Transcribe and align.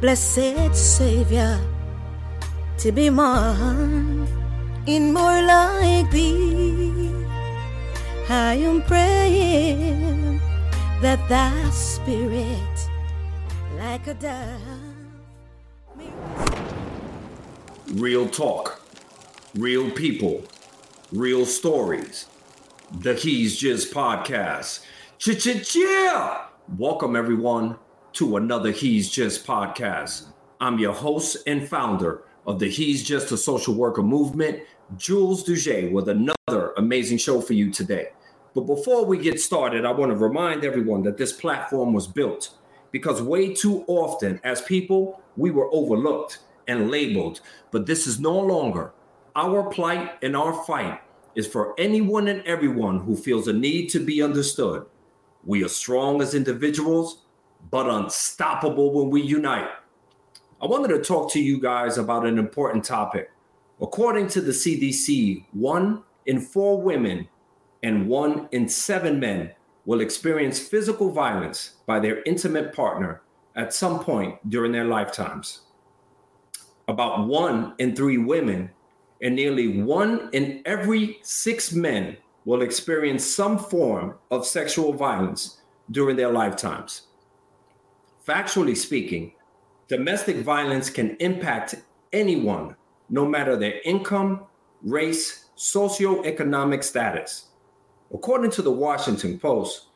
blessed 0.00 0.74
Savior, 0.74 1.58
to 2.78 2.92
be 2.92 3.10
more 3.10 4.26
in 4.86 5.12
more 5.12 5.42
like 5.42 6.10
thee. 6.10 7.10
I 8.28 8.54
am 8.54 8.82
praying 8.82 10.40
that 11.00 11.20
thy 11.28 11.70
spirit, 11.70 12.88
like 13.76 14.06
a 14.06 14.14
dove, 14.14 14.60
Real 17.94 18.26
talk, 18.26 18.80
real 19.54 19.90
people, 19.90 20.44
real 21.12 21.44
stories. 21.44 22.26
The 23.00 23.14
He's 23.14 23.56
Just 23.56 23.92
podcast. 23.92 24.80
Ch-ch-yeah! 25.18 26.46
Welcome 26.78 27.14
everyone 27.16 27.76
to 28.14 28.36
another 28.36 28.70
He's 28.70 29.08
Just 29.10 29.46
podcast. 29.46 30.26
I'm 30.60 30.78
your 30.78 30.92
host 30.92 31.38
and 31.46 31.66
founder 31.66 32.24
of 32.46 32.58
the 32.58 32.68
He's 32.68 33.02
Just 33.02 33.32
a 33.32 33.38
Social 33.38 33.74
Worker 33.74 34.02
movement, 34.02 34.60
Jules 34.98 35.44
Duget, 35.44 35.90
with 35.90 36.10
another 36.10 36.72
amazing 36.76 37.16
show 37.16 37.40
for 37.40 37.54
you 37.54 37.72
today. 37.72 38.08
But 38.54 38.62
before 38.62 39.06
we 39.06 39.16
get 39.16 39.40
started, 39.40 39.86
I 39.86 39.92
want 39.92 40.12
to 40.12 40.16
remind 40.16 40.62
everyone 40.62 41.02
that 41.04 41.16
this 41.16 41.32
platform 41.32 41.94
was 41.94 42.06
built 42.06 42.50
because 42.90 43.22
way 43.22 43.54
too 43.54 43.82
often, 43.86 44.38
as 44.44 44.60
people, 44.60 45.22
we 45.38 45.50
were 45.50 45.72
overlooked 45.72 46.40
and 46.68 46.90
labeled. 46.90 47.40
But 47.70 47.86
this 47.86 48.06
is 48.06 48.20
no 48.20 48.38
longer. 48.38 48.92
Our 49.36 49.70
plight 49.70 50.12
and 50.22 50.36
our 50.36 50.52
fight 50.64 51.00
is 51.34 51.46
for 51.46 51.74
anyone 51.80 52.28
and 52.28 52.42
everyone 52.44 53.00
who 53.00 53.16
feels 53.16 53.48
a 53.48 53.54
need 53.54 53.88
to 53.88 54.04
be 54.04 54.20
understood. 54.22 54.84
We 55.44 55.64
are 55.64 55.68
strong 55.68 56.20
as 56.20 56.34
individuals, 56.34 57.21
but 57.70 57.88
unstoppable 57.88 58.92
when 58.92 59.10
we 59.10 59.22
unite. 59.22 59.68
I 60.60 60.66
wanted 60.66 60.88
to 60.88 61.02
talk 61.02 61.30
to 61.32 61.40
you 61.40 61.60
guys 61.60 61.98
about 61.98 62.26
an 62.26 62.38
important 62.38 62.84
topic. 62.84 63.30
According 63.80 64.28
to 64.28 64.40
the 64.40 64.52
CDC, 64.52 65.46
one 65.52 66.02
in 66.26 66.40
four 66.40 66.80
women 66.80 67.28
and 67.82 68.08
one 68.08 68.48
in 68.52 68.68
seven 68.68 69.18
men 69.18 69.52
will 69.84 70.00
experience 70.00 70.60
physical 70.60 71.10
violence 71.10 71.76
by 71.86 71.98
their 71.98 72.22
intimate 72.24 72.72
partner 72.72 73.22
at 73.56 73.74
some 73.74 73.98
point 73.98 74.38
during 74.48 74.72
their 74.72 74.84
lifetimes. 74.84 75.62
About 76.88 77.26
one 77.26 77.74
in 77.78 77.96
three 77.96 78.18
women 78.18 78.70
and 79.20 79.34
nearly 79.34 79.82
one 79.82 80.28
in 80.32 80.62
every 80.64 81.18
six 81.22 81.72
men 81.72 82.16
will 82.44 82.62
experience 82.62 83.24
some 83.24 83.58
form 83.58 84.14
of 84.30 84.46
sexual 84.46 84.92
violence 84.92 85.60
during 85.90 86.16
their 86.16 86.32
lifetimes. 86.32 87.02
Factually 88.26 88.76
speaking, 88.76 89.32
domestic 89.88 90.36
violence 90.36 90.88
can 90.90 91.16
impact 91.16 91.74
anyone, 92.12 92.76
no 93.10 93.26
matter 93.26 93.56
their 93.56 93.80
income, 93.84 94.42
race, 94.80 95.46
socioeconomic 95.56 96.84
status. 96.84 97.46
According 98.14 98.52
to 98.52 98.62
the 98.62 98.70
Washington 98.70 99.40
Post, 99.40 99.86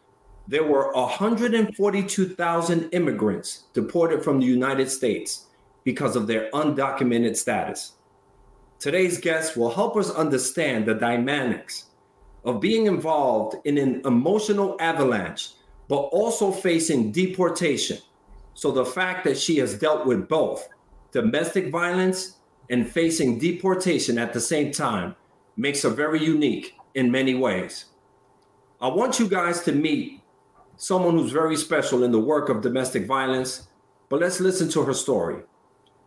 there 0.49 0.65
were 0.65 0.93
142,000 0.93 2.89
immigrants 2.93 3.65
deported 3.73 4.25
from 4.25 4.41
the 4.41 4.47
United 4.47 4.91
States 4.91 5.47
because 5.85 6.17
of 6.17 6.27
their 6.27 6.51
undocumented 6.51 7.37
status. 7.37 7.93
Today's 8.81 9.21
guest 9.21 9.57
will 9.57 9.71
help 9.71 9.97
us 9.97 10.11
understand 10.11 10.87
the 10.87 10.95
dynamics 10.95 11.87
of 12.45 12.61
being 12.61 12.87
involved 12.87 13.57
in 13.65 13.79
an 13.79 14.03
emotional 14.05 14.77
avalanche, 14.81 15.51
but 15.89 15.97
also 15.97 16.51
facing 16.51 17.13
deportation. 17.13 17.99
So, 18.57 18.73
the 18.73 18.87
fact 18.87 19.25
that 19.25 19.37
she 19.37 19.59
has 19.59 19.79
dealt 19.79 20.07
with 20.07 20.31
both 20.31 20.67
domestic 21.13 21.71
violence 21.71 22.39
and 22.71 22.91
facing 22.91 23.39
deportation 23.39 24.17
at 24.17 24.33
the 24.33 24.41
same 24.41 24.73
time 24.73 25.15
makes 25.59 25.83
her 25.83 25.91
very 25.91 26.25
unique 26.25 26.75
in 26.95 27.11
many 27.11 27.35
ways. 27.35 27.85
I 28.81 28.89
want 28.89 29.21
you 29.21 29.29
guys 29.29 29.63
to 29.65 29.73
meet 29.73 30.23
someone 30.79 31.19
who's 31.19 31.33
very 31.33 31.55
special 31.55 32.03
in 32.03 32.13
the 32.13 32.19
work 32.19 32.49
of 32.49 32.63
domestic 32.63 33.07
violence, 33.07 33.69
but 34.09 34.21
let's 34.21 34.41
listen 34.41 34.71
to 34.71 34.85
her 34.85 34.95
story. 34.95 35.43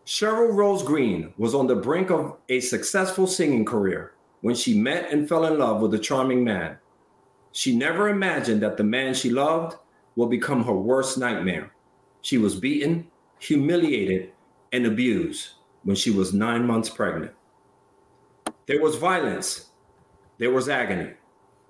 Sherryl 0.04 0.50
Rosegreen 0.52 1.32
was 1.38 1.54
on 1.54 1.68
the 1.68 1.76
brink 1.76 2.10
of 2.10 2.36
a 2.48 2.58
successful 2.58 3.28
singing 3.28 3.64
career 3.64 4.14
when 4.40 4.56
she 4.56 4.76
met 4.76 5.12
and 5.12 5.28
fell 5.28 5.44
in 5.44 5.56
love 5.56 5.80
with 5.80 5.94
a 5.94 6.00
charming 6.00 6.42
man. 6.42 6.78
She 7.52 7.76
never 7.76 8.08
imagined 8.08 8.60
that 8.64 8.76
the 8.76 8.82
man 8.82 9.14
she 9.14 9.30
loved 9.30 9.76
will 10.16 10.26
become 10.26 10.64
her 10.64 10.74
worst 10.74 11.16
nightmare. 11.16 11.70
She 12.22 12.38
was 12.38 12.54
beaten, 12.54 13.08
humiliated, 13.38 14.32
and 14.72 14.86
abused 14.86 15.50
when 15.82 15.96
she 15.96 16.10
was 16.10 16.34
nine 16.34 16.66
months 16.66 16.90
pregnant. 16.90 17.32
There 18.66 18.82
was 18.82 18.96
violence, 18.96 19.70
there 20.38 20.52
was 20.52 20.68
agony. 20.68 21.12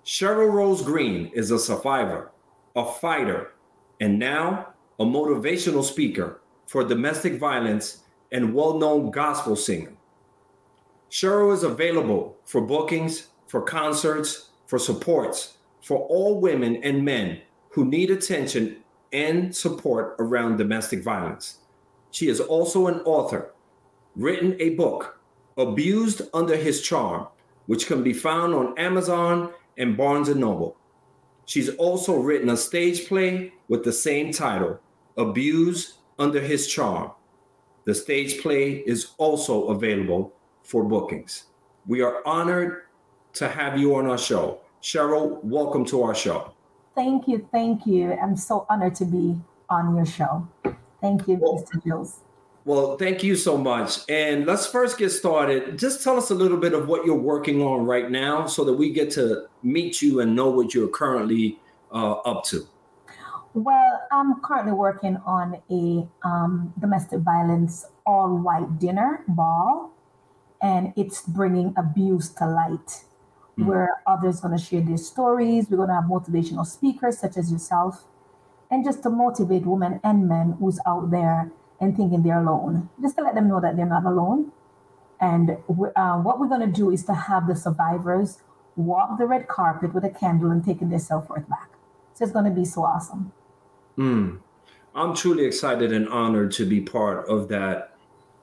Sherryl 0.04 0.50
Rosegreen 0.50 1.32
is 1.32 1.50
a 1.50 1.58
survivor, 1.58 2.32
a 2.74 2.84
fighter, 2.84 3.52
and 4.00 4.18
now 4.18 4.74
a 4.98 5.04
motivational 5.04 5.84
speaker 5.84 6.40
for 6.66 6.84
domestic 6.84 7.38
violence 7.38 8.04
and 8.32 8.54
well 8.54 8.78
known 8.78 9.10
gospel 9.10 9.56
singer. 9.56 9.92
Sherryl 11.10 11.52
is 11.52 11.62
available 11.62 12.36
for 12.44 12.60
bookings, 12.60 13.28
for 13.48 13.62
concerts, 13.62 14.50
for 14.66 14.78
supports 14.78 15.58
for 15.82 15.98
all 16.08 16.40
women 16.40 16.76
and 16.82 17.04
men 17.04 17.40
who 17.70 17.84
need 17.84 18.10
attention 18.10 18.76
and 19.12 19.54
support 19.54 20.16
around 20.18 20.56
domestic 20.56 21.02
violence. 21.02 21.58
She 22.10 22.28
is 22.28 22.40
also 22.40 22.86
an 22.86 23.00
author, 23.00 23.52
written 24.16 24.56
a 24.60 24.70
book, 24.70 25.20
Abused 25.56 26.22
Under 26.32 26.56
His 26.56 26.82
Charm, 26.82 27.26
which 27.66 27.86
can 27.86 28.02
be 28.02 28.12
found 28.12 28.54
on 28.54 28.76
Amazon 28.78 29.52
and 29.78 29.96
Barnes 29.96 30.34
Noble. 30.34 30.76
She's 31.46 31.68
also 31.76 32.16
written 32.16 32.48
a 32.50 32.56
stage 32.56 33.06
play 33.08 33.52
with 33.68 33.84
the 33.84 33.92
same 33.92 34.32
title, 34.32 34.80
Abused 35.16 35.94
Under 36.18 36.40
His 36.40 36.68
Charm. 36.68 37.12
The 37.84 37.94
stage 37.94 38.40
play 38.40 38.84
is 38.86 39.12
also 39.18 39.68
available 39.68 40.32
for 40.62 40.84
bookings. 40.84 41.44
We 41.86 42.02
are 42.02 42.26
honored 42.26 42.82
to 43.34 43.48
have 43.48 43.78
you 43.78 43.96
on 43.96 44.06
our 44.06 44.18
show. 44.18 44.60
Sherryl, 44.82 45.42
welcome 45.42 45.84
to 45.86 46.02
our 46.02 46.14
show. 46.14 46.52
Thank 46.94 47.28
you. 47.28 47.48
Thank 47.52 47.86
you. 47.86 48.12
I'm 48.12 48.36
so 48.36 48.66
honored 48.68 48.94
to 48.96 49.04
be 49.04 49.40
on 49.68 49.94
your 49.96 50.06
show. 50.06 50.46
Thank 51.00 51.28
you, 51.28 51.38
Well- 51.40 51.62
Mr. 51.62 51.82
Jules. 51.82 52.20
Well, 52.66 52.98
thank 52.98 53.22
you 53.22 53.36
so 53.36 53.56
much. 53.56 54.00
And 54.08 54.44
let's 54.44 54.66
first 54.66 54.98
get 54.98 55.10
started. 55.10 55.78
Just 55.78 56.04
tell 56.04 56.18
us 56.18 56.30
a 56.30 56.34
little 56.34 56.58
bit 56.58 56.74
of 56.74 56.88
what 56.88 57.06
you're 57.06 57.14
working 57.18 57.62
on 57.62 57.86
right 57.86 58.10
now 58.10 58.46
so 58.46 58.64
that 58.64 58.74
we 58.74 58.90
get 58.90 59.10
to 59.12 59.46
meet 59.62 60.02
you 60.02 60.20
and 60.20 60.36
know 60.36 60.50
what 60.50 60.74
you're 60.74 60.88
currently 60.88 61.58
uh, 61.90 62.12
up 62.26 62.44
to. 62.44 62.66
Well, 63.54 64.06
I'm 64.12 64.40
currently 64.42 64.72
working 64.72 65.16
on 65.24 65.60
a 65.70 66.06
um, 66.22 66.72
domestic 66.78 67.20
violence 67.20 67.86
all 68.06 68.36
white 68.36 68.78
dinner 68.78 69.24
ball, 69.26 69.90
and 70.62 70.92
it's 70.96 71.22
bringing 71.22 71.74
abuse 71.76 72.28
to 72.34 72.46
light. 72.46 73.04
Mm. 73.60 73.66
Where 73.66 74.02
others 74.06 74.40
going 74.40 74.56
to 74.56 74.62
share 74.62 74.80
their 74.80 74.96
stories. 74.96 75.66
We're 75.68 75.76
going 75.76 75.88
to 75.88 75.94
have 75.94 76.04
motivational 76.04 76.66
speakers 76.66 77.18
such 77.18 77.36
as 77.36 77.52
yourself, 77.52 78.04
and 78.70 78.84
just 78.84 79.02
to 79.02 79.10
motivate 79.10 79.66
women 79.66 80.00
and 80.02 80.28
men 80.28 80.56
who's 80.58 80.78
out 80.86 81.10
there 81.10 81.50
and 81.80 81.96
thinking 81.96 82.22
they're 82.22 82.40
alone, 82.40 82.88
just 83.00 83.16
to 83.16 83.22
let 83.22 83.34
them 83.34 83.48
know 83.48 83.60
that 83.60 83.76
they're 83.76 83.86
not 83.86 84.04
alone. 84.04 84.52
And 85.20 85.50
uh, 85.96 86.18
what 86.18 86.38
we're 86.38 86.48
going 86.48 86.60
to 86.60 86.66
do 86.72 86.90
is 86.90 87.04
to 87.04 87.14
have 87.14 87.46
the 87.46 87.54
survivors 87.54 88.38
walk 88.76 89.18
the 89.18 89.26
red 89.26 89.48
carpet 89.48 89.92
with 89.94 90.04
a 90.04 90.10
candle 90.10 90.50
and 90.50 90.64
taking 90.64 90.88
their 90.88 90.98
self 90.98 91.28
worth 91.28 91.48
back. 91.48 91.70
So 92.14 92.24
it's 92.24 92.32
going 92.32 92.46
to 92.46 92.50
be 92.50 92.64
so 92.64 92.84
awesome. 92.84 93.32
Mm. 93.98 94.40
I'm 94.94 95.14
truly 95.14 95.44
excited 95.44 95.92
and 95.92 96.08
honored 96.08 96.52
to 96.52 96.66
be 96.66 96.80
part 96.80 97.28
of 97.28 97.48
that 97.48 97.96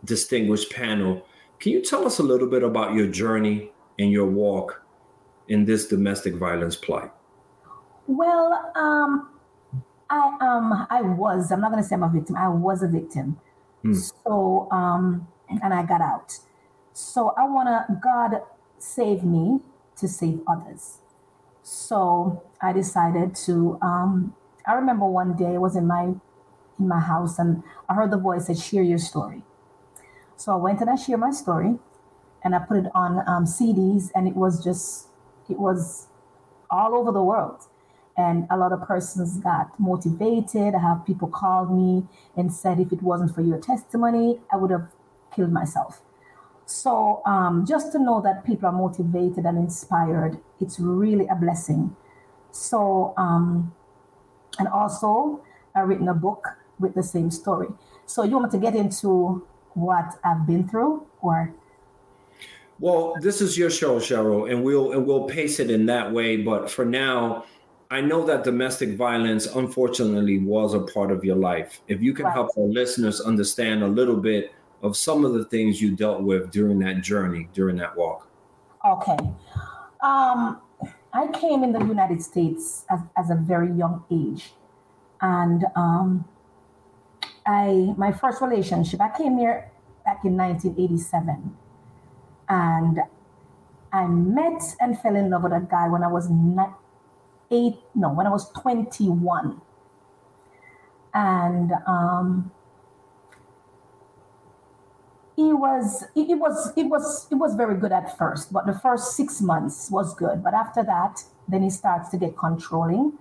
distinguished 0.05 0.71
panel. 0.71 1.25
Can 1.59 1.71
you 1.71 1.81
tell 1.81 2.05
us 2.05 2.19
a 2.19 2.23
little 2.23 2.47
bit 2.47 2.63
about 2.63 2.93
your 2.93 3.07
journey 3.07 3.71
and 3.99 4.11
your 4.11 4.27
walk 4.27 4.83
in 5.47 5.65
this 5.65 5.87
domestic 5.87 6.35
violence 6.35 6.75
plight? 6.75 7.11
Well, 8.07 8.71
um, 8.75 9.29
I 10.09 10.37
um 10.39 10.87
I 10.89 11.01
was 11.01 11.51
I'm 11.51 11.61
not 11.61 11.71
gonna 11.71 11.83
say 11.83 11.95
I'm 11.95 12.03
a 12.03 12.09
victim. 12.09 12.35
I 12.35 12.47
was 12.47 12.83
a 12.83 12.87
victim. 12.87 13.39
Hmm. 13.81 13.93
So 13.93 14.67
um 14.71 15.27
and 15.49 15.73
I 15.73 15.83
got 15.83 16.01
out. 16.01 16.37
So 16.93 17.33
I 17.37 17.47
wanna 17.47 17.85
God 18.01 18.41
save 18.77 19.23
me 19.23 19.59
to 19.97 20.07
save 20.07 20.41
others. 20.47 20.99
So 21.63 22.43
I 22.61 22.71
decided 22.71 23.35
to 23.47 23.77
um 23.81 24.35
I 24.65 24.73
remember 24.73 25.05
one 25.05 25.35
day 25.35 25.55
I 25.55 25.57
was 25.57 25.75
in 25.75 25.87
my 25.87 26.13
in 26.79 26.87
my 26.87 26.99
house 26.99 27.39
and 27.39 27.63
I 27.89 27.93
heard 27.93 28.11
the 28.11 28.17
voice 28.17 28.47
that 28.47 28.57
share 28.57 28.83
your 28.83 28.99
story. 28.99 29.43
So 30.35 30.53
I 30.53 30.55
went 30.55 30.79
and 30.81 30.89
I 30.89 30.95
shared 30.95 31.19
my 31.19 31.31
story 31.31 31.79
and 32.43 32.55
I 32.55 32.59
put 32.59 32.77
it 32.77 32.85
on 32.93 33.27
um, 33.27 33.45
CDs 33.45 34.11
and 34.13 34.27
it 34.27 34.35
was 34.35 34.63
just 34.63 35.07
it 35.49 35.59
was 35.59 36.07
all 36.69 36.95
over 36.95 37.11
the 37.11 37.23
world. 37.23 37.63
And 38.17 38.47
a 38.49 38.57
lot 38.57 38.71
of 38.73 38.81
persons 38.81 39.37
got 39.37 39.79
motivated. 39.79 40.73
I 40.73 40.79
have 40.79 41.05
people 41.05 41.27
called 41.27 41.71
me 41.71 42.07
and 42.35 42.51
said, 42.51 42.79
if 42.79 42.91
it 42.91 43.03
wasn't 43.03 43.35
for 43.35 43.41
your 43.41 43.59
testimony, 43.59 44.39
I 44.51 44.57
would 44.57 44.71
have 44.71 44.87
killed 45.35 45.51
myself. 45.51 46.01
So 46.65 47.21
um, 47.25 47.65
just 47.65 47.91
to 47.91 47.99
know 47.99 48.19
that 48.21 48.43
people 48.43 48.67
are 48.67 48.71
motivated 48.73 49.45
and 49.45 49.57
inspired, 49.57 50.39
it's 50.59 50.79
really 50.79 51.27
a 51.27 51.35
blessing. 51.35 51.95
So, 52.51 53.13
um, 53.17 53.73
and 54.57 54.67
also, 54.67 55.41
I've 55.75 55.87
written 55.87 56.07
a 56.07 56.15
book 56.15 56.57
with 56.79 56.95
the 56.95 57.03
same 57.03 57.29
story. 57.29 57.67
So 58.07 58.23
you 58.23 58.37
want 58.37 58.51
to 58.51 58.57
get 58.57 58.75
into 58.75 59.45
what 59.75 60.19
I've 60.23 60.47
been 60.47 60.67
through, 60.67 61.05
or? 61.21 61.53
Well, 62.79 63.15
this 63.21 63.41
is 63.41 63.57
your 63.57 63.69
show, 63.69 63.99
Sherryl, 63.99 64.51
and 64.51 64.63
we'll 64.63 64.91
and 64.91 65.05
we'll 65.05 65.25
pace 65.25 65.59
it 65.59 65.71
in 65.71 65.85
that 65.87 66.11
way. 66.11 66.37
But 66.37 66.69
for 66.69 66.85
now, 66.85 67.45
I 67.89 68.01
know 68.01 68.25
that 68.25 68.43
domestic 68.43 68.95
violence, 68.95 69.47
unfortunately, 69.47 70.39
was 70.39 70.73
a 70.73 70.81
part 70.81 71.11
of 71.11 71.23
your 71.23 71.37
life. 71.37 71.81
If 71.87 72.01
you 72.01 72.13
can 72.13 72.25
right. 72.25 72.33
help 72.33 72.49
our 72.57 72.63
listeners 72.63 73.21
understand 73.21 73.83
a 73.83 73.87
little 73.87 74.17
bit 74.17 74.53
of 74.83 74.95
some 74.95 75.25
of 75.25 75.33
the 75.33 75.45
things 75.45 75.81
you 75.81 75.95
dealt 75.95 76.21
with 76.21 76.51
during 76.51 76.79
that 76.79 77.01
journey, 77.01 77.49
during 77.53 77.77
that 77.77 77.95
walk. 77.97 78.29
Okay. 78.85 79.17
Um, 80.01 80.61
I 81.13 81.27
came 81.33 81.63
in 81.63 81.71
the 81.71 81.79
United 81.79 82.21
States 82.21 82.85
as, 82.89 82.99
as 83.17 83.29
a 83.31 83.35
very 83.35 83.71
young 83.71 84.03
age. 84.11 84.53
And 85.21 85.65
um, 85.75 86.25
I 87.45 87.93
my 87.97 88.11
first 88.11 88.41
relationship, 88.41 89.01
I 89.01 89.09
came 89.17 89.37
here 89.37 89.71
back 90.05 90.23
in 90.25 90.37
1987. 90.37 91.57
And 92.49 92.99
I 93.91 94.07
met 94.07 94.61
and 94.79 94.99
fell 94.99 95.15
in 95.15 95.29
love 95.29 95.43
with 95.43 95.53
a 95.53 95.65
guy 95.69 95.87
when 95.87 96.03
I 96.03 96.07
was 96.07 96.29
not 96.29 96.79
eight, 97.51 97.77
no, 97.95 98.11
when 98.11 98.27
I 98.27 98.29
was 98.29 98.49
21. 98.51 99.61
And 101.13 101.71
um, 101.87 102.51
he 105.37 105.53
was 105.53 106.03
it 106.15 106.37
was 106.39 106.73
it 106.75 106.85
was 106.85 107.27
it 107.31 107.35
was 107.35 107.53
very 107.55 107.75
good 107.75 107.91
at 107.91 108.17
first 108.17 108.51
but 108.51 108.65
the 108.65 108.73
first 108.73 109.15
six 109.15 109.39
months 109.39 109.89
was 109.91 110.13
good. 110.15 110.43
But 110.43 110.53
after 110.53 110.83
that 110.83 111.23
then 111.47 111.61
he 111.61 111.69
starts 111.69 112.09
to 112.09 112.17
get 112.17 112.35
controlling. 112.35 113.13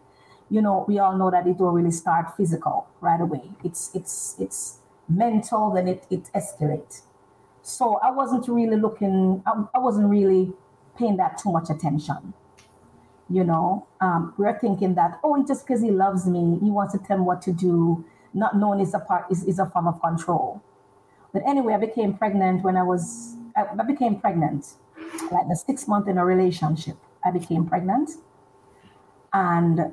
You 0.50 0.62
know 0.62 0.84
we 0.88 0.98
all 0.98 1.16
know 1.16 1.30
that 1.30 1.46
it 1.46 1.58
will 1.58 1.72
really 1.72 1.90
start 1.90 2.34
physical 2.36 2.88
right 3.00 3.20
away. 3.20 3.50
It's 3.62 3.94
it's 3.94 4.34
it's 4.38 4.78
mental 5.08 5.70
then 5.70 5.86
it 5.88 6.06
it 6.10 6.30
escalates 6.34 7.02
so 7.66 7.96
i 8.02 8.10
wasn't 8.10 8.46
really 8.48 8.76
looking 8.76 9.42
I, 9.46 9.64
I 9.74 9.78
wasn't 9.78 10.08
really 10.08 10.52
paying 10.98 11.16
that 11.16 11.38
too 11.38 11.50
much 11.52 11.68
attention 11.70 12.32
you 13.28 13.44
know 13.44 13.86
um, 14.00 14.34
we're 14.38 14.58
thinking 14.58 14.94
that 14.94 15.18
oh 15.24 15.38
it's 15.40 15.48
just 15.48 15.66
because 15.66 15.82
he 15.82 15.90
loves 15.90 16.26
me 16.26 16.58
he 16.60 16.70
wants 16.70 16.92
to 16.92 16.98
tell 16.98 17.18
me 17.18 17.24
what 17.24 17.42
to 17.42 17.52
do 17.52 18.04
not 18.34 18.56
knowing 18.56 18.80
is 18.80 18.94
a 18.94 19.00
part 19.00 19.24
is, 19.30 19.44
is 19.44 19.58
a 19.58 19.66
form 19.66 19.88
of 19.88 20.00
control 20.00 20.62
but 21.36 21.46
anyway, 21.46 21.74
I 21.74 21.76
became 21.76 22.14
pregnant 22.14 22.62
when 22.64 22.78
I 22.78 22.82
was, 22.82 23.36
I, 23.54 23.66
I 23.78 23.84
became 23.84 24.18
pregnant, 24.18 24.72
like 25.30 25.46
the 25.48 25.54
six 25.54 25.86
month 25.86 26.08
in 26.08 26.16
a 26.16 26.24
relationship. 26.24 26.96
I 27.22 27.30
became 27.30 27.66
pregnant. 27.66 28.12
And 29.34 29.92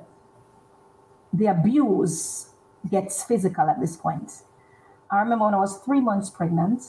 the 1.33 1.47
abuse 1.47 2.51
gets 2.89 3.25
physical 3.25 3.69
at 3.69 3.81
this 3.81 3.97
point. 3.97 4.43
I 5.11 5.19
remember 5.19 5.43
when 5.43 5.53
I 5.53 5.57
was 5.57 5.79
three 5.79 5.99
months 5.99 6.29
pregnant, 6.29 6.81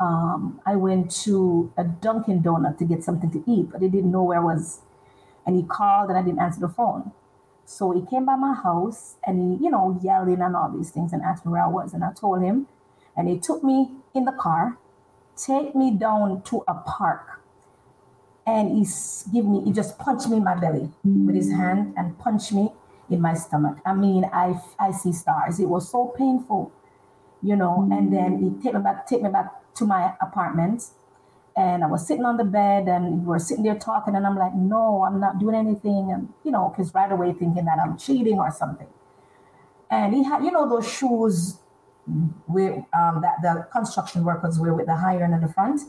um, 0.00 0.60
I 0.64 0.76
went 0.76 1.10
to 1.24 1.72
a 1.76 1.84
Dunkin' 1.84 2.42
Donut 2.42 2.78
to 2.78 2.84
get 2.84 3.04
something 3.04 3.30
to 3.32 3.44
eat, 3.46 3.70
but 3.70 3.82
he 3.82 3.88
didn't 3.88 4.10
know 4.10 4.22
where 4.22 4.38
I 4.38 4.42
was. 4.42 4.80
And 5.46 5.54
he 5.54 5.62
called 5.62 6.08
and 6.08 6.18
I 6.18 6.22
didn't 6.22 6.40
answer 6.40 6.60
the 6.60 6.68
phone. 6.68 7.12
So 7.66 7.92
he 7.92 8.04
came 8.04 8.24
by 8.24 8.36
my 8.36 8.54
house 8.54 9.16
and 9.24 9.38
he, 9.38 9.64
you 9.64 9.70
know, 9.70 10.00
yelling 10.02 10.40
and 10.40 10.56
all 10.56 10.70
these 10.70 10.90
things 10.90 11.12
and 11.12 11.22
asked 11.22 11.44
me 11.44 11.52
where 11.52 11.62
I 11.62 11.68
was. 11.68 11.92
And 11.92 12.02
I 12.02 12.12
told 12.12 12.42
him, 12.42 12.66
and 13.16 13.28
he 13.28 13.38
took 13.38 13.62
me 13.62 13.90
in 14.14 14.24
the 14.24 14.32
car, 14.32 14.78
take 15.36 15.74
me 15.74 15.90
down 15.90 16.42
to 16.44 16.64
a 16.66 16.74
park. 16.74 17.42
And 18.46 18.76
he's 18.76 19.28
give 19.32 19.44
me, 19.44 19.62
he 19.64 19.72
just 19.72 19.98
punched 19.98 20.28
me 20.28 20.38
in 20.38 20.44
my 20.44 20.56
belly 20.58 20.90
with 21.04 21.36
his 21.36 21.52
hand 21.52 21.94
and 21.96 22.18
punched 22.18 22.52
me 22.52 22.72
in 23.08 23.20
my 23.20 23.34
stomach. 23.34 23.78
I 23.84 23.94
mean, 23.94 24.24
I, 24.32 24.60
I 24.78 24.92
see 24.92 25.12
stars. 25.12 25.60
It 25.60 25.68
was 25.68 25.88
so 25.88 26.12
painful, 26.16 26.72
you 27.42 27.54
know. 27.54 27.86
And 27.92 28.12
then 28.12 28.38
he 28.42 28.62
take 28.62 28.74
me 28.74 28.80
back, 28.80 29.06
take 29.06 29.22
me 29.22 29.28
back 29.28 29.59
to 29.76 29.84
my 29.84 30.14
apartment. 30.20 30.84
And 31.56 31.84
I 31.84 31.86
was 31.88 32.06
sitting 32.06 32.24
on 32.24 32.36
the 32.36 32.44
bed 32.44 32.86
and 32.86 33.20
we 33.20 33.26
were 33.26 33.38
sitting 33.38 33.64
there 33.64 33.78
talking. 33.78 34.14
And 34.14 34.26
I'm 34.26 34.36
like, 34.36 34.54
no, 34.54 35.04
I'm 35.04 35.20
not 35.20 35.38
doing 35.38 35.54
anything. 35.54 36.10
And, 36.12 36.32
you 36.44 36.50
know, 36.50 36.72
because 36.74 36.94
right 36.94 37.10
away 37.10 37.32
thinking 37.32 37.64
that 37.64 37.78
I'm 37.78 37.98
cheating 37.98 38.38
or 38.38 38.50
something. 38.50 38.86
And 39.90 40.14
he 40.14 40.22
had, 40.22 40.44
you 40.44 40.52
know, 40.52 40.68
those 40.68 40.88
shoes 40.88 41.58
where 42.46 42.86
um, 42.94 43.22
that 43.22 43.42
the 43.42 43.66
construction 43.72 44.24
workers 44.24 44.58
were 44.58 44.74
with 44.74 44.86
the 44.86 44.92
iron 44.92 45.32
in 45.32 45.40
the 45.40 45.48
front. 45.48 45.80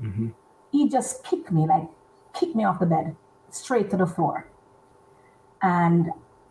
Mm-hmm. 0.00 0.28
He 0.70 0.88
just 0.88 1.24
kicked 1.24 1.50
me, 1.50 1.66
like 1.66 1.88
kicked 2.34 2.54
me 2.54 2.64
off 2.64 2.78
the 2.78 2.86
bed, 2.86 3.16
straight 3.50 3.90
to 3.90 3.96
the 3.96 4.06
floor. 4.06 4.48
And 5.62 6.10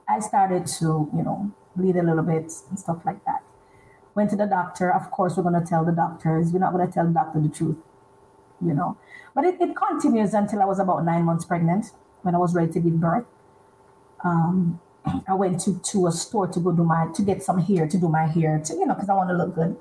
I 0.09 0.19
started 0.19 0.65
to, 0.79 1.09
you 1.15 1.23
know, 1.23 1.51
bleed 1.75 1.95
a 1.95 2.03
little 2.03 2.23
bit 2.23 2.51
and 2.69 2.79
stuff 2.79 3.05
like 3.05 3.23
that. 3.25 3.43
Went 4.15 4.29
to 4.31 4.35
the 4.35 4.45
doctor. 4.45 4.91
Of 4.91 5.11
course, 5.11 5.35
we're 5.37 5.43
going 5.43 5.61
to 5.61 5.67
tell 5.67 5.85
the 5.85 5.91
doctors. 5.91 6.51
We're 6.51 6.59
not 6.59 6.73
going 6.73 6.87
to 6.87 6.93
tell 6.93 7.05
the 7.05 7.13
doctor 7.13 7.41
the 7.41 7.49
truth, 7.49 7.77
you 8.65 8.73
know. 8.73 8.97
But 9.33 9.43
it, 9.43 9.61
it 9.61 9.75
continues 9.75 10.33
until 10.33 10.61
I 10.61 10.65
was 10.65 10.79
about 10.79 11.03
nine 11.05 11.23
months 11.23 11.45
pregnant 11.45 11.91
when 12.21 12.33
I 12.33 12.37
was 12.37 12.55
ready 12.55 12.71
to 12.71 12.79
give 12.79 12.99
birth. 12.99 13.25
Um, 14.23 14.79
I 15.27 15.33
went 15.33 15.59
to, 15.61 15.77
to 15.77 16.07
a 16.07 16.11
store 16.11 16.47
to 16.47 16.59
go 16.59 16.71
do 16.71 16.83
my 16.83 17.07
to 17.13 17.21
get 17.21 17.43
some 17.43 17.59
hair 17.59 17.87
to 17.87 17.97
do 17.97 18.07
my 18.07 18.25
hair 18.25 18.59
to 18.65 18.73
you 18.73 18.85
know 18.85 18.93
because 18.93 19.09
I 19.09 19.13
want 19.13 19.29
to 19.29 19.35
look 19.35 19.53
good. 19.53 19.77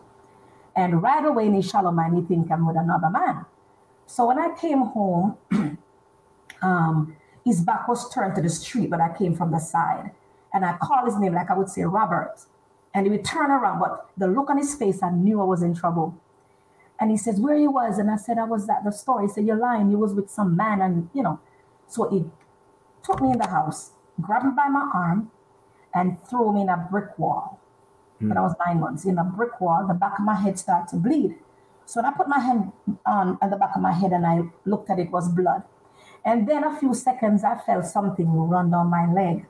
And 0.76 1.02
right 1.02 1.24
away 1.24 1.46
in 1.46 1.52
mind, 1.52 2.16
he 2.16 2.22
think 2.22 2.50
I'm 2.50 2.66
with 2.66 2.76
another 2.76 3.08
man. 3.08 3.46
So 4.06 4.26
when 4.26 4.38
I 4.38 4.54
came 4.60 4.80
home, 4.80 5.38
um, 6.62 7.16
his 7.44 7.60
back 7.60 7.86
was 7.88 8.12
turned 8.12 8.34
to 8.36 8.42
the 8.42 8.48
street, 8.48 8.90
but 8.90 9.00
I 9.00 9.16
came 9.16 9.34
from 9.34 9.52
the 9.52 9.58
side. 9.58 10.10
And 10.52 10.64
I 10.64 10.76
called 10.76 11.06
his 11.06 11.18
name 11.18 11.34
like 11.34 11.50
I 11.50 11.56
would 11.56 11.68
say 11.68 11.82
Robert. 11.82 12.34
And 12.94 13.06
he 13.06 13.10
would 13.10 13.24
turn 13.24 13.50
around, 13.50 13.80
but 13.80 14.08
the 14.16 14.28
look 14.28 14.50
on 14.50 14.58
his 14.58 14.74
face, 14.74 15.02
I 15.02 15.10
knew 15.10 15.40
I 15.40 15.44
was 15.44 15.62
in 15.62 15.74
trouble. 15.74 16.16
And 17.00 17.10
he 17.10 17.16
says, 17.16 17.40
Where 17.40 17.56
you 17.56 17.72
was? 17.72 17.98
And 17.98 18.08
I 18.10 18.16
said, 18.16 18.38
I 18.38 18.44
was 18.44 18.68
at 18.68 18.84
the 18.84 18.92
store. 18.92 19.22
He 19.22 19.28
said, 19.28 19.44
You're 19.44 19.58
lying. 19.58 19.90
You 19.90 19.98
was 19.98 20.14
with 20.14 20.30
some 20.30 20.54
man. 20.54 20.80
And, 20.80 21.10
you 21.12 21.22
know, 21.22 21.40
so 21.88 22.08
he 22.08 22.24
took 23.02 23.20
me 23.20 23.32
in 23.32 23.38
the 23.38 23.48
house 23.48 23.90
grabbed 24.20 24.44
me 24.44 24.52
by 24.56 24.68
my 24.68 24.90
arm 24.94 25.30
and 25.94 26.18
threw 26.28 26.52
me 26.52 26.62
in 26.62 26.68
a 26.68 26.88
brick 26.90 27.18
wall. 27.18 27.60
Mm. 28.20 28.28
When 28.28 28.38
I 28.38 28.40
was 28.40 28.54
nine 28.64 28.80
months, 28.80 29.04
in 29.04 29.18
a 29.18 29.24
brick 29.24 29.60
wall, 29.60 29.86
the 29.86 29.94
back 29.94 30.18
of 30.18 30.24
my 30.24 30.34
head 30.34 30.58
started 30.58 30.88
to 30.90 30.96
bleed. 30.96 31.36
So 31.86 32.00
when 32.00 32.10
I 32.10 32.16
put 32.16 32.28
my 32.28 32.38
hand 32.38 32.72
on 33.04 33.38
at 33.42 33.50
the 33.50 33.56
back 33.56 33.72
of 33.74 33.82
my 33.82 33.92
head 33.92 34.12
and 34.12 34.26
I 34.26 34.42
looked 34.64 34.90
at 34.90 34.98
it, 34.98 35.08
it 35.08 35.10
was 35.10 35.28
blood. 35.28 35.62
And 36.24 36.48
then 36.48 36.64
a 36.64 36.78
few 36.78 36.94
seconds, 36.94 37.44
I 37.44 37.58
felt 37.58 37.84
something 37.84 38.26
run 38.32 38.70
down 38.70 38.88
my 38.88 39.12
leg. 39.12 39.46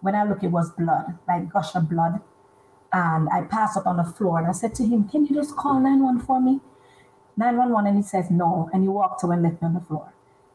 When 0.00 0.14
I 0.14 0.22
look, 0.22 0.44
it 0.44 0.52
was 0.52 0.70
blood, 0.70 1.18
like 1.26 1.52
gush 1.52 1.74
of 1.74 1.88
blood. 1.88 2.20
And 2.96 3.28
I 3.28 3.42
passed 3.42 3.76
up 3.76 3.86
on 3.86 3.98
the 3.98 4.04
floor 4.04 4.38
and 4.38 4.46
I 4.46 4.52
said 4.52 4.74
to 4.76 4.82
him, 4.82 5.06
Can 5.06 5.26
you 5.26 5.34
just 5.34 5.54
call 5.54 5.74
911 5.74 6.22
for 6.22 6.40
me? 6.40 6.60
911. 7.36 7.88
And 7.88 7.96
he 7.98 8.02
says, 8.02 8.30
No. 8.30 8.70
And 8.72 8.82
he 8.84 8.88
walked 8.88 9.22
away 9.22 9.34
and 9.34 9.42
left 9.42 9.60
me 9.60 9.68
on 9.68 9.74
the 9.74 9.80
floor. 9.80 10.14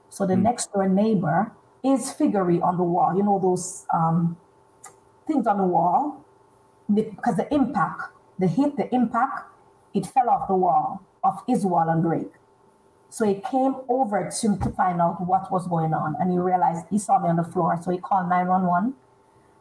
So 0.09 0.25
the 0.25 0.33
mm. 0.33 0.41
next 0.41 0.73
door 0.73 0.89
neighbor 0.89 1.51
is 1.83 2.11
figurine 2.11 2.63
on 2.63 2.77
the 2.77 2.83
wall. 2.83 3.15
You 3.15 3.21
know 3.21 3.37
those 3.39 3.85
um, 3.93 4.37
things 5.27 5.45
on 5.45 5.57
the 5.59 5.63
wall 5.63 6.25
because 6.91 7.37
the 7.37 7.47
impact, 7.53 8.01
the 8.39 8.47
hit, 8.47 8.75
the 8.75 8.91
impact, 8.93 9.45
it 9.93 10.07
fell 10.07 10.27
off 10.27 10.47
the 10.47 10.55
wall 10.55 11.03
of 11.23 11.43
his 11.47 11.63
wall 11.63 11.89
and 11.89 12.01
break. 12.01 12.31
So 13.09 13.23
he 13.23 13.35
came 13.35 13.75
over 13.87 14.31
to, 14.41 14.57
to 14.57 14.69
find 14.71 14.99
out 14.99 15.21
what 15.27 15.51
was 15.51 15.67
going 15.67 15.93
on, 15.93 16.15
and 16.19 16.31
he 16.31 16.39
realized 16.39 16.87
he 16.89 16.97
saw 16.97 17.19
me 17.19 17.29
on 17.29 17.35
the 17.35 17.43
floor. 17.43 17.77
So 17.83 17.91
he 17.91 17.99
called 17.99 18.29
911, 18.29 18.95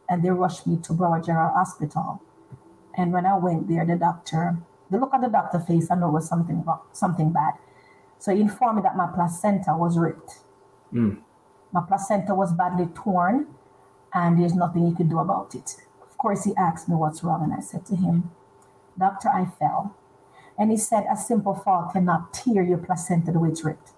and 0.09 0.23
they 0.23 0.31
rushed 0.31 0.65
me 0.65 0.77
to 0.77 0.93
Broward 0.93 1.25
General 1.27 1.51
Hospital. 1.53 2.21
And 2.95 3.13
when 3.13 3.25
I 3.25 3.37
went 3.37 3.67
there, 3.67 3.85
the 3.85 3.95
doctor, 3.95 4.57
the 4.89 4.97
look 4.97 5.13
on 5.13 5.21
the 5.21 5.29
doctor's 5.29 5.65
face, 5.65 5.89
I 5.89 5.95
know 5.95 6.09
was 6.09 6.27
something 6.27 6.63
wrong, 6.63 6.81
something 6.91 7.31
bad. 7.31 7.53
So 8.19 8.35
he 8.35 8.41
informed 8.41 8.77
me 8.77 8.81
that 8.83 8.97
my 8.97 9.07
placenta 9.07 9.75
was 9.75 9.97
ripped. 9.97 10.39
Mm. 10.93 11.21
My 11.71 11.81
placenta 11.81 12.35
was 12.35 12.53
badly 12.53 12.87
torn, 12.93 13.47
and 14.13 14.39
there's 14.39 14.53
nothing 14.53 14.87
he 14.87 14.93
could 14.93 15.09
do 15.09 15.19
about 15.19 15.55
it. 15.55 15.77
Of 16.01 16.17
course, 16.17 16.43
he 16.43 16.55
asked 16.57 16.89
me 16.89 16.95
what's 16.95 17.23
wrong, 17.23 17.43
and 17.43 17.53
I 17.53 17.61
said 17.61 17.85
to 17.87 17.95
him, 17.95 18.31
Doctor, 18.99 19.29
I 19.29 19.45
fell. 19.45 19.95
And 20.57 20.69
he 20.69 20.77
said, 20.77 21.05
A 21.11 21.17
simple 21.17 21.55
fall 21.55 21.89
cannot 21.91 22.33
tear 22.33 22.61
your 22.61 22.77
placenta 22.77 23.31
the 23.31 23.39
way 23.39 23.49
it's 23.49 23.63
ripped. 23.63 23.91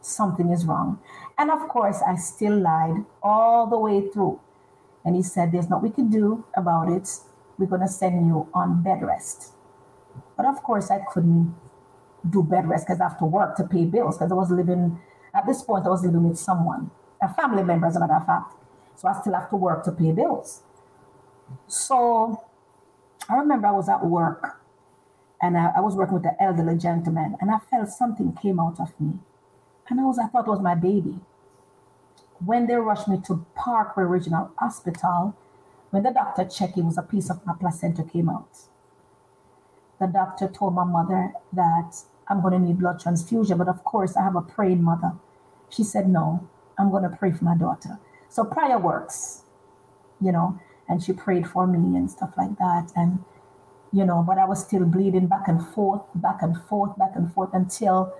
Something 0.00 0.50
is 0.50 0.66
wrong. 0.66 1.00
And 1.38 1.50
of 1.50 1.66
course, 1.68 2.00
I 2.06 2.16
still 2.16 2.56
lied 2.56 3.04
all 3.22 3.66
the 3.66 3.78
way 3.78 4.08
through. 4.08 4.40
And 5.04 5.16
he 5.16 5.22
said, 5.22 5.50
There's 5.50 5.68
nothing 5.68 5.90
we 5.90 5.94
can 5.94 6.10
do 6.10 6.44
about 6.54 6.88
it. 6.88 7.08
We're 7.58 7.66
going 7.66 7.82
to 7.82 7.88
send 7.88 8.26
you 8.26 8.48
on 8.52 8.82
bed 8.82 9.02
rest. 9.02 9.52
But 10.36 10.46
of 10.46 10.62
course, 10.62 10.90
I 10.90 11.00
couldn't 11.12 11.54
do 12.28 12.42
bed 12.42 12.68
rest 12.68 12.86
because 12.86 13.00
I 13.00 13.04
have 13.04 13.18
to 13.18 13.24
work 13.24 13.56
to 13.56 13.64
pay 13.64 13.84
bills 13.84 14.16
because 14.16 14.32
I 14.32 14.34
was 14.34 14.50
living, 14.50 15.00
at 15.34 15.46
this 15.46 15.62
point, 15.62 15.86
I 15.86 15.90
was 15.90 16.04
living 16.04 16.28
with 16.28 16.38
someone 16.38 16.90
a 17.24 17.32
family 17.34 17.62
member, 17.62 17.86
as 17.86 17.96
a 17.96 18.00
matter 18.00 18.14
of 18.14 18.26
fact. 18.26 18.54
So 18.96 19.08
I 19.08 19.18
still 19.20 19.32
have 19.34 19.50
to 19.50 19.56
work 19.56 19.84
to 19.84 19.92
pay 19.92 20.12
bills. 20.12 20.62
So 21.66 22.42
I 23.28 23.34
remember 23.36 23.66
I 23.66 23.72
was 23.72 23.88
at 23.88 24.04
work 24.04 24.60
and 25.40 25.56
I, 25.58 25.72
I 25.76 25.80
was 25.80 25.94
working 25.94 26.14
with 26.14 26.26
an 26.26 26.36
elderly 26.40 26.76
gentleman 26.78 27.36
and 27.40 27.50
I 27.50 27.58
felt 27.70 27.88
something 27.88 28.36
came 28.40 28.60
out 28.60 28.78
of 28.78 28.98
me. 29.00 29.18
And 29.88 30.00
I 30.00 30.04
was 30.04 30.18
I 30.18 30.26
thought 30.28 30.46
it 30.46 30.50
was 30.50 30.60
my 30.60 30.74
baby. 30.74 31.20
When 32.44 32.66
they 32.66 32.74
rushed 32.74 33.08
me 33.08 33.20
to 33.26 33.46
Parkway 33.54 34.04
Regional 34.04 34.50
Hospital, 34.58 35.36
when 35.94 36.02
the 36.02 36.10
doctor 36.10 36.44
checked, 36.44 36.76
it 36.76 36.84
was 36.84 36.98
a 36.98 37.02
piece 37.02 37.30
of 37.30 37.46
my 37.46 37.54
placenta 37.54 38.02
came 38.02 38.28
out. 38.28 38.48
The 40.00 40.08
doctor 40.08 40.48
told 40.48 40.74
my 40.74 40.82
mother 40.82 41.32
that 41.52 41.94
I'm 42.26 42.42
going 42.42 42.54
to 42.54 42.58
need 42.58 42.80
blood 42.80 42.98
transfusion, 42.98 43.58
but 43.58 43.68
of 43.68 43.84
course 43.84 44.16
I 44.16 44.24
have 44.24 44.34
a 44.34 44.42
praying 44.42 44.82
mother. 44.82 45.12
She 45.70 45.84
said, 45.84 46.08
No, 46.08 46.48
I'm 46.76 46.90
going 46.90 47.04
to 47.04 47.16
pray 47.16 47.30
for 47.30 47.44
my 47.44 47.56
daughter. 47.56 48.00
So 48.28 48.42
prayer 48.42 48.76
works, 48.76 49.42
you 50.20 50.32
know, 50.32 50.58
and 50.88 51.00
she 51.00 51.12
prayed 51.12 51.46
for 51.46 51.64
me 51.64 51.96
and 51.96 52.10
stuff 52.10 52.32
like 52.36 52.58
that. 52.58 52.90
And, 52.96 53.22
you 53.92 54.04
know, 54.04 54.24
but 54.26 54.36
I 54.36 54.46
was 54.46 54.64
still 54.64 54.84
bleeding 54.84 55.28
back 55.28 55.46
and 55.46 55.64
forth, 55.64 56.02
back 56.16 56.42
and 56.42 56.60
forth, 56.62 56.98
back 56.98 57.12
and 57.14 57.32
forth 57.32 57.50
until, 57.52 58.12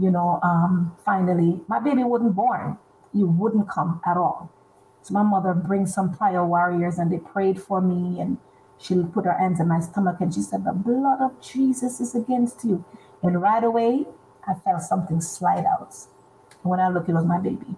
you 0.00 0.12
know, 0.12 0.38
um, 0.44 0.96
finally 1.04 1.62
my 1.66 1.80
baby 1.80 2.04
wasn't 2.04 2.36
born. 2.36 2.78
He 3.12 3.24
wouldn't 3.24 3.68
come 3.68 4.00
at 4.06 4.16
all. 4.16 4.52
So 5.02 5.14
my 5.14 5.22
mother 5.22 5.54
brings 5.54 5.94
some 5.94 6.14
prayer 6.14 6.44
warriors 6.44 6.98
and 6.98 7.10
they 7.10 7.18
prayed 7.18 7.60
for 7.60 7.80
me 7.80 8.20
and 8.20 8.38
she 8.78 8.94
put 9.02 9.24
her 9.24 9.36
hands 9.36 9.60
in 9.60 9.68
my 9.68 9.80
stomach 9.80 10.16
and 10.20 10.32
she 10.32 10.40
said, 10.40 10.64
The 10.64 10.72
blood 10.72 11.20
of 11.20 11.40
Jesus 11.40 12.00
is 12.00 12.14
against 12.14 12.64
you. 12.64 12.84
And 13.22 13.42
right 13.42 13.64
away, 13.64 14.06
I 14.46 14.54
felt 14.54 14.82
something 14.82 15.20
slide 15.20 15.64
out. 15.64 15.94
And 16.62 16.70
when 16.70 16.80
I 16.80 16.88
looked, 16.88 17.08
it 17.08 17.14
was 17.14 17.24
my 17.24 17.38
baby. 17.38 17.74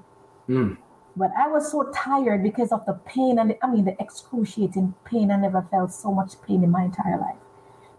Mm. 0.48 0.76
But 1.16 1.30
I 1.36 1.48
was 1.48 1.70
so 1.70 1.90
tired 1.94 2.42
because 2.42 2.70
of 2.70 2.84
the 2.86 2.94
pain 2.94 3.38
and 3.38 3.50
the, 3.50 3.64
I 3.64 3.70
mean, 3.70 3.84
the 3.84 3.96
excruciating 4.00 4.94
pain. 5.04 5.30
I 5.30 5.36
never 5.36 5.66
felt 5.70 5.92
so 5.92 6.12
much 6.12 6.40
pain 6.46 6.62
in 6.62 6.70
my 6.70 6.84
entire 6.84 7.18
life. 7.18 7.36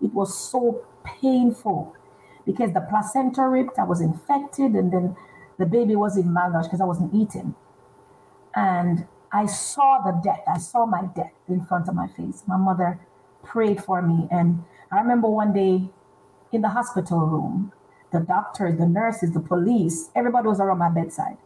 It 0.02 0.14
was 0.14 0.38
so 0.38 0.84
painful 1.04 1.96
because 2.46 2.74
the 2.74 2.82
placenta 2.82 3.48
ripped, 3.48 3.78
I 3.78 3.84
was 3.84 4.02
infected, 4.02 4.72
and 4.72 4.92
then 4.92 5.16
the 5.58 5.66
baby 5.66 5.96
was 5.96 6.18
in 6.18 6.26
malnourished 6.26 6.64
because 6.64 6.82
I 6.82 6.86
wasn't 6.86 7.14
eating. 7.14 7.56
And 8.56 9.08
I 9.32 9.46
saw 9.46 10.02
the 10.02 10.20
death. 10.24 10.42
I 10.48 10.58
saw 10.58 10.86
my 10.86 11.04
death 11.16 11.34
in 11.48 11.66
front 11.66 11.88
of 11.88 11.96
my 11.96 12.08
face. 12.08 12.44
My 12.48 12.58
mother 12.58 13.00
prayed 13.44 13.84
for 13.84 14.02
me. 14.02 14.28
And 14.32 14.64
I 14.92 15.00
remember 15.00 15.30
one 15.30 15.54
day 15.54 15.90
in 16.52 16.62
the 16.62 16.70
hospital 16.70 17.20
room, 17.20 17.72
the 18.12 18.20
doctors, 18.20 18.78
the 18.78 18.86
nurses, 18.86 19.32
the 19.32 19.40
police, 19.40 20.10
everybody 20.16 20.48
was 20.48 20.60
around 20.60 20.80
my 20.80 20.90
bedside 20.90 21.38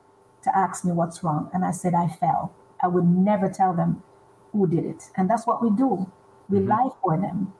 to 0.43 0.57
ask 0.57 0.83
me 0.83 0.91
what's 0.91 1.23
wrong. 1.23 1.49
And 1.53 1.63
I 1.63 1.71
said, 1.71 1.93
I 1.93 2.07
fell. 2.07 2.53
I 2.81 2.87
would 2.87 3.05
never 3.05 3.49
tell 3.49 3.73
them 3.73 4.03
who 4.51 4.67
did 4.67 4.85
it. 4.85 5.03
And 5.15 5.29
that's 5.29 5.45
what 5.45 5.61
we 5.61 5.69
do. 5.69 6.09
We 6.49 6.59
mm-hmm. 6.59 6.69
lie 6.69 6.89
for 7.03 7.17
them. 7.17 7.53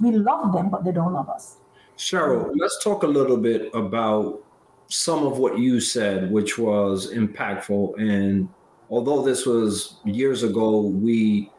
We 0.00 0.12
love 0.12 0.52
them, 0.52 0.70
but 0.70 0.84
they 0.84 0.92
don't 0.92 1.12
love 1.12 1.28
us. 1.28 1.56
Sherryl, 1.98 2.52
let's 2.56 2.82
talk 2.82 3.02
a 3.02 3.06
little 3.06 3.36
bit 3.36 3.70
about 3.74 4.42
some 4.88 5.26
of 5.26 5.38
what 5.38 5.58
you 5.58 5.80
said, 5.80 6.30
which 6.30 6.58
was 6.58 7.12
impactful 7.12 7.98
and 7.98 8.48
although 8.92 9.22
this 9.22 9.46
was 9.46 9.96
years 10.04 10.42
ago, 10.42 10.82
we 10.82 11.50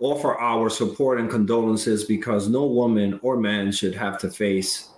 offer 0.00 0.36
our 0.40 0.68
support 0.68 1.20
and 1.20 1.30
condolences 1.30 2.04
because 2.04 2.48
no 2.48 2.66
woman 2.66 3.18
or 3.22 3.36
man 3.36 3.70
should 3.70 3.94
have 3.94 4.18
to 4.18 4.28
face 4.28 4.90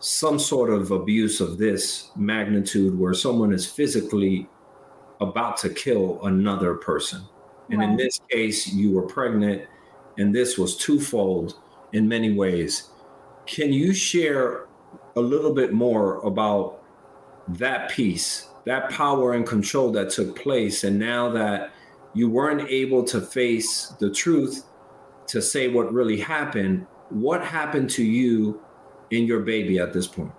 some 0.00 0.38
sort 0.38 0.70
of 0.70 0.90
abuse 0.90 1.40
of 1.40 1.58
this 1.58 2.10
magnitude 2.16 2.98
where 2.98 3.12
someone 3.12 3.52
is 3.52 3.66
physically 3.66 4.48
about 5.20 5.58
to 5.58 5.68
kill 5.68 6.24
another 6.24 6.74
person. 6.74 7.20
And 7.70 7.82
in 7.82 7.96
this 7.96 8.20
case, 8.30 8.72
you 8.72 8.92
were 8.92 9.02
pregnant, 9.02 9.62
and 10.16 10.34
this 10.34 10.56
was 10.56 10.78
twofold 10.78 11.58
in 11.92 12.08
many 12.08 12.32
ways. 12.32 12.88
Can 13.44 13.70
you 13.70 13.92
share 13.92 14.66
a 15.16 15.20
little 15.20 15.52
bit 15.52 15.74
more 15.74 16.20
about 16.26 16.82
that 17.48 17.90
piece 17.90 18.47
that 18.64 18.90
power 18.90 19.32
and 19.32 19.46
control 19.46 19.90
that 19.92 20.10
took 20.10 20.36
place. 20.36 20.84
And 20.84 20.98
now 20.98 21.30
that 21.30 21.72
you 22.14 22.28
weren't 22.28 22.68
able 22.68 23.04
to 23.04 23.20
face 23.20 23.88
the 24.00 24.10
truth 24.10 24.64
to 25.28 25.42
say 25.42 25.68
what 25.68 25.92
really 25.92 26.18
happened, 26.18 26.86
what 27.10 27.44
happened 27.44 27.90
to 27.90 28.04
you 28.04 28.60
and 29.12 29.26
your 29.26 29.40
baby 29.40 29.78
at 29.78 29.92
this 29.92 30.06
point? 30.06 30.32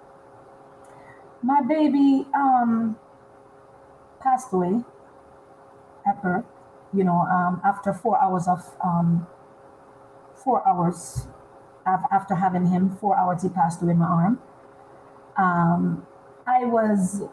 My 1.42 1.62
baby 1.62 2.28
um, 2.36 2.98
passed 4.20 4.52
away 4.52 4.84
at 6.06 6.22
birth, 6.22 6.46
you 6.94 7.04
know, 7.04 7.20
um, 7.20 7.62
after 7.64 7.94
four 7.94 8.22
hours 8.22 8.48
of, 8.48 8.60
um, 8.84 9.26
four 10.36 10.68
hours 10.68 11.28
after 12.12 12.36
having 12.36 12.68
him, 12.68 12.96
four 12.98 13.18
hours 13.18 13.44
he 13.44 13.50
passed 13.50 13.82
away 13.82 13.94
in 13.94 14.00
my 14.00 14.06
arm. 14.06 14.40
Um, 15.38 16.06
I 16.46 16.66
was 16.66 17.24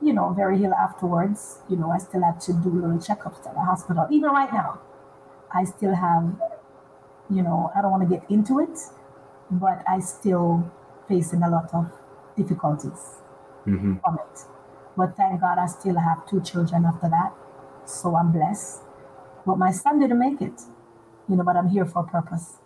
you 0.00 0.12
know, 0.12 0.32
very 0.32 0.62
ill 0.64 0.74
afterwards. 0.74 1.58
You 1.68 1.76
know, 1.76 1.90
I 1.90 1.98
still 1.98 2.22
had 2.22 2.40
to 2.42 2.52
do 2.52 2.70
little 2.70 2.98
checkups 2.98 3.46
at 3.46 3.54
the 3.54 3.60
hospital. 3.60 4.06
Even 4.10 4.30
right 4.30 4.52
now, 4.52 4.80
I 5.52 5.64
still 5.64 5.94
have, 5.94 6.34
you 7.30 7.42
know, 7.42 7.70
I 7.74 7.82
don't 7.82 7.90
want 7.90 8.08
to 8.08 8.16
get 8.16 8.30
into 8.30 8.60
it, 8.60 8.78
but 9.50 9.82
I 9.88 10.00
still 10.00 10.70
facing 11.08 11.42
a 11.42 11.50
lot 11.50 11.72
of 11.72 11.90
difficulties 12.36 13.18
mm-hmm. 13.66 13.96
from 13.98 14.14
it. 14.14 14.40
But 14.96 15.16
thank 15.16 15.40
God 15.40 15.58
I 15.58 15.66
still 15.66 15.98
have 15.98 16.28
two 16.28 16.40
children 16.42 16.84
after 16.84 17.08
that. 17.08 17.32
So 17.84 18.16
I'm 18.16 18.32
blessed. 18.32 18.82
But 19.46 19.58
my 19.58 19.70
son 19.70 20.00
didn't 20.00 20.18
make 20.18 20.40
it, 20.42 20.60
you 21.28 21.36
know, 21.36 21.44
but 21.44 21.56
I'm 21.56 21.68
here 21.68 21.86
for 21.86 22.00
a 22.00 22.06
purpose. 22.06 22.58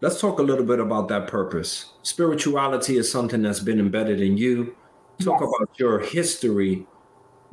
Let's 0.00 0.20
talk 0.20 0.40
a 0.40 0.42
little 0.42 0.64
bit 0.64 0.80
about 0.80 1.08
that 1.08 1.28
purpose. 1.28 1.92
Spirituality 2.02 2.96
is 2.96 3.10
something 3.10 3.40
that's 3.42 3.60
been 3.60 3.78
embedded 3.78 4.20
in 4.20 4.36
you 4.36 4.74
talk 5.20 5.40
yes. 5.40 5.50
about 5.56 5.78
your 5.78 6.00
history 6.00 6.86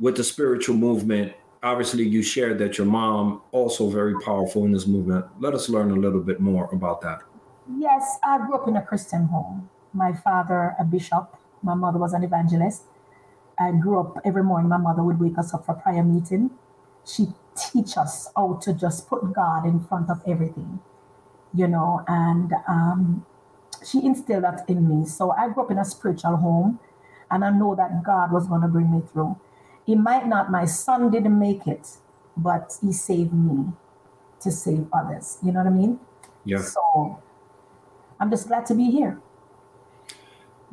with 0.00 0.16
the 0.16 0.24
spiritual 0.24 0.76
movement. 0.76 1.34
Obviously, 1.62 2.04
you 2.04 2.22
shared 2.22 2.58
that 2.58 2.78
your 2.78 2.86
mom 2.86 3.42
also 3.52 3.90
very 3.90 4.14
powerful 4.20 4.64
in 4.64 4.72
this 4.72 4.86
movement. 4.86 5.26
Let 5.38 5.54
us 5.54 5.68
learn 5.68 5.90
a 5.90 5.96
little 5.96 6.20
bit 6.20 6.40
more 6.40 6.68
about 6.72 7.02
that. 7.02 7.20
Yes, 7.78 8.18
I 8.24 8.38
grew 8.38 8.54
up 8.54 8.66
in 8.66 8.76
a 8.76 8.82
Christian 8.82 9.26
home. 9.26 9.68
My 9.92 10.12
father, 10.12 10.74
a 10.78 10.84
bishop. 10.84 11.36
My 11.62 11.74
mother 11.74 11.98
was 11.98 12.14
an 12.14 12.24
evangelist. 12.24 12.84
I 13.58 13.72
grew 13.72 14.00
up 14.00 14.18
every 14.24 14.42
morning. 14.42 14.70
My 14.70 14.78
mother 14.78 15.02
would 15.02 15.20
wake 15.20 15.38
us 15.38 15.52
up 15.52 15.66
for 15.66 15.74
prayer 15.74 16.02
meeting. 16.02 16.50
She 17.04 17.28
teach 17.54 17.98
us 17.98 18.28
how 18.34 18.54
to 18.62 18.72
just 18.72 19.08
put 19.08 19.32
God 19.34 19.66
in 19.66 19.80
front 19.80 20.08
of 20.08 20.22
everything, 20.26 20.80
you 21.52 21.68
know. 21.68 22.02
And 22.08 22.52
um, 22.66 23.26
she 23.84 24.04
instilled 24.04 24.44
that 24.44 24.64
in 24.68 24.88
me. 24.88 25.06
So 25.06 25.32
I 25.32 25.48
grew 25.50 25.64
up 25.64 25.70
in 25.70 25.78
a 25.78 25.84
spiritual 25.84 26.36
home 26.36 26.80
and 27.30 27.44
I 27.44 27.50
know 27.50 27.74
that 27.74 28.02
God 28.02 28.32
was 28.32 28.46
going 28.46 28.62
to 28.62 28.68
bring 28.68 28.90
me 28.90 29.02
through. 29.12 29.38
He 29.86 29.94
might 29.94 30.26
not, 30.26 30.50
my 30.50 30.64
son 30.64 31.10
didn't 31.10 31.38
make 31.38 31.66
it, 31.66 31.88
but 32.36 32.76
he 32.80 32.92
saved 32.92 33.32
me 33.32 33.72
to 34.40 34.50
save 34.50 34.86
others. 34.92 35.38
You 35.42 35.52
know 35.52 35.60
what 35.60 35.68
I 35.68 35.70
mean? 35.70 36.00
Yeah. 36.44 36.62
So 36.62 37.20
I'm 38.18 38.30
just 38.30 38.48
glad 38.48 38.66
to 38.66 38.74
be 38.74 38.90
here. 38.90 39.18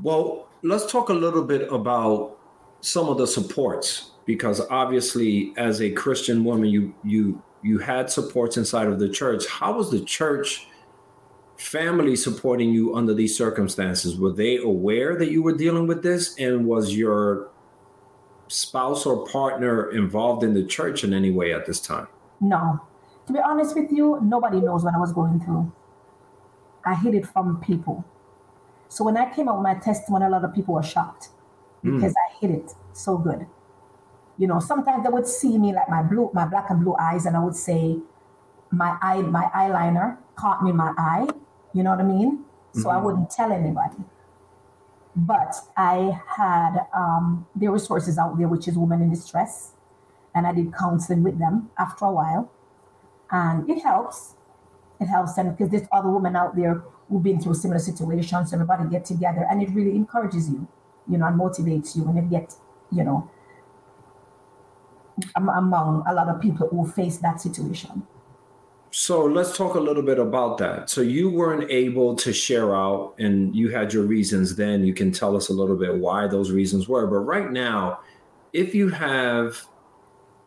Well, 0.01 0.47
let's 0.61 0.91
talk 0.91 1.09
a 1.09 1.13
little 1.13 1.43
bit 1.43 1.71
about 1.71 2.37
some 2.81 3.09
of 3.09 3.17
the 3.17 3.27
supports 3.27 4.11
because 4.25 4.61
obviously 4.69 5.53
as 5.57 5.81
a 5.81 5.89
Christian 5.91 6.43
woman 6.43 6.69
you 6.69 6.93
you 7.03 7.41
you 7.63 7.79
had 7.79 8.09
supports 8.09 8.57
inside 8.57 8.87
of 8.87 8.99
the 8.99 9.09
church. 9.09 9.47
How 9.47 9.73
was 9.73 9.89
the 9.89 10.01
church 10.01 10.67
family 11.57 12.15
supporting 12.15 12.71
you 12.71 12.95
under 12.95 13.13
these 13.13 13.35
circumstances? 13.37 14.17
Were 14.17 14.31
they 14.31 14.57
aware 14.57 15.17
that 15.17 15.31
you 15.31 15.41
were 15.41 15.55
dealing 15.55 15.87
with 15.87 16.03
this? 16.03 16.37
And 16.37 16.65
was 16.65 16.95
your 16.95 17.49
spouse 18.47 19.05
or 19.05 19.25
partner 19.27 19.91
involved 19.91 20.43
in 20.43 20.53
the 20.53 20.63
church 20.63 21.03
in 21.03 21.13
any 21.13 21.31
way 21.31 21.53
at 21.53 21.65
this 21.65 21.79
time? 21.79 22.07
No. 22.39 22.81
To 23.27 23.33
be 23.33 23.39
honest 23.39 23.75
with 23.75 23.91
you, 23.91 24.19
nobody 24.23 24.61
knows 24.61 24.83
what 24.83 24.93
I 24.93 24.99
was 24.99 25.11
going 25.11 25.39
through. 25.41 25.71
I 26.85 26.95
hid 26.95 27.15
it 27.15 27.27
from 27.27 27.59
people. 27.59 28.05
So 28.87 29.03
when 29.03 29.17
I 29.17 29.33
came 29.33 29.49
out 29.49 29.57
with 29.57 29.63
my 29.63 29.73
testimony, 29.75 30.25
a 30.25 30.29
lot 30.29 30.45
of 30.45 30.53
people 30.53 30.75
were 30.75 30.83
shocked 30.83 31.29
hmm. 31.81 31.95
because 31.95 32.13
mm. 32.13 32.15
I 32.15 32.39
hid 32.39 32.51
it 32.51 32.71
so 32.93 33.17
good. 33.17 33.45
You 34.37 34.47
know, 34.47 34.59
sometimes 34.59 35.03
they 35.03 35.09
would 35.09 35.27
see 35.27 35.57
me 35.57 35.73
like 35.73 35.89
my 35.89 36.03
blue, 36.03 36.29
my 36.33 36.45
black 36.45 36.69
and 36.69 36.81
blue 36.81 36.95
eyes, 36.97 37.25
and 37.25 37.35
I 37.35 37.43
would 37.43 37.55
say, 37.55 37.97
my 38.71 38.97
eye, 39.01 39.21
my 39.21 39.49
eyeliner 39.55 40.17
caught 40.35 40.63
me 40.63 40.69
in 40.69 40.77
my 40.77 40.93
eye, 40.97 41.27
you 41.73 41.83
know 41.83 41.91
what 41.91 41.99
I 41.99 42.03
mean? 42.03 42.45
So 42.73 42.81
mm-hmm. 42.81 42.89
I 42.89 42.97
wouldn't 42.97 43.29
tell 43.29 43.51
anybody. 43.51 43.97
But 45.15 45.55
I 45.75 46.19
had 46.27 46.85
um, 46.95 47.47
the 47.55 47.67
resources 47.69 48.17
out 48.17 48.37
there, 48.37 48.47
which 48.47 48.67
is 48.67 48.77
Women 48.77 49.01
in 49.01 49.09
Distress. 49.09 49.71
And 50.35 50.45
I 50.45 50.53
did 50.53 50.73
counseling 50.73 51.23
with 51.23 51.39
them 51.39 51.71
after 51.79 52.05
a 52.05 52.11
while. 52.11 52.51
And 53.31 53.67
it 53.69 53.81
helps. 53.81 54.35
It 54.99 55.07
helps 55.07 55.33
them 55.33 55.51
because 55.51 55.69
there's 55.69 55.87
other 55.91 56.09
women 56.09 56.35
out 56.35 56.55
there 56.55 56.83
who've 57.09 57.23
been 57.23 57.39
through 57.39 57.55
similar 57.55 57.79
situations. 57.79 58.53
Everybody 58.53 58.89
get 58.89 59.05
together 59.05 59.45
and 59.49 59.61
it 59.61 59.69
really 59.71 59.95
encourages 59.95 60.49
you, 60.49 60.67
you 61.09 61.17
know, 61.17 61.25
and 61.25 61.39
motivates 61.39 61.95
you 61.95 62.03
when 62.03 62.15
you 62.17 62.23
get, 62.23 62.53
you 62.91 63.03
know, 63.03 63.29
among 65.35 66.03
a 66.07 66.13
lot 66.13 66.27
of 66.27 66.39
people 66.39 66.67
who 66.67 66.85
face 66.87 67.17
that 67.17 67.41
situation. 67.41 68.05
So 68.91 69.25
let's 69.25 69.55
talk 69.57 69.75
a 69.75 69.79
little 69.79 70.01
bit 70.01 70.17
about 70.17 70.57
that. 70.59 70.89
So 70.89 71.01
you 71.01 71.29
weren't 71.29 71.69
able 71.69 72.15
to 72.15 72.31
share 72.31 72.75
out 72.75 73.15
and 73.19 73.55
you 73.55 73.69
had 73.69 73.93
your 73.93 74.03
reasons 74.03 74.55
then. 74.55 74.85
You 74.85 74.93
can 74.93 75.11
tell 75.11 75.35
us 75.35 75.49
a 75.49 75.53
little 75.53 75.75
bit 75.75 75.95
why 75.95 76.27
those 76.27 76.51
reasons 76.51 76.87
were. 76.87 77.05
But 77.05 77.19
right 77.19 77.51
now, 77.51 77.99
if 78.53 78.73
you 78.73 78.89
have 78.89 79.67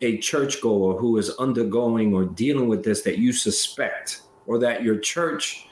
a 0.01 0.17
churchgoer 0.17 0.97
who 0.97 1.17
is 1.17 1.29
undergoing 1.37 2.13
or 2.13 2.25
dealing 2.25 2.67
with 2.67 2.83
this 2.83 3.03
that 3.03 3.19
you 3.19 3.31
suspect 3.31 4.23
or 4.47 4.57
that 4.57 4.83
your 4.83 4.97
church 4.97 5.67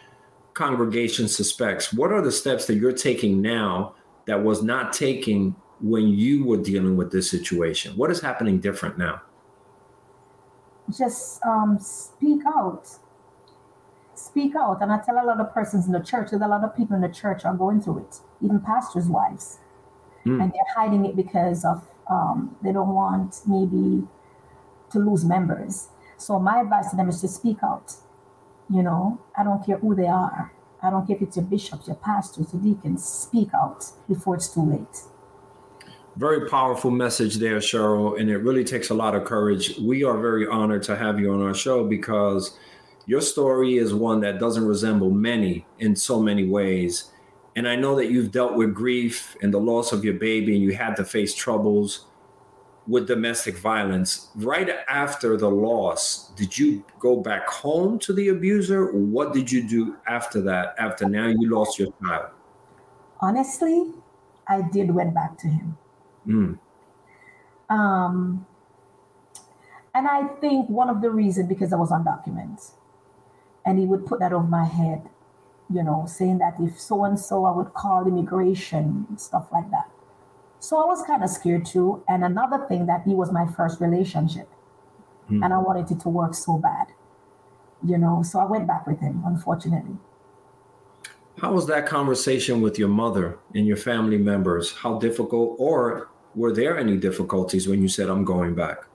congregation 0.54 1.28
suspects, 1.28 1.92
what 1.92 2.12
are 2.12 2.22
the 2.22 2.32
steps 2.32 2.68
that 2.68 2.76
you're 2.76 2.94
taking 2.94 3.42
now 3.42 3.96
that 4.26 4.44
was 4.44 4.62
not 4.62 4.94
taking 4.94 5.56
when 5.82 6.08
you 6.08 6.46
were 6.46 6.58
dealing 6.58 6.96
with 6.96 7.12
this 7.12 7.32
situation? 7.32 7.98
What 7.98 8.12
is 8.12 8.22
happening 8.22 8.60
different 8.60 8.98
now? 8.98 9.22
Just 10.90 11.44
um, 11.46 11.78
speak 11.80 12.42
out. 12.48 12.88
Speak 14.16 14.56
out. 14.56 14.82
And 14.82 14.92
I 14.92 15.00
tell 15.00 15.16
a 15.16 15.26
lot 15.26 15.40
of 15.40 15.54
persons 15.54 15.86
in 15.86 15.92
the 15.92 16.00
church 16.00 16.32
that 16.32 16.42
a 16.42 16.48
lot 16.48 16.64
of 16.64 16.76
people 16.76 16.96
in 16.96 17.02
the 17.02 17.10
church 17.10 17.46
are 17.46 17.54
going 17.54 17.82
through 17.82 18.00
it, 18.00 18.20
even 18.42 18.60
pastors' 18.60 19.08
wives. 19.08 19.60
Mm. 20.26 20.42
And 20.42 20.52
they're 20.52 20.76
hiding 20.76 21.06
it 21.06 21.16
because 21.16 21.64
of 21.64 21.88
um, 22.10 22.56
they 22.62 22.74
don't 22.74 22.94
want 22.94 23.42
maybe 23.46 24.08
to 24.92 25.00
lose 25.00 25.24
members. 25.24 25.90
So 26.18 26.40
my 26.40 26.62
advice 26.62 26.90
to 26.90 26.96
them 26.96 27.10
is 27.10 27.22
to 27.22 27.28
speak 27.28 27.58
out. 27.64 27.96
You 28.70 28.84
know, 28.84 29.22
I 29.38 29.44
don't 29.44 29.66
care 29.66 29.78
who 29.78 29.96
they 29.96 30.08
are. 30.08 30.52
I 30.82 30.90
don't 30.90 31.06
care 31.06 31.16
if 31.16 31.22
it's 31.22 31.38
your 31.38 31.46
bishops, 31.46 31.88
your 31.88 31.96
pastors, 31.98 32.54
your 32.54 32.62
deacons. 32.62 33.04
Speak 33.04 33.50
out 33.54 33.86
before 34.08 34.36
it's 34.36 34.54
too 34.54 34.62
late. 34.62 35.04
Very 36.20 36.50
powerful 36.50 36.92
message 36.92 37.36
there, 37.36 37.60
Sherryl, 37.60 38.20
and 38.20 38.30
it 38.30 38.40
really 38.40 38.66
takes 38.66 38.90
a 38.90 38.94
lot 38.94 39.16
of 39.16 39.24
courage. 39.24 39.78
We 39.80 40.04
are 40.04 40.18
very 40.18 40.46
honored 40.46 40.84
to 40.84 40.98
have 40.98 41.18
you 41.18 41.32
on 41.32 41.42
our 41.42 41.54
show 41.54 41.88
because 41.88 42.58
your 43.06 43.22
story 43.22 43.78
is 43.78 43.94
one 43.94 44.20
that 44.20 44.38
doesn't 44.38 44.68
resemble 44.68 45.12
many 45.12 45.66
in 45.78 45.96
so 45.96 46.22
many 46.22 46.46
ways. 46.46 47.10
And 47.56 47.70
I 47.70 47.78
know 47.78 47.96
that 47.96 48.12
you've 48.12 48.34
dealt 48.34 48.56
with 48.56 48.76
grief 48.76 49.38
and 49.42 49.54
the 49.54 49.62
loss 49.62 49.94
of 49.94 50.04
your 50.04 50.16
baby, 50.16 50.56
and 50.56 50.62
you 50.62 50.74
had 50.74 50.98
to 50.98 51.06
face 51.06 51.34
troubles 51.34 52.08
with 52.86 53.08
domestic 53.08 53.58
violence. 53.58 54.28
Right 54.36 54.72
after 54.90 55.38
the 55.38 55.50
loss, 55.50 56.32
did 56.32 56.58
you 56.58 56.84
go 57.00 57.16
back 57.16 57.48
home 57.48 57.98
to 58.00 58.12
the 58.12 58.28
abuser? 58.28 58.92
What 58.92 59.32
did 59.32 59.50
you 59.50 59.66
do 59.66 59.96
after 60.06 60.42
that, 60.42 60.76
after 60.80 61.08
now 61.08 61.28
you 61.28 61.50
lost 61.50 61.80
your 61.80 61.94
child? 62.04 62.32
Honestly, 63.22 63.94
I 64.50 64.64
did 64.64 64.92
went 64.92 65.14
back 65.14 65.38
to 65.38 65.48
him. 65.48 65.78
Mm. 66.30 66.60
Um, 67.70 68.46
and 69.94 70.08
I 70.08 70.28
think 70.40 70.70
one 70.70 70.90
of 70.90 71.02
the 71.02 71.10
reasons 71.10 71.50
because 71.50 71.74
I 71.74 71.76
was 71.76 71.92
on 71.92 72.06
documents, 72.06 72.74
and 73.66 73.80
he 73.80 73.86
would 73.86 74.06
put 74.06 74.20
that 74.20 74.32
over 74.32 74.48
my 74.48 74.66
head, 74.66 75.10
you 75.70 75.84
know, 75.84 76.06
saying 76.08 76.38
that 76.40 76.56
if 76.60 76.80
so 76.80 77.04
and 77.04 77.20
so, 77.20 77.46
I 77.46 77.52
would 77.52 77.74
call 77.74 78.08
immigration 78.08 79.06
stuff 79.18 79.48
like 79.52 79.70
that. 79.72 79.90
So 80.60 80.82
I 80.82 80.86
was 80.86 81.04
kind 81.04 81.24
of 81.24 81.30
scared 81.30 81.66
too. 81.66 82.04
And 82.08 82.24
another 82.24 82.66
thing 82.68 82.86
that 82.88 83.04
he 83.06 83.14
was 83.14 83.32
my 83.32 83.46
first 83.46 83.80
relationship, 83.82 84.50
mm. 85.30 85.44
and 85.44 85.54
I 85.54 85.58
wanted 85.58 85.90
it 85.92 86.00
to 86.02 86.10
work 86.10 86.34
so 86.34 86.58
bad, 86.58 86.88
you 87.86 87.98
know. 87.98 88.24
So 88.24 88.40
I 88.40 88.46
went 88.46 88.68
back 88.68 88.88
with 88.88 89.00
him, 89.00 89.24
unfortunately. 89.26 89.98
How 91.42 91.54
was 91.54 91.68
that 91.68 91.86
conversation 91.86 92.60
with 92.60 92.78
your 92.78 92.90
mother 92.90 93.40
and 93.56 93.66
your 93.66 93.78
family 93.78 94.18
members? 94.18 94.74
How 94.74 95.00
difficult, 95.00 95.56
or 95.58 96.09
were 96.36 96.54
there 96.54 96.78
any 96.78 96.98
difficulties 96.98 97.68
when 97.68 97.82
you 97.82 97.88
said, 97.88 98.10
"I'm 98.10 98.24
going 98.24 98.56
back"? 98.56 98.86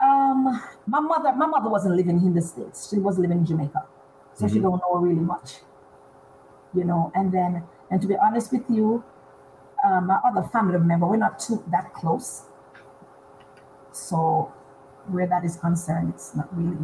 Um, 0.00 0.62
my 0.86 1.00
mother, 1.00 1.32
my 1.34 1.46
mother 1.46 1.68
wasn't 1.68 1.96
living 1.96 2.18
in 2.24 2.34
the 2.34 2.42
states; 2.42 2.90
she 2.90 2.98
was 2.98 3.18
living 3.18 3.38
in 3.38 3.46
Jamaica, 3.46 3.84
so 4.34 4.44
mm-hmm. 4.44 4.54
she 4.54 4.60
don't 4.60 4.80
know 4.80 4.96
really 4.98 5.20
much, 5.20 5.60
you 6.74 6.84
know. 6.84 7.10
And 7.14 7.32
then, 7.32 7.64
and 7.90 8.00
to 8.02 8.06
be 8.06 8.16
honest 8.16 8.52
with 8.52 8.64
you, 8.68 9.02
uh, 9.84 10.00
my 10.00 10.20
other 10.24 10.46
family 10.48 10.78
member, 10.78 11.06
we're 11.06 11.16
not 11.16 11.38
too 11.38 11.62
that 11.70 11.92
close. 11.94 12.42
So, 13.92 14.52
where 15.08 15.26
that 15.26 15.44
is 15.44 15.56
concerned, 15.56 16.12
it's 16.14 16.34
not 16.36 16.54
really 16.56 16.76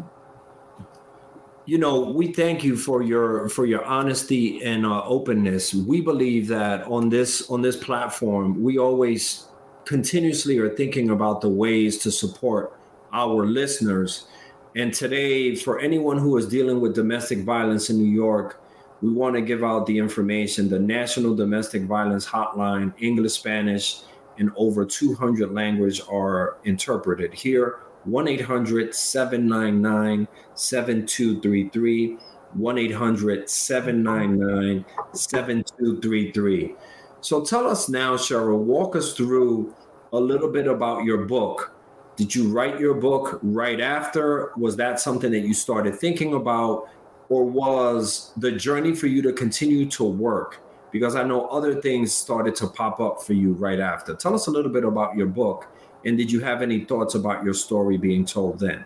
you 1.65 1.79
know 1.79 2.01
we 2.01 2.33
thank 2.33 2.65
you 2.65 2.77
for 2.77 3.03
your 3.03 3.49
for 3.49 3.67
your 3.67 3.85
honesty 3.85 4.63
and 4.65 4.85
uh, 4.85 5.05
openness. 5.05 5.73
We 5.73 6.01
believe 6.01 6.49
that 6.49 6.83
on 6.89 7.09
this 7.09 7.49
on 7.51 7.63
this 7.63 7.77
platform 7.77 8.63
we 8.63 8.79
always 8.79 9.47
continuously 9.85 10.59
are 10.59 10.75
thinking 10.75 11.11
about 11.11 11.41
the 11.41 11.49
ways 11.49 11.99
to 11.99 12.11
support 12.11 12.77
our 13.13 13.47
listeners. 13.47 14.27
And 14.75 14.93
today 14.93 15.55
for 15.55 15.79
anyone 15.79 16.19
who 16.19 16.37
is 16.37 16.49
dealing 16.49 16.81
with 16.81 16.95
domestic 16.95 17.41
violence 17.41 17.91
in 17.91 17.99
new 17.99 18.11
york 18.11 18.59
we 19.01 19.11
want 19.11 19.35
to 19.35 19.43
give 19.43 19.65
out 19.65 19.87
the 19.87 19.99
information. 19.99 20.69
The 20.69 20.79
national 20.79 21.35
domestic 21.37 21.83
violence 21.83 22.27
hotline 22.27 22.93
english 22.99 23.35
spanish 23.35 24.03
and 24.39 24.51
over 24.57 24.85
200 24.85 25.53
language 25.53 26.01
are 26.11 26.57
interpreted 26.65 27.33
here 27.35 27.81
1 28.05 28.29
800 28.29 28.95
799 28.95 30.29
7233. 30.55 32.19
1 32.55 32.79
800 32.79 33.49
799 33.49 34.85
7233. 35.13 36.75
So 37.21 37.45
tell 37.45 37.69
us 37.69 37.89
now, 37.89 38.17
Sherryl, 38.17 38.59
walk 38.59 38.97
us 38.97 39.15
through 39.15 39.75
a 40.13 40.19
little 40.19 40.49
bit 40.49 40.67
about 40.67 41.05
your 41.05 41.19
book. 41.19 41.75
Did 42.17 42.35
you 42.35 42.49
write 42.49 42.79
your 42.79 42.95
book 42.95 43.39
right 43.43 43.81
after? 43.81 44.53
Was 44.57 44.77
that 44.77 45.01
something 45.01 45.31
that 45.31 45.41
you 45.41 45.55
started 45.55 45.95
thinking 45.95 46.35
about? 46.35 46.89
Or 47.29 47.45
was 47.45 48.33
the 48.37 48.53
journey 48.53 48.95
for 48.95 49.07
you 49.07 49.23
to 49.23 49.33
continue 49.33 49.89
to 49.91 50.05
work? 50.05 50.61
Because 50.91 51.17
I 51.17 51.23
know 51.23 51.47
other 51.47 51.81
things 51.81 52.13
started 52.13 52.55
to 52.57 52.67
pop 52.67 53.01
up 53.01 53.23
for 53.23 53.33
you 53.33 53.55
right 53.55 53.81
after. 53.81 54.15
Tell 54.15 54.35
us 54.35 54.49
a 54.49 54.51
little 54.51 54.71
bit 54.71 54.85
about 54.85 55.17
your 55.17 55.29
book 55.29 55.69
and 56.05 56.19
did 56.19 56.31
you 56.31 56.41
have 56.41 56.63
any 56.63 56.85
thoughts 56.85 57.15
about 57.15 57.45
your 57.45 57.55
story 57.55 57.97
being 57.97 58.25
told 58.25 58.61
then? 58.61 58.85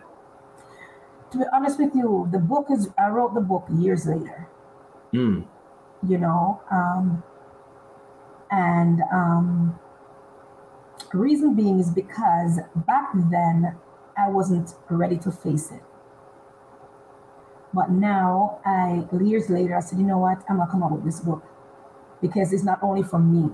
To 1.31 1.39
be 1.39 1.43
honest 1.51 1.79
with 1.79 1.93
you, 1.95 2.27
the 2.31 2.39
book 2.39 2.67
is, 2.71 2.89
I 2.97 3.09
wrote 3.09 3.33
the 3.33 3.41
book 3.41 3.65
years 3.69 4.05
later. 4.05 4.47
Mm. 5.13 5.45
You 6.07 6.17
know, 6.17 6.61
um, 6.71 7.23
and 8.51 9.01
um, 9.11 9.79
reason 11.13 11.55
being 11.55 11.79
is 11.79 11.89
because 11.89 12.59
back 12.75 13.09
then 13.13 13.75
I 14.17 14.29
wasn't 14.29 14.73
ready 14.89 15.17
to 15.17 15.31
face 15.31 15.71
it. 15.71 15.81
But 17.73 17.91
now, 17.91 18.59
I 18.65 19.05
years 19.21 19.49
later, 19.49 19.75
I 19.75 19.81
said, 19.81 19.99
you 19.99 20.05
know 20.05 20.19
what? 20.19 20.43
I'm 20.49 20.57
gonna 20.57 20.71
come 20.71 20.83
up 20.83 20.91
with 20.91 21.03
this 21.03 21.19
book 21.19 21.43
because 22.21 22.53
it's 22.53 22.63
not 22.63 22.81
only 22.81 23.03
for 23.03 23.19
me, 23.19 23.49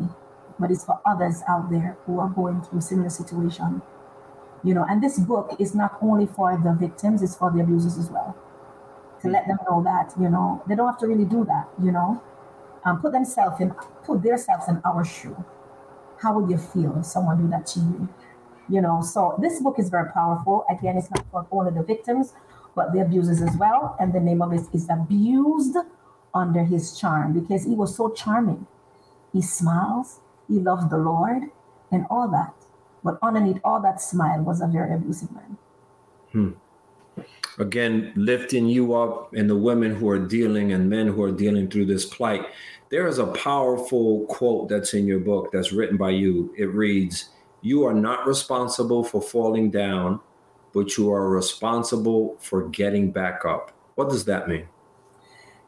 but 0.59 0.71
it's 0.71 0.85
for 0.85 0.99
others 1.05 1.41
out 1.47 1.69
there 1.71 1.97
who 2.05 2.19
are 2.19 2.29
going 2.29 2.61
through 2.61 2.79
a 2.79 2.81
similar 2.81 3.09
situation. 3.09 3.81
You 4.63 4.73
know, 4.73 4.85
and 4.89 5.03
this 5.03 5.19
book 5.19 5.55
is 5.59 5.75
not 5.75 5.97
only 6.01 6.25
for 6.25 6.57
the 6.63 6.73
victims, 6.73 7.21
it's 7.21 7.35
for 7.35 7.51
the 7.51 7.61
abusers 7.61 7.97
as 7.97 8.09
well. 8.09 8.35
To 9.21 9.29
let 9.29 9.47
them 9.47 9.57
know 9.69 9.83
that, 9.83 10.13
you 10.19 10.29
know, 10.29 10.63
they 10.67 10.75
don't 10.75 10.87
have 10.87 10.99
to 10.99 11.07
really 11.07 11.25
do 11.25 11.45
that, 11.45 11.69
you 11.81 11.91
know. 11.91 12.21
Um, 12.85 13.01
put 13.01 13.13
themselves 13.13 13.61
in 13.61 13.71
put 14.03 14.23
themselves 14.23 14.67
in 14.67 14.81
our 14.85 15.05
shoe. 15.05 15.35
How 16.17 16.37
would 16.39 16.49
you 16.49 16.57
feel 16.57 16.97
if 16.99 17.05
someone 17.05 17.37
do 17.41 17.49
that 17.49 17.65
to 17.67 17.79
you? 17.79 18.09
You 18.69 18.81
know, 18.81 19.01
so 19.01 19.37
this 19.41 19.61
book 19.61 19.79
is 19.79 19.89
very 19.89 20.09
powerful. 20.11 20.65
Again, 20.69 20.97
it's 20.97 21.09
not 21.11 21.25
for 21.31 21.47
only 21.51 21.71
the 21.71 21.83
victims, 21.83 22.33
but 22.75 22.93
the 22.93 23.01
abusers 23.01 23.41
as 23.41 23.55
well. 23.57 23.95
And 23.99 24.13
the 24.13 24.19
name 24.19 24.41
of 24.41 24.53
it 24.53 24.67
is 24.73 24.87
Abused 24.89 25.77
Under 26.33 26.63
His 26.63 26.97
Charm 26.97 27.33
because 27.33 27.65
he 27.65 27.75
was 27.75 27.95
so 27.95 28.09
charming. 28.09 28.67
He 29.33 29.41
smiles, 29.41 30.19
he 30.53 30.59
loves 30.59 30.87
the 30.89 30.97
Lord 30.97 31.43
and 31.91 32.05
all 32.09 32.29
that. 32.29 32.53
But 33.03 33.17
underneath 33.21 33.59
all 33.63 33.81
that 33.81 33.99
smile 33.99 34.41
was 34.41 34.61
a 34.61 34.67
very 34.67 34.93
abusive 34.93 35.31
man. 35.31 35.57
Hmm. 36.31 36.51
Again, 37.59 38.13
lifting 38.15 38.67
you 38.67 38.95
up 38.95 39.33
and 39.33 39.49
the 39.49 39.55
women 39.55 39.95
who 39.95 40.09
are 40.09 40.19
dealing 40.19 40.71
and 40.73 40.89
men 40.89 41.07
who 41.07 41.21
are 41.23 41.31
dealing 41.31 41.69
through 41.69 41.85
this 41.85 42.05
plight. 42.05 42.45
There 42.89 43.07
is 43.07 43.17
a 43.17 43.27
powerful 43.27 44.25
quote 44.25 44.69
that's 44.69 44.93
in 44.93 45.07
your 45.07 45.19
book 45.19 45.51
that's 45.51 45.71
written 45.71 45.97
by 45.97 46.11
you. 46.11 46.53
It 46.57 46.65
reads, 46.65 47.29
You 47.61 47.85
are 47.85 47.93
not 47.93 48.27
responsible 48.27 49.03
for 49.03 49.21
falling 49.21 49.71
down, 49.71 50.19
but 50.73 50.97
you 50.97 51.11
are 51.11 51.29
responsible 51.29 52.35
for 52.39 52.69
getting 52.69 53.11
back 53.11 53.45
up. 53.45 53.71
What 53.95 54.09
does 54.09 54.25
that 54.25 54.47
mean? 54.47 54.67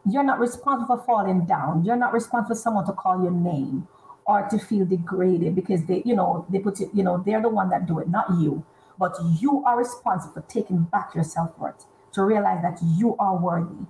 You're 0.07 0.23
not 0.23 0.39
responsible 0.39 0.97
for 0.97 1.03
falling 1.05 1.45
down. 1.45 1.83
You're 1.83 1.95
not 1.95 2.13
responsible 2.13 2.55
for 2.55 2.61
someone 2.61 2.85
to 2.85 2.93
call 2.93 3.21
your 3.21 3.31
name 3.31 3.87
or 4.25 4.47
to 4.49 4.57
feel 4.57 4.85
degraded 4.85 5.55
because 5.55 5.85
they, 5.85 6.01
you 6.05 6.15
know, 6.15 6.45
they 6.49 6.59
put 6.59 6.81
it, 6.81 6.89
you 6.93 7.03
know, 7.03 7.21
they're 7.25 7.41
the 7.41 7.49
one 7.49 7.69
that 7.69 7.85
do 7.85 7.99
it, 7.99 8.09
not 8.09 8.25
you. 8.39 8.65
But 8.97 9.15
you 9.39 9.63
are 9.65 9.77
responsible 9.77 10.33
for 10.33 10.41
taking 10.41 10.83
back 10.83 11.13
your 11.13 11.23
self-worth 11.23 11.85
to 12.13 12.23
realize 12.23 12.61
that 12.61 12.79
you 12.81 13.15
are 13.17 13.37
worthy 13.37 13.85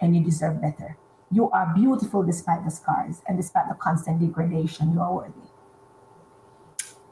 and 0.00 0.16
you 0.16 0.24
deserve 0.24 0.60
better. 0.60 0.96
You 1.30 1.50
are 1.50 1.72
beautiful 1.74 2.22
despite 2.22 2.64
the 2.64 2.70
scars 2.70 3.20
and 3.28 3.36
despite 3.36 3.68
the 3.68 3.74
constant 3.74 4.20
degradation. 4.20 4.92
You 4.92 5.00
are 5.00 5.14
worthy. 5.14 5.34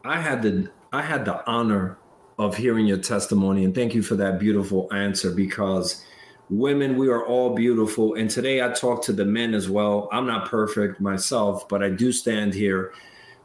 I 0.05 0.20
had 0.20 0.42
the 0.42 0.70
I 0.92 1.02
had 1.02 1.24
the 1.24 1.46
honor 1.48 1.98
of 2.38 2.57
hearing 2.57 2.87
your 2.87 2.98
testimony, 2.98 3.64
and 3.64 3.74
thank 3.74 3.94
you 3.94 4.02
for 4.02 4.14
that 4.16 4.38
beautiful 4.38 4.88
answer 4.92 5.31
because 5.31 6.05
women, 6.50 6.96
we 6.96 7.09
are 7.09 7.24
all 7.24 7.54
beautiful. 7.54 8.14
And 8.14 8.30
today 8.30 8.62
I 8.62 8.68
talk 8.68 9.02
to 9.04 9.12
the 9.12 9.24
men 9.24 9.54
as 9.54 9.68
well. 9.68 10.09
I'm 10.12 10.26
not 10.26 10.48
perfect 10.48 11.00
myself, 11.00 11.68
but 11.68 11.82
I 11.82 11.90
do 11.90 12.12
stand 12.12 12.54
here 12.54 12.92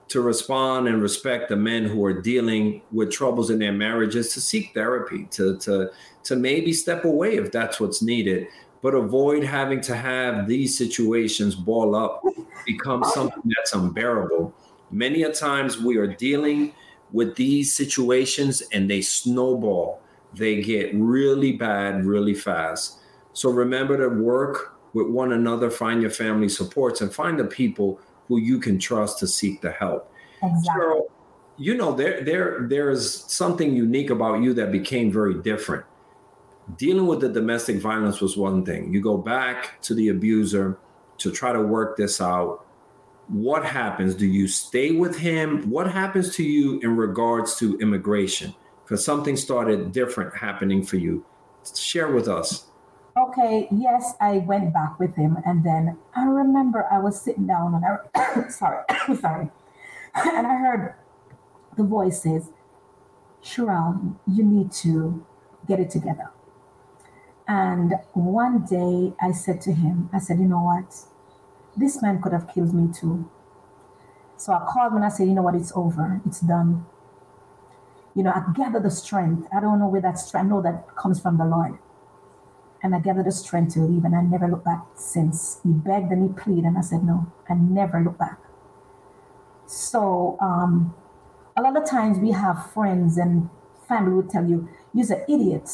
to 0.10 0.20
respond 0.20 0.90
and 0.90 1.02
respect 1.02 1.48
the 1.48 1.56
men 1.56 1.86
who 1.86 2.04
are 2.04 2.22
dealing 2.22 2.82
with 2.92 3.12
troubles 3.12 3.50
in 3.50 3.60
their 3.60 3.72
marriages 3.72 4.34
to 4.34 4.42
seek 4.42 4.74
therapy, 4.74 5.26
to 5.32 5.58
to 5.60 5.90
to 6.24 6.36
maybe 6.36 6.74
step 6.74 7.06
away 7.06 7.38
if 7.38 7.50
that's 7.52 7.80
what's 7.80 8.02
needed, 8.02 8.48
but 8.82 8.94
avoid 8.94 9.42
having 9.42 9.80
to 9.80 9.96
have 9.96 10.48
these 10.48 10.78
situations 10.78 11.56
ball 11.56 11.96
up, 11.96 12.22
become 12.66 13.06
something 13.06 13.42
that's 13.56 13.74
unbearable. 13.74 14.54
Many 14.92 15.24
a 15.24 15.32
times 15.32 15.80
we 15.80 15.96
are 15.96 16.08
dealing 16.08 16.74
with 17.14 17.38
these 17.38 17.74
situations 17.74 18.62
and 18.74 18.90
they 18.90 19.02
snowball. 19.02 20.01
They 20.36 20.62
get 20.62 20.92
really 20.94 21.54
bad 21.54 22.06
really 22.06 22.34
fast. 22.34 23.00
So 23.34 23.50
remember 23.50 23.98
to 23.98 24.10
work 24.22 24.78
with 24.94 25.08
one 25.08 25.32
another, 25.34 25.70
find 25.70 26.02
your 26.02 26.12
family 26.12 26.50
supports, 26.50 27.02
and 27.02 27.14
find 27.14 27.40
the 27.40 27.46
people 27.46 28.00
who 28.28 28.38
you 28.38 28.60
can 28.60 28.80
trust 28.80 29.20
to 29.20 29.28
seek 29.28 29.62
the 29.62 29.72
help. 29.72 30.12
Exactly. 30.44 31.02
You 31.58 31.76
know, 31.76 31.94
there 31.94 32.24
there 32.24 32.66
there's 32.68 33.26
something 33.32 33.76
unique 33.76 34.10
about 34.10 34.42
you 34.42 34.54
that 34.56 34.72
became 34.72 35.12
very 35.12 35.36
different. 35.42 35.86
Dealing 36.78 37.08
with 37.08 37.22
the 37.22 37.30
domestic 37.30 37.78
violence 37.78 38.22
was 38.22 38.38
one 38.38 38.66
thing. 38.66 38.94
You 38.94 39.02
go 39.02 39.18
back 39.18 39.82
to 39.82 39.94
the 39.94 40.10
abuser 40.10 40.78
to 41.18 41.32
try 41.32 41.52
to 41.52 41.62
work 41.62 41.98
this 41.98 42.22
out. 42.22 42.66
What 43.28 43.66
happens? 43.66 44.16
Do 44.16 44.26
you 44.26 44.48
stay 44.48 44.92
with 44.92 45.18
him? 45.18 45.70
What 45.70 45.92
happens 45.92 46.36
to 46.36 46.44
you 46.44 46.80
in 46.80 46.98
regards 46.98 47.56
to 47.58 47.78
immigration? 47.80 48.56
Because 48.92 49.06
something 49.06 49.38
started 49.38 49.94
different 49.94 50.36
happening 50.36 50.84
for 50.84 50.98
you. 50.98 51.24
Share 51.78 52.12
with 52.12 52.28
us. 52.28 52.66
Okay, 53.16 53.70
yes, 53.72 54.16
I 54.20 54.40
went 54.40 54.74
back 54.74 55.00
with 55.00 55.16
him, 55.16 55.38
and 55.46 55.64
then 55.64 55.98
I 56.14 56.26
remember 56.26 56.86
I 56.92 57.00
was 57.00 57.22
sitting 57.22 57.48
down, 57.48 57.74
and 57.74 57.86
I 57.86 58.50
sorry, 58.50 58.84
sorry, 59.22 59.50
and 60.14 60.46
I 60.46 60.58
heard 60.58 60.96
the 61.78 61.84
voice 61.84 62.24
says, 62.24 62.50
"Sherelle, 63.42 64.18
you 64.28 64.44
need 64.44 64.74
to 64.84 65.26
get 65.70 65.80
it 65.80 65.90
together." 65.90 66.30
And 67.48 67.94
one 68.12 68.66
day 68.66 69.14
I 69.22 69.32
said 69.32 69.62
to 69.62 69.72
him, 69.72 70.10
I 70.12 70.20
said, 70.20 70.38
"You 70.38 70.50
know 70.50 70.64
what? 70.64 71.06
This 71.78 72.02
man 72.02 72.22
could 72.22 72.34
have 72.34 72.54
killed 72.54 72.74
me 72.74 72.92
too." 72.92 73.32
So 74.36 74.52
I 74.52 74.66
called 74.68 74.92
him 74.92 74.98
and 74.98 75.06
I 75.06 75.10
said, 75.16 75.30
"You 75.30 75.34
know 75.34 75.44
what? 75.44 75.56
It's 75.56 75.72
over. 75.78 76.20
It's 76.26 76.42
done." 76.42 76.86
You 78.16 78.24
know, 78.24 78.32
I 78.32 78.44
gather 78.54 78.80
the 78.80 78.92
strength. 78.92 79.48
I 79.56 79.60
don't 79.62 79.80
know 79.80 79.88
where 79.88 80.02
that 80.02 80.20
strength. 80.20 80.46
I 80.46 80.50
know 80.50 80.62
that 80.62 80.96
comes 80.96 81.22
from 81.22 81.38
the 81.38 81.46
Lord 81.46 81.78
and 82.84 82.96
I 82.96 83.00
gathered 83.00 83.26
the 83.26 83.32
strength 83.32 83.74
to 83.76 83.82
leave, 83.82 84.04
and 84.06 84.16
I 84.16 84.22
never 84.22 84.48
looked 84.48 84.66
back 84.66 84.84
since. 84.96 85.60
He 85.64 85.70
begged 85.70 86.12
and 86.12 86.24
he 86.24 86.42
pleaded, 86.42 86.66
and 86.66 86.78
I 86.78 86.82
said, 86.82 87.04
No, 87.04 87.32
I 87.48 87.54
never 87.54 88.02
look 88.02 88.18
back. 88.18 88.40
So, 89.68 90.38
um, 90.42 90.94
a 91.56 91.62
lot 91.62 91.78
of 91.78 91.88
times 91.88 92.18
we 92.18 92.32
have 92.32 92.72
friends 92.72 93.18
and 93.18 93.50
family 93.88 94.14
would 94.14 94.30
tell 94.30 94.46
you, 94.48 94.68
You're 94.94 95.14
an 95.14 95.24
idiot. 95.30 95.70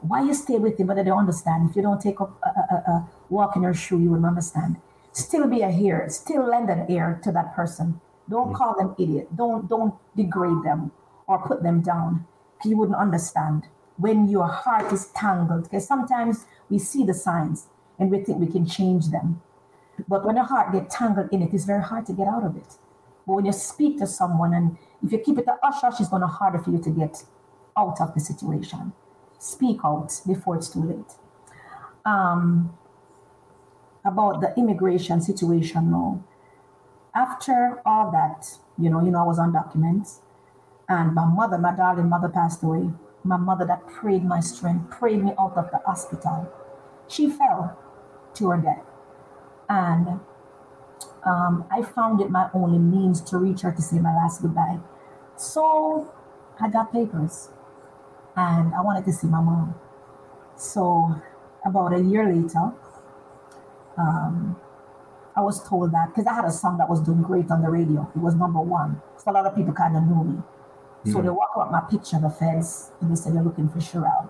Why 0.00 0.22
you 0.22 0.34
stay 0.34 0.58
with 0.58 0.78
him? 0.78 0.88
But 0.88 0.96
they 0.96 1.04
don't 1.04 1.18
understand. 1.18 1.70
If 1.70 1.76
you 1.76 1.82
don't 1.82 2.00
take 2.00 2.20
up 2.20 2.36
a, 2.42 2.48
a, 2.48 2.76
a 2.92 3.10
walk 3.28 3.56
in 3.56 3.62
your 3.62 3.74
shoe, 3.74 4.00
you 4.00 4.10
wouldn't 4.10 4.26
understand. 4.26 4.76
Still 5.12 5.46
be 5.48 5.62
a 5.62 5.70
ear, 5.70 6.06
still 6.08 6.48
lend 6.48 6.70
an 6.70 6.90
ear 6.90 7.20
to 7.24 7.32
that 7.32 7.54
person. 7.54 8.00
Don't 8.28 8.52
call 8.54 8.76
them 8.76 8.94
idiot. 8.98 9.34
Don't 9.34 9.68
don't 9.68 9.94
degrade 10.16 10.62
them 10.64 10.92
or 11.28 11.38
put 11.38 11.62
them 11.62 11.80
down. 11.82 12.26
You 12.64 12.76
wouldn't 12.76 12.98
understand 12.98 13.68
when 13.96 14.28
your 14.28 14.46
heart 14.46 14.92
is 14.92 15.06
tangled, 15.08 15.64
because 15.64 15.86
sometimes 15.86 16.46
we 16.70 16.78
see 16.78 17.04
the 17.04 17.14
signs 17.14 17.66
and 17.98 18.10
we 18.10 18.20
think 18.20 18.38
we 18.38 18.46
can 18.46 18.66
change 18.66 19.08
them. 19.08 19.42
But 20.06 20.24
when 20.24 20.36
your 20.36 20.44
heart 20.44 20.72
gets 20.72 20.96
tangled 20.96 21.28
in 21.32 21.42
it, 21.42 21.52
it's 21.52 21.64
very 21.64 21.82
hard 21.82 22.06
to 22.06 22.12
get 22.12 22.28
out 22.28 22.44
of 22.44 22.56
it. 22.56 22.76
But 23.26 23.34
when 23.34 23.44
you 23.44 23.52
speak 23.52 23.98
to 23.98 24.06
someone 24.06 24.54
and 24.54 24.78
if 25.04 25.12
you 25.12 25.18
keep 25.18 25.38
it 25.38 25.46
a 25.48 25.56
hush 25.62 25.80
hush, 25.80 26.00
it's 26.00 26.08
going 26.08 26.22
to 26.22 26.28
harder 26.28 26.58
for 26.58 26.70
you 26.70 26.78
to 26.78 26.90
get 26.90 27.24
out 27.76 28.00
of 28.00 28.14
the 28.14 28.20
situation. 28.20 28.92
Speak 29.38 29.80
out 29.84 30.20
before 30.26 30.56
it's 30.56 30.68
too 30.68 30.82
late. 30.82 31.12
Um, 32.04 32.76
about 34.04 34.40
the 34.40 34.54
immigration 34.56 35.20
situation 35.20 35.90
now. 35.90 36.22
After 37.14 37.82
all 37.84 38.10
that, 38.12 38.58
you 38.78 38.90
know, 38.90 39.04
you 39.04 39.10
know, 39.10 39.20
I 39.20 39.24
was 39.24 39.38
on 39.38 39.52
documents, 39.52 40.20
and 40.88 41.14
my 41.14 41.24
mother, 41.24 41.58
my 41.58 41.74
darling 41.74 42.08
mother, 42.08 42.28
passed 42.28 42.62
away 42.62 42.90
my 43.24 43.36
mother 43.36 43.64
that 43.66 43.86
prayed 43.86 44.24
my 44.24 44.40
strength, 44.40 44.90
prayed 44.90 45.22
me 45.22 45.32
out 45.38 45.56
of 45.56 45.70
the 45.70 45.78
hospital. 45.78 46.50
She 47.08 47.28
fell 47.30 47.78
to 48.34 48.50
her 48.50 48.56
death. 48.56 48.84
And 49.68 50.20
um, 51.24 51.66
I 51.70 51.82
found 51.82 52.20
it 52.20 52.30
my 52.30 52.48
only 52.54 52.78
means 52.78 53.20
to 53.22 53.38
reach 53.38 53.60
her 53.62 53.72
to 53.72 53.82
say 53.82 53.98
my 53.98 54.14
last 54.14 54.40
goodbye. 54.40 54.78
So 55.36 56.12
I 56.60 56.68
got 56.68 56.92
papers 56.92 57.50
and 58.36 58.74
I 58.74 58.80
wanted 58.80 59.04
to 59.04 59.12
see 59.12 59.26
my 59.26 59.40
mom. 59.40 59.74
So 60.56 61.14
about 61.64 61.92
a 61.92 62.00
year 62.00 62.32
later, 62.34 62.72
um, 63.96 64.56
I 65.36 65.40
was 65.40 65.62
told 65.68 65.92
that 65.92 66.08
because 66.08 66.26
I 66.26 66.34
had 66.34 66.44
a 66.44 66.50
song 66.50 66.78
that 66.78 66.88
was 66.88 67.00
doing 67.00 67.22
great 67.22 67.50
on 67.50 67.62
the 67.62 67.68
radio. 67.68 68.10
It 68.14 68.18
was 68.18 68.34
number 68.34 68.60
one. 68.60 69.02
So 69.18 69.30
a 69.30 69.32
lot 69.32 69.46
of 69.46 69.54
people 69.54 69.72
kind 69.72 69.96
of 69.96 70.02
knew 70.04 70.24
me. 70.24 70.42
So 71.04 71.22
they 71.22 71.30
walk 71.30 71.52
out 71.56 71.70
my 71.70 71.80
picture, 71.80 72.16
of 72.16 72.22
the 72.22 72.30
feds, 72.30 72.90
and 73.00 73.10
they 73.10 73.14
said 73.14 73.34
they're 73.34 73.42
looking 73.42 73.68
for 73.68 73.78
Sherelle. 73.78 74.28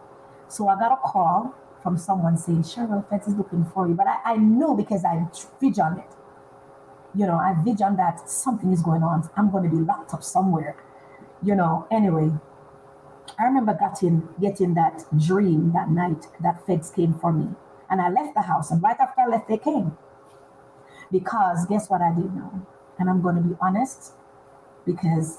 So 0.48 0.68
I 0.68 0.78
got 0.78 0.92
a 0.92 0.96
call 0.96 1.54
from 1.83 1.96
someone 1.96 2.37
saying, 2.37 2.62
Sherelle, 2.62 3.09
feds 3.09 3.26
is 3.26 3.35
looking 3.35 3.64
for 3.64 3.88
you. 3.88 3.94
But 3.94 4.07
I, 4.07 4.18
I 4.24 4.37
knew 4.37 4.74
because 4.76 5.04
I 5.04 5.26
visioned 5.61 5.98
it. 5.98 6.14
You 7.14 7.26
know, 7.26 7.37
I 7.37 7.54
visioned 7.64 7.98
that 7.98 8.28
something 8.28 8.72
is 8.72 8.83
going 8.83 9.02
on. 9.02 9.28
I'm 9.37 9.50
going 9.50 9.64
to 9.64 9.70
be 9.70 9.83
locked 9.83 10.14
up 10.14 10.22
somewhere. 10.22 10.76
You 11.42 11.54
know, 11.54 11.87
anyway, 11.90 12.31
I 13.38 13.44
remember 13.44 13.76
getting, 13.78 14.28
getting 14.40 14.74
that 14.74 15.04
dream 15.18 15.72
that 15.72 15.90
night 15.90 16.26
that 16.42 16.64
feds 16.66 16.90
came 16.90 17.14
for 17.14 17.33
me. 17.33 17.48
And 17.90 18.00
I 18.00 18.11
left 18.11 18.35
the 18.35 18.42
house. 18.42 18.70
And 18.70 18.83
right 18.83 18.96
after 19.00 19.22
I 19.22 19.26
left, 19.26 19.48
they 19.48 19.59
came. 19.59 19.96
Because 21.11 21.64
guess 21.66 21.88
what 21.88 22.02
I 22.02 22.14
did 22.14 22.35
now? 22.35 22.66
And 22.98 23.09
I'm 23.09 23.22
going 23.22 23.37
to 23.37 23.42
be 23.42 23.57
honest, 23.61 24.12
because 24.85 25.38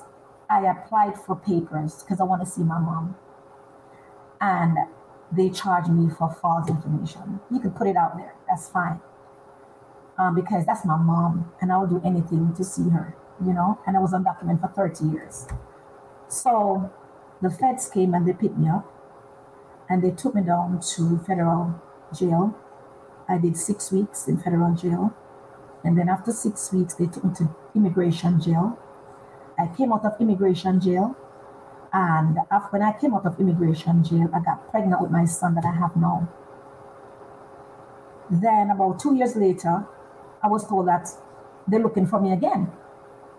I 0.50 0.62
applied 0.66 1.16
for 1.16 1.36
papers 1.36 2.04
because 2.04 2.20
I 2.20 2.24
want 2.24 2.44
to 2.44 2.50
see 2.50 2.64
my 2.64 2.80
mom. 2.80 3.16
And 4.42 4.78
they 5.32 5.50
charged 5.50 5.90
me 5.90 6.10
for 6.10 6.32
false 6.32 6.70
information. 6.70 7.40
You 7.52 7.60
can 7.60 7.72
put 7.72 7.88
it 7.88 7.96
out 7.96 8.18
there, 8.18 8.34
that's 8.48 8.68
fine. 8.70 9.00
Um, 10.18 10.36
because 10.36 10.66
that's 10.66 10.84
my 10.86 10.98
mom, 10.98 11.52
and 11.62 11.72
I 11.72 11.78
will 11.78 11.88
do 11.88 12.02
anything 12.04 12.54
to 12.56 12.64
see 12.64 12.90
her, 12.90 13.16
you 13.46 13.54
know? 13.54 13.80
And 13.86 13.96
I 13.96 14.00
was 14.00 14.12
undocumented 14.12 14.62
for 14.62 14.68
30 14.76 15.06
years. 15.06 15.48
So 16.28 16.92
the 17.42 17.50
feds 17.50 17.90
came 17.90 18.14
and 18.14 18.28
they 18.28 18.34
picked 18.34 18.58
me 18.58 18.70
up 18.70 18.92
and 19.90 20.04
they 20.04 20.12
took 20.12 20.36
me 20.36 20.42
down 20.42 20.80
to 20.96 21.20
federal 21.20 21.82
jail. 22.14 22.58
I 23.28 23.38
did 23.38 23.56
six 23.56 23.92
weeks 23.92 24.28
in 24.28 24.40
federal 24.40 24.76
jail. 24.76 25.14
And 25.84 25.98
then 25.98 26.10
after 26.10 26.32
six 26.32 26.74
weeks, 26.74 26.96
they 26.96 27.06
took 27.06 27.24
me 27.24 27.34
to 27.36 27.56
immigration 27.74 28.42
jail 28.42 28.78
I 29.60 29.68
came 29.76 29.92
out 29.92 30.06
of 30.06 30.20
immigration 30.22 30.80
jail. 30.80 31.16
And 31.92 32.38
after, 32.50 32.70
when 32.70 32.82
I 32.82 32.98
came 32.98 33.14
out 33.14 33.26
of 33.26 33.40
immigration 33.40 34.04
jail, 34.04 34.30
I 34.34 34.40
got 34.40 34.72
pregnant 34.72 35.02
with 35.02 35.12
my 35.12 35.26
son 35.26 35.56
that 35.56 35.66
I 35.66 35.72
have 35.72 35.96
now. 35.96 36.30
Then, 38.30 38.70
about 38.70 39.00
two 39.00 39.16
years 39.16 39.36
later, 39.36 39.86
I 40.42 40.48
was 40.48 40.66
told 40.68 40.88
that 40.88 41.10
they're 41.68 41.80
looking 41.80 42.08
for 42.08 42.22
me 42.22 42.32
again. 42.32 42.72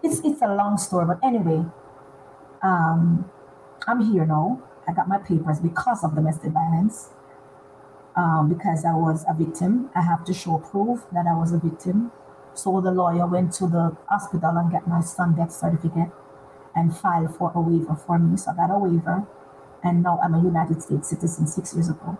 It's, 0.02 0.20
it's 0.24 0.42
a 0.42 0.48
long 0.48 0.78
story, 0.78 1.06
but 1.06 1.18
anyway, 1.22 1.64
um, 2.62 3.30
I'm 3.86 4.12
here 4.12 4.26
now. 4.26 4.62
I 4.88 4.92
got 4.92 5.08
my 5.08 5.18
papers 5.18 5.60
because 5.60 6.02
of 6.04 6.14
domestic 6.14 6.52
violence. 6.52 7.10
Um, 8.16 8.48
because 8.48 8.84
I 8.84 8.92
was 8.92 9.24
a 9.28 9.34
victim, 9.34 9.88
I 9.94 10.02
have 10.02 10.24
to 10.24 10.34
show 10.34 10.58
proof 10.58 11.06
that 11.12 11.26
I 11.30 11.34
was 11.38 11.52
a 11.52 11.58
victim. 11.58 12.10
So 12.62 12.78
the 12.82 12.90
lawyer 12.90 13.26
went 13.26 13.54
to 13.54 13.66
the 13.66 13.96
hospital 14.06 14.50
and 14.58 14.70
got 14.70 14.86
my 14.86 15.00
son 15.00 15.34
death 15.34 15.50
certificate 15.50 16.10
and 16.76 16.94
filed 16.94 17.34
for 17.34 17.50
a 17.54 17.60
waiver 17.60 17.96
for 17.96 18.18
me. 18.18 18.36
So 18.36 18.50
I 18.50 18.54
got 18.56 18.70
a 18.70 18.78
waiver. 18.78 19.26
And 19.82 20.02
now 20.02 20.20
I'm 20.22 20.34
a 20.34 20.42
United 20.42 20.82
States 20.82 21.08
citizen 21.08 21.46
six 21.46 21.72
years 21.72 21.88
ago. 21.88 22.18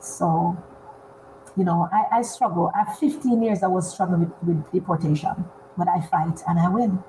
So, 0.00 0.56
you 1.54 1.64
know, 1.64 1.86
I, 1.92 2.18
I 2.18 2.22
struggle. 2.22 2.72
At 2.74 2.98
15 2.98 3.42
years, 3.42 3.62
I 3.62 3.66
was 3.66 3.92
struggling 3.92 4.20
with, 4.20 4.32
with 4.42 4.72
deportation, 4.72 5.44
but 5.76 5.86
I 5.86 6.00
fight 6.00 6.40
and 6.48 6.58
I 6.58 6.70
win. 6.70 7.04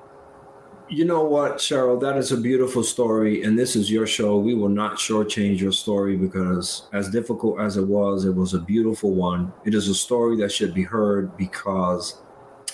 You 0.90 1.04
know 1.04 1.22
what, 1.22 1.58
Sherryl? 1.58 2.00
That 2.00 2.16
is 2.16 2.32
a 2.32 2.36
beautiful 2.38 2.82
story, 2.82 3.42
and 3.42 3.58
this 3.58 3.76
is 3.76 3.90
your 3.90 4.06
show. 4.06 4.38
We 4.38 4.54
will 4.54 4.70
not 4.70 4.96
shortchange 4.96 5.60
your 5.60 5.72
story 5.72 6.16
because, 6.16 6.88
as 6.94 7.10
difficult 7.10 7.60
as 7.60 7.76
it 7.76 7.86
was, 7.86 8.24
it 8.24 8.34
was 8.34 8.54
a 8.54 8.58
beautiful 8.58 9.12
one. 9.12 9.52
It 9.66 9.74
is 9.74 9.88
a 9.88 9.94
story 9.94 10.36
that 10.38 10.50
should 10.50 10.72
be 10.72 10.84
heard 10.84 11.36
because 11.36 12.22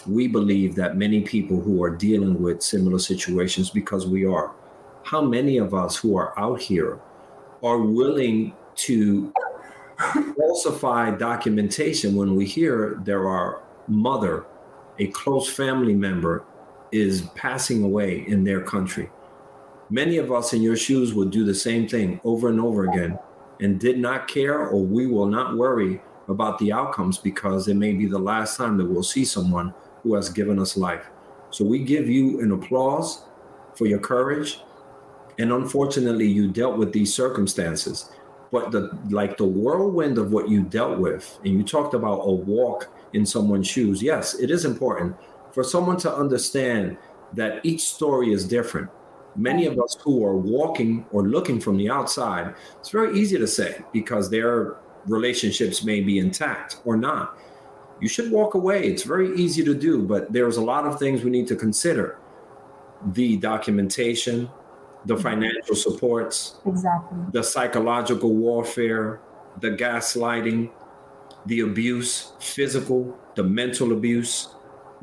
we 0.06 0.28
believe 0.28 0.76
that 0.76 0.96
many 0.96 1.22
people 1.22 1.60
who 1.60 1.82
are 1.82 1.90
dealing 1.90 2.40
with 2.40 2.62
similar 2.62 3.00
situations, 3.00 3.68
because 3.68 4.06
we 4.06 4.24
are, 4.24 4.52
how 5.02 5.20
many 5.20 5.58
of 5.58 5.74
us 5.74 5.96
who 5.96 6.16
are 6.16 6.38
out 6.38 6.60
here 6.60 7.00
are 7.64 7.78
willing 7.78 8.54
to 8.76 9.32
falsify 10.36 11.10
documentation 11.10 12.14
when 12.14 12.36
we 12.36 12.46
hear 12.46 13.00
there 13.02 13.28
are 13.28 13.60
mother, 13.88 14.46
a 15.00 15.08
close 15.08 15.50
family 15.50 15.94
member, 15.94 16.44
is 16.94 17.22
passing 17.34 17.82
away 17.82 18.24
in 18.28 18.44
their 18.44 18.60
country. 18.60 19.10
Many 19.90 20.16
of 20.18 20.30
us 20.30 20.52
in 20.52 20.62
your 20.62 20.76
shoes 20.76 21.12
would 21.12 21.32
do 21.32 21.44
the 21.44 21.54
same 21.54 21.88
thing 21.88 22.20
over 22.22 22.48
and 22.48 22.60
over 22.60 22.88
again 22.88 23.18
and 23.60 23.80
did 23.80 23.98
not 23.98 24.28
care, 24.28 24.68
or 24.68 24.80
we 24.80 25.08
will 25.08 25.26
not 25.26 25.56
worry 25.56 26.00
about 26.28 26.56
the 26.60 26.72
outcomes 26.72 27.18
because 27.18 27.66
it 27.66 27.74
may 27.74 27.92
be 27.92 28.06
the 28.06 28.18
last 28.18 28.56
time 28.56 28.76
that 28.76 28.86
we'll 28.86 29.02
see 29.02 29.24
someone 29.24 29.74
who 30.04 30.14
has 30.14 30.28
given 30.28 30.60
us 30.60 30.76
life. 30.76 31.06
So 31.50 31.64
we 31.64 31.80
give 31.80 32.08
you 32.08 32.40
an 32.40 32.52
applause 32.52 33.24
for 33.74 33.86
your 33.86 33.98
courage. 33.98 34.60
And 35.40 35.50
unfortunately, 35.52 36.28
you 36.28 36.48
dealt 36.48 36.78
with 36.78 36.92
these 36.92 37.12
circumstances. 37.12 38.08
But 38.52 38.70
the 38.70 38.96
like 39.10 39.36
the 39.36 39.46
whirlwind 39.46 40.16
of 40.16 40.30
what 40.30 40.48
you 40.48 40.62
dealt 40.62 41.00
with, 41.00 41.40
and 41.44 41.54
you 41.54 41.64
talked 41.64 41.92
about 41.92 42.20
a 42.20 42.30
walk 42.30 42.88
in 43.12 43.26
someone's 43.26 43.66
shoes. 43.66 44.00
Yes, 44.00 44.34
it 44.34 44.48
is 44.48 44.64
important 44.64 45.16
for 45.54 45.62
someone 45.62 45.96
to 45.96 46.12
understand 46.12 46.96
that 47.32 47.64
each 47.64 47.84
story 47.84 48.32
is 48.32 48.46
different. 48.46 48.90
Many 49.36 49.66
of 49.66 49.78
us 49.78 49.96
who 50.02 50.24
are 50.24 50.36
walking 50.36 51.06
or 51.12 51.22
looking 51.22 51.60
from 51.60 51.76
the 51.76 51.88
outside, 51.88 52.54
it's 52.80 52.90
very 52.90 53.16
easy 53.18 53.38
to 53.38 53.46
say 53.46 53.80
because 53.92 54.28
their 54.30 54.76
relationships 55.06 55.84
may 55.84 56.00
be 56.00 56.18
intact 56.18 56.80
or 56.84 56.96
not. 56.96 57.38
You 58.00 58.08
should 58.08 58.32
walk 58.32 58.54
away. 58.54 58.84
It's 58.84 59.04
very 59.04 59.34
easy 59.36 59.64
to 59.64 59.74
do, 59.74 60.02
but 60.02 60.32
there's 60.32 60.56
a 60.56 60.60
lot 60.60 60.86
of 60.86 60.98
things 60.98 61.22
we 61.22 61.30
need 61.30 61.46
to 61.48 61.56
consider 61.56 62.18
the 63.12 63.36
documentation, 63.36 64.48
the 65.04 65.14
mm-hmm. 65.14 65.22
financial 65.22 65.76
supports, 65.76 66.56
Exactly. 66.66 67.18
the 67.32 67.42
psychological 67.42 68.34
warfare, 68.34 69.20
the 69.60 69.70
gaslighting, 69.70 70.70
the 71.46 71.60
abuse, 71.60 72.32
physical, 72.40 73.16
the 73.34 73.42
mental 73.42 73.92
abuse, 73.92 74.54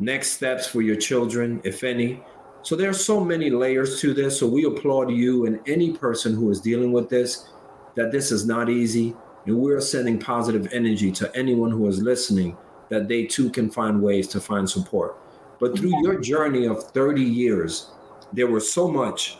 next 0.01 0.31
steps 0.31 0.67
for 0.67 0.81
your 0.81 0.95
children, 0.95 1.61
if 1.63 1.83
any. 1.83 2.21
So 2.63 2.75
there 2.75 2.89
are 2.89 2.93
so 2.93 3.23
many 3.23 3.49
layers 3.49 4.01
to 4.01 4.13
this. 4.13 4.39
So 4.39 4.47
we 4.47 4.65
applaud 4.65 5.11
you 5.11 5.45
and 5.45 5.59
any 5.67 5.93
person 5.93 6.33
who 6.35 6.49
is 6.49 6.59
dealing 6.59 6.91
with 6.91 7.07
this, 7.07 7.49
that 7.95 8.11
this 8.11 8.31
is 8.31 8.45
not 8.45 8.69
easy. 8.69 9.15
And 9.45 9.57
we're 9.57 9.79
sending 9.79 10.19
positive 10.19 10.67
energy 10.73 11.11
to 11.13 11.35
anyone 11.35 11.71
who 11.71 11.87
is 11.87 12.01
listening 12.01 12.57
that 12.89 13.07
they 13.07 13.25
too 13.25 13.49
can 13.49 13.69
find 13.69 14.01
ways 14.01 14.27
to 14.29 14.41
find 14.41 14.69
support. 14.69 15.17
But 15.59 15.77
through 15.77 16.01
your 16.01 16.19
journey 16.19 16.65
of 16.65 16.83
30 16.91 17.21
years, 17.21 17.91
there 18.33 18.47
was 18.47 18.71
so 18.71 18.87
much 18.87 19.37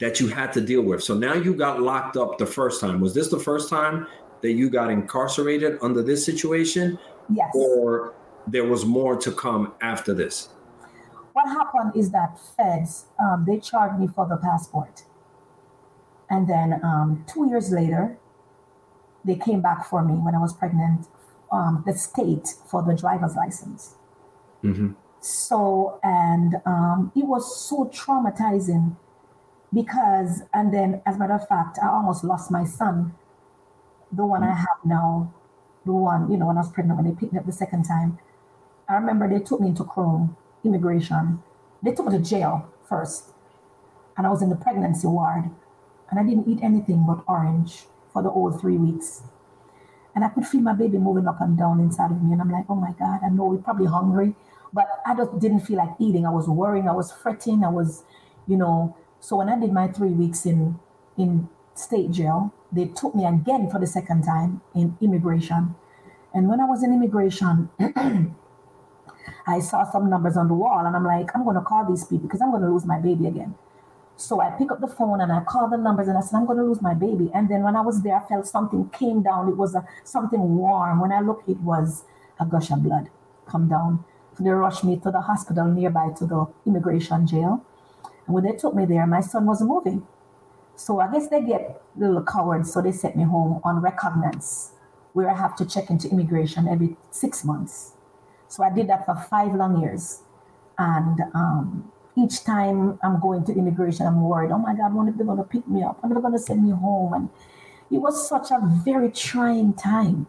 that 0.00 0.20
you 0.20 0.28
had 0.28 0.52
to 0.54 0.60
deal 0.60 0.82
with. 0.82 1.02
So 1.02 1.14
now 1.14 1.34
you 1.34 1.54
got 1.54 1.80
locked 1.80 2.16
up 2.16 2.38
the 2.38 2.46
first 2.46 2.80
time. 2.80 3.00
Was 3.00 3.14
this 3.14 3.28
the 3.28 3.38
first 3.38 3.68
time 3.68 4.06
that 4.42 4.52
you 4.52 4.70
got 4.70 4.90
incarcerated 4.90 5.78
under 5.82 6.02
this 6.02 6.24
situation? 6.24 6.98
Yes. 7.30 7.46
Or 7.54 8.14
there 8.46 8.64
was 8.64 8.84
more 8.84 9.16
to 9.16 9.32
come 9.32 9.72
after 9.80 10.14
this? 10.14 10.48
what 11.36 11.48
happened 11.48 11.92
is 11.94 12.12
that 12.12 12.38
feds 12.56 13.04
um, 13.20 13.44
they 13.46 13.58
charged 13.58 14.00
me 14.00 14.06
for 14.06 14.26
the 14.26 14.38
passport 14.38 15.02
and 16.30 16.48
then 16.48 16.80
um, 16.82 17.24
two 17.28 17.46
years 17.50 17.70
later 17.70 18.16
they 19.22 19.36
came 19.36 19.60
back 19.60 19.84
for 19.84 20.02
me 20.02 20.14
when 20.14 20.34
i 20.34 20.38
was 20.38 20.54
pregnant 20.54 21.06
um, 21.52 21.84
the 21.86 21.92
state 21.92 22.54
for 22.70 22.82
the 22.82 22.94
driver's 22.94 23.36
license 23.36 23.96
Mm-hmm. 24.64 24.92
so 25.20 26.00
and 26.02 26.54
um, 26.64 27.12
it 27.14 27.26
was 27.26 27.44
so 27.68 27.84
traumatizing 27.92 28.96
because 29.72 30.42
and 30.54 30.72
then 30.72 31.02
as 31.04 31.16
a 31.16 31.18
matter 31.18 31.34
of 31.34 31.46
fact 31.46 31.78
i 31.82 31.88
almost 31.88 32.24
lost 32.24 32.50
my 32.50 32.64
son 32.64 33.14
the 34.10 34.24
one 34.24 34.42
i 34.42 34.54
have 34.54 34.80
now 34.84 35.32
the 35.84 35.92
one 35.92 36.30
you 36.30 36.38
know 36.38 36.46
when 36.46 36.56
i 36.56 36.60
was 36.60 36.72
pregnant 36.72 36.98
when 36.98 37.06
they 37.06 37.14
picked 37.20 37.34
me 37.34 37.38
up 37.38 37.44
the 37.44 37.52
second 37.52 37.84
time 37.84 38.18
i 38.88 38.94
remember 38.94 39.28
they 39.28 39.42
took 39.42 39.60
me 39.60 39.68
into 39.68 39.84
Krome 39.84 40.36
immigration 40.64 41.42
they 41.82 41.92
took 41.92 42.06
me 42.06 42.16
to 42.16 42.22
jail 42.22 42.68
first 42.88 43.30
and 44.16 44.26
i 44.26 44.30
was 44.30 44.42
in 44.42 44.50
the 44.50 44.56
pregnancy 44.56 45.06
ward 45.06 45.50
and 46.10 46.20
i 46.20 46.22
didn't 46.22 46.48
eat 46.48 46.62
anything 46.62 47.04
but 47.06 47.22
orange 47.28 47.84
for 48.12 48.22
the 48.22 48.30
whole 48.30 48.50
three 48.50 48.76
weeks 48.76 49.22
and 50.16 50.24
I 50.24 50.30
could 50.30 50.46
feel 50.46 50.62
my 50.62 50.72
baby 50.72 50.96
moving 50.96 51.28
up 51.28 51.42
and 51.42 51.58
down 51.58 51.78
inside 51.78 52.10
of 52.10 52.22
me. 52.22 52.32
And 52.32 52.40
I'm 52.40 52.50
like, 52.50 52.64
oh 52.70 52.74
my 52.74 52.92
God, 52.98 53.20
I 53.22 53.28
know 53.28 53.44
we're 53.44 53.58
probably 53.58 53.84
hungry, 53.84 54.34
but 54.72 54.88
I 55.04 55.14
just 55.14 55.38
didn't 55.38 55.60
feel 55.60 55.76
like 55.76 55.90
eating. 55.98 56.24
I 56.26 56.30
was 56.30 56.48
worrying, 56.48 56.88
I 56.88 56.92
was 56.92 57.12
fretting, 57.12 57.62
I 57.62 57.68
was, 57.68 58.02
you 58.46 58.56
know. 58.56 58.96
So 59.20 59.36
when 59.36 59.50
I 59.50 59.60
did 59.60 59.72
my 59.72 59.88
three 59.88 60.12
weeks 60.12 60.46
in 60.46 60.80
in 61.18 61.50
state 61.74 62.10
jail, 62.10 62.54
they 62.72 62.86
took 62.86 63.14
me 63.14 63.26
again 63.26 63.68
for 63.70 63.78
the 63.78 63.86
second 63.86 64.24
time 64.24 64.62
in 64.74 64.96
immigration. 65.02 65.74
And 66.32 66.48
when 66.48 66.60
I 66.60 66.64
was 66.64 66.82
in 66.82 66.94
immigration, 66.94 67.68
I 69.46 69.60
saw 69.60 69.90
some 69.90 70.10
numbers 70.10 70.36
on 70.36 70.48
the 70.48 70.54
wall 70.54 70.84
and 70.86 70.96
I'm 70.96 71.04
like, 71.04 71.30
I'm 71.34 71.44
gonna 71.44 71.62
call 71.62 71.84
these 71.88 72.04
people 72.04 72.28
because 72.28 72.40
I'm 72.40 72.52
gonna 72.52 72.70
lose 72.70 72.84
my 72.84 72.98
baby 72.98 73.26
again. 73.26 73.54
So 74.16 74.40
I 74.40 74.50
pick 74.50 74.72
up 74.72 74.80
the 74.80 74.88
phone 74.88 75.20
and 75.20 75.30
I 75.30 75.40
call 75.40 75.68
the 75.68 75.76
numbers 75.76 76.08
and 76.08 76.16
I 76.16 76.22
said, 76.22 76.38
I'm 76.38 76.46
going 76.46 76.56
to 76.56 76.64
lose 76.64 76.80
my 76.80 76.94
baby. 76.94 77.30
And 77.34 77.50
then 77.50 77.62
when 77.62 77.76
I 77.76 77.82
was 77.82 78.02
there, 78.02 78.16
I 78.16 78.26
felt 78.26 78.46
something 78.46 78.88
came 78.88 79.22
down. 79.22 79.48
It 79.48 79.58
was 79.58 79.74
a, 79.74 79.86
something 80.04 80.40
warm. 80.56 81.00
When 81.00 81.12
I 81.12 81.20
looked, 81.20 81.48
it 81.50 81.60
was 81.60 82.04
a 82.40 82.46
gush 82.46 82.70
of 82.70 82.82
blood 82.82 83.10
come 83.46 83.68
down. 83.68 84.04
So 84.36 84.44
they 84.44 84.50
rushed 84.50 84.84
me 84.84 84.98
to 84.98 85.10
the 85.10 85.20
hospital 85.20 85.66
nearby 85.66 86.10
to 86.18 86.26
the 86.26 86.46
immigration 86.66 87.26
jail. 87.26 87.64
And 88.26 88.34
when 88.34 88.44
they 88.44 88.52
took 88.52 88.74
me 88.74 88.86
there, 88.86 89.06
my 89.06 89.20
son 89.20 89.46
wasn't 89.46 89.70
moving. 89.70 90.06
So 90.76 91.00
I 91.00 91.10
guess 91.12 91.28
they 91.28 91.42
get 91.42 91.82
little 91.94 92.22
cowards. 92.22 92.72
So 92.72 92.82
they 92.82 92.92
sent 92.92 93.16
me 93.16 93.24
home 93.24 93.60
on 93.64 93.80
recognizance, 93.80 94.72
where 95.12 95.30
I 95.30 95.36
have 95.36 95.56
to 95.56 95.66
check 95.66 95.90
into 95.90 96.08
immigration 96.08 96.68
every 96.68 96.96
six 97.10 97.44
months. 97.44 97.92
So 98.48 98.62
I 98.64 98.70
did 98.70 98.88
that 98.88 99.04
for 99.04 99.16
five 99.16 99.54
long 99.54 99.80
years. 99.80 100.22
And 100.78 101.20
um, 101.34 101.92
each 102.16 102.44
time 102.44 102.98
I'm 103.02 103.20
going 103.20 103.44
to 103.44 103.52
immigration, 103.52 104.06
I'm 104.06 104.22
worried, 104.22 104.50
oh 104.50 104.58
my 104.58 104.74
God, 104.74 104.94
when 104.94 105.08
are 105.08 105.12
they 105.12 105.24
going 105.24 105.38
to 105.38 105.44
pick 105.44 105.66
me 105.68 105.82
up? 105.82 106.02
When 106.02 106.12
are 106.12 106.14
they 106.14 106.20
going 106.20 106.32
to 106.32 106.38
send 106.38 106.64
me 106.64 106.72
home? 106.72 107.12
And 107.12 107.28
it 107.90 107.98
was 107.98 108.28
such 108.28 108.50
a 108.50 108.60
very 108.84 109.10
trying 109.10 109.74
time, 109.74 110.26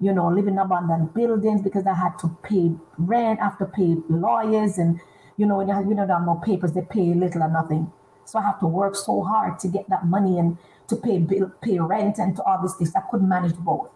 you 0.00 0.12
know, 0.12 0.28
living 0.28 0.54
in 0.54 0.58
abandoned 0.58 1.14
buildings 1.14 1.62
because 1.62 1.86
I 1.86 1.94
had 1.94 2.18
to 2.20 2.36
pay 2.42 2.72
rent, 2.98 3.40
I 3.40 3.44
have 3.44 3.58
to 3.58 3.66
pay 3.66 3.96
lawyers, 4.08 4.78
and, 4.78 5.00
you 5.36 5.46
know, 5.46 5.58
when 5.58 5.68
you, 5.68 5.74
have, 5.74 5.86
you 5.86 5.94
know, 5.94 6.06
there 6.06 6.16
are 6.16 6.26
no 6.26 6.40
papers, 6.44 6.72
they 6.72 6.82
pay 6.82 7.14
little 7.14 7.42
or 7.42 7.50
nothing. 7.50 7.92
So 8.24 8.38
I 8.38 8.42
have 8.42 8.60
to 8.60 8.66
work 8.66 8.94
so 8.96 9.22
hard 9.22 9.58
to 9.60 9.68
get 9.68 9.88
that 9.90 10.06
money 10.06 10.38
and 10.38 10.56
to 10.88 10.96
pay 10.96 11.18
bill, 11.18 11.52
pay 11.62 11.78
rent 11.78 12.18
and 12.18 12.36
to 12.36 12.42
all 12.42 12.60
these 12.62 12.74
things. 12.74 12.94
I 12.94 13.00
couldn't 13.10 13.28
manage 13.28 13.54
both. 13.56 13.90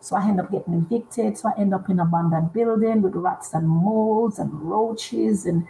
So 0.00 0.16
I 0.16 0.26
end 0.26 0.40
up 0.40 0.50
getting 0.50 0.74
evicted. 0.74 1.36
So 1.38 1.50
I 1.50 1.60
end 1.60 1.74
up 1.74 1.88
in 1.90 2.00
an 2.00 2.06
abandoned 2.06 2.52
building 2.52 3.02
with 3.02 3.14
rats 3.14 3.52
and 3.54 3.68
moles 3.68 4.38
and 4.38 4.50
roaches 4.52 5.46
and 5.46 5.68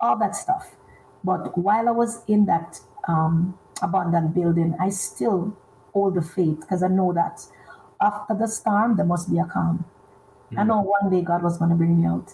all 0.00 0.18
that 0.18 0.34
stuff. 0.34 0.74
But 1.22 1.56
while 1.58 1.88
I 1.88 1.92
was 1.92 2.22
in 2.26 2.46
that 2.46 2.80
um, 3.06 3.58
abandoned 3.82 4.34
building, 4.34 4.74
I 4.80 4.88
still 4.90 5.56
hold 5.92 6.14
the 6.14 6.22
faith 6.22 6.60
because 6.60 6.82
I 6.82 6.88
know 6.88 7.12
that 7.12 7.40
after 8.00 8.34
the 8.34 8.46
storm, 8.46 8.96
there 8.96 9.06
must 9.06 9.30
be 9.30 9.38
a 9.38 9.44
calm. 9.44 9.84
I 10.56 10.64
know 10.64 10.80
one 10.80 11.10
day 11.10 11.22
God 11.22 11.42
was 11.42 11.58
going 11.58 11.70
to 11.70 11.76
bring 11.76 12.00
me 12.00 12.06
out. 12.06 12.32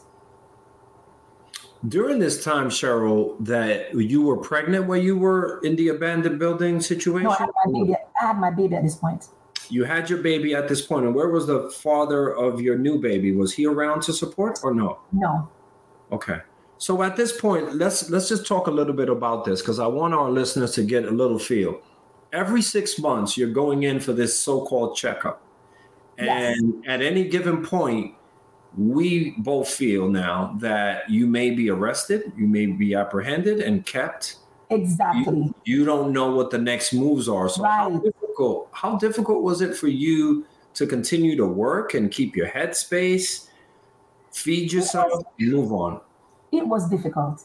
During 1.87 2.19
this 2.21 2.45
time, 2.45 2.69
Sherryl, 2.69 3.37
that 3.45 3.95
you 3.95 4.23
were 4.23 4.37
pregnant 4.37 4.87
when 4.87 5.03
you 5.03 5.17
were 5.17 5.61
in 5.65 5.75
the 5.75 5.89
abandoned 5.89 6.39
building 6.39 6.81
situation? 6.81 7.25
No, 7.25 7.31
I 7.31 7.39
had 7.39 7.51
my 7.65 7.73
baby. 7.73 7.95
I 8.21 8.27
had 8.27 8.39
my 8.39 8.51
baby 8.51 8.77
at 8.77 8.83
this 8.85 8.95
point. 8.95 9.27
You 9.73 9.85
had 9.85 10.11
your 10.11 10.19
baby 10.21 10.55
at 10.55 10.69
this 10.69 10.83
point, 10.85 11.07
and 11.07 11.15
where 11.15 11.29
was 11.31 11.47
the 11.47 11.71
father 11.71 12.37
of 12.37 12.61
your 12.61 12.77
new 12.77 12.99
baby? 12.99 13.33
Was 13.33 13.55
he 13.55 13.67
around 13.67 14.03
to 14.03 14.13
support 14.13 14.61
or 14.63 14.75
no? 14.75 14.99
No. 15.13 15.49
Okay. 16.11 16.41
So 16.77 17.03
at 17.03 17.17
this 17.17 17.33
point, 17.41 17.77
let's 17.77 18.11
let's 18.11 18.29
just 18.29 18.47
talk 18.47 18.67
a 18.67 18.71
little 18.71 18.93
bit 18.93 19.09
about 19.09 19.45
this 19.47 19.63
because 19.63 19.79
I 19.79 19.87
want 19.87 20.13
our 20.15 20.31
listeners 20.31 20.73
to 20.73 20.83
get 20.83 21.05
a 21.07 21.11
little 21.11 21.39
feel. 21.39 21.81
Every 22.35 22.61
six 22.61 22.99
months, 22.99 23.37
you're 23.39 23.53
going 23.53 23.85
in 23.85 23.99
for 24.01 24.13
this 24.13 24.39
so-called 24.39 24.97
checkup, 24.97 25.41
Yes. 26.19 26.59
and 26.59 26.87
at 26.87 27.01
any 27.01 27.29
given 27.29 27.65
point, 27.65 28.15
we 28.77 29.35
both 29.39 29.69
feel 29.69 30.09
now 30.09 30.55
that 30.61 31.09
you 31.09 31.27
may 31.27 31.51
be 31.51 31.71
arrested, 31.71 32.33
you 32.37 32.47
may 32.47 32.67
be 32.67 32.95
apprehended 32.95 33.61
and 33.61 33.87
kept. 33.87 34.37
Exactly. 34.71 35.37
You, 35.37 35.55
you 35.65 35.85
don't 35.85 36.13
know 36.13 36.35
what 36.35 36.51
the 36.51 36.59
next 36.59 36.93
moves 36.95 37.29
are. 37.29 37.49
So 37.49 37.63
how 37.65 37.91
Right. 37.91 38.13
Difficult? 38.33 38.69
How 38.73 38.97
difficult 38.97 39.43
was 39.43 39.61
it 39.61 39.77
for 39.77 39.89
you 39.89 40.47
to 40.75 40.87
continue 40.87 41.37
to 41.37 41.47
work 41.47 41.95
and 41.95 42.11
keep 42.11 42.35
your 42.37 42.49
headspace, 42.49 43.49
feed 44.33 44.73
yourself, 44.73 45.25
and 45.39 45.53
move 45.53 45.73
on? 45.73 46.01
it 46.53 46.67
was 46.67 46.89
difficult. 46.91 47.43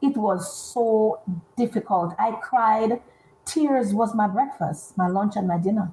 It 0.00 0.16
was 0.16 0.50
so 0.72 1.20
difficult. 1.56 2.14
I 2.18 2.32
cried. 2.42 3.00
Tears 3.44 3.92
was 3.92 4.14
my 4.14 4.26
breakfast, 4.26 4.96
my 4.96 5.08
lunch, 5.08 5.36
and 5.36 5.46
my 5.46 5.58
dinner. 5.58 5.92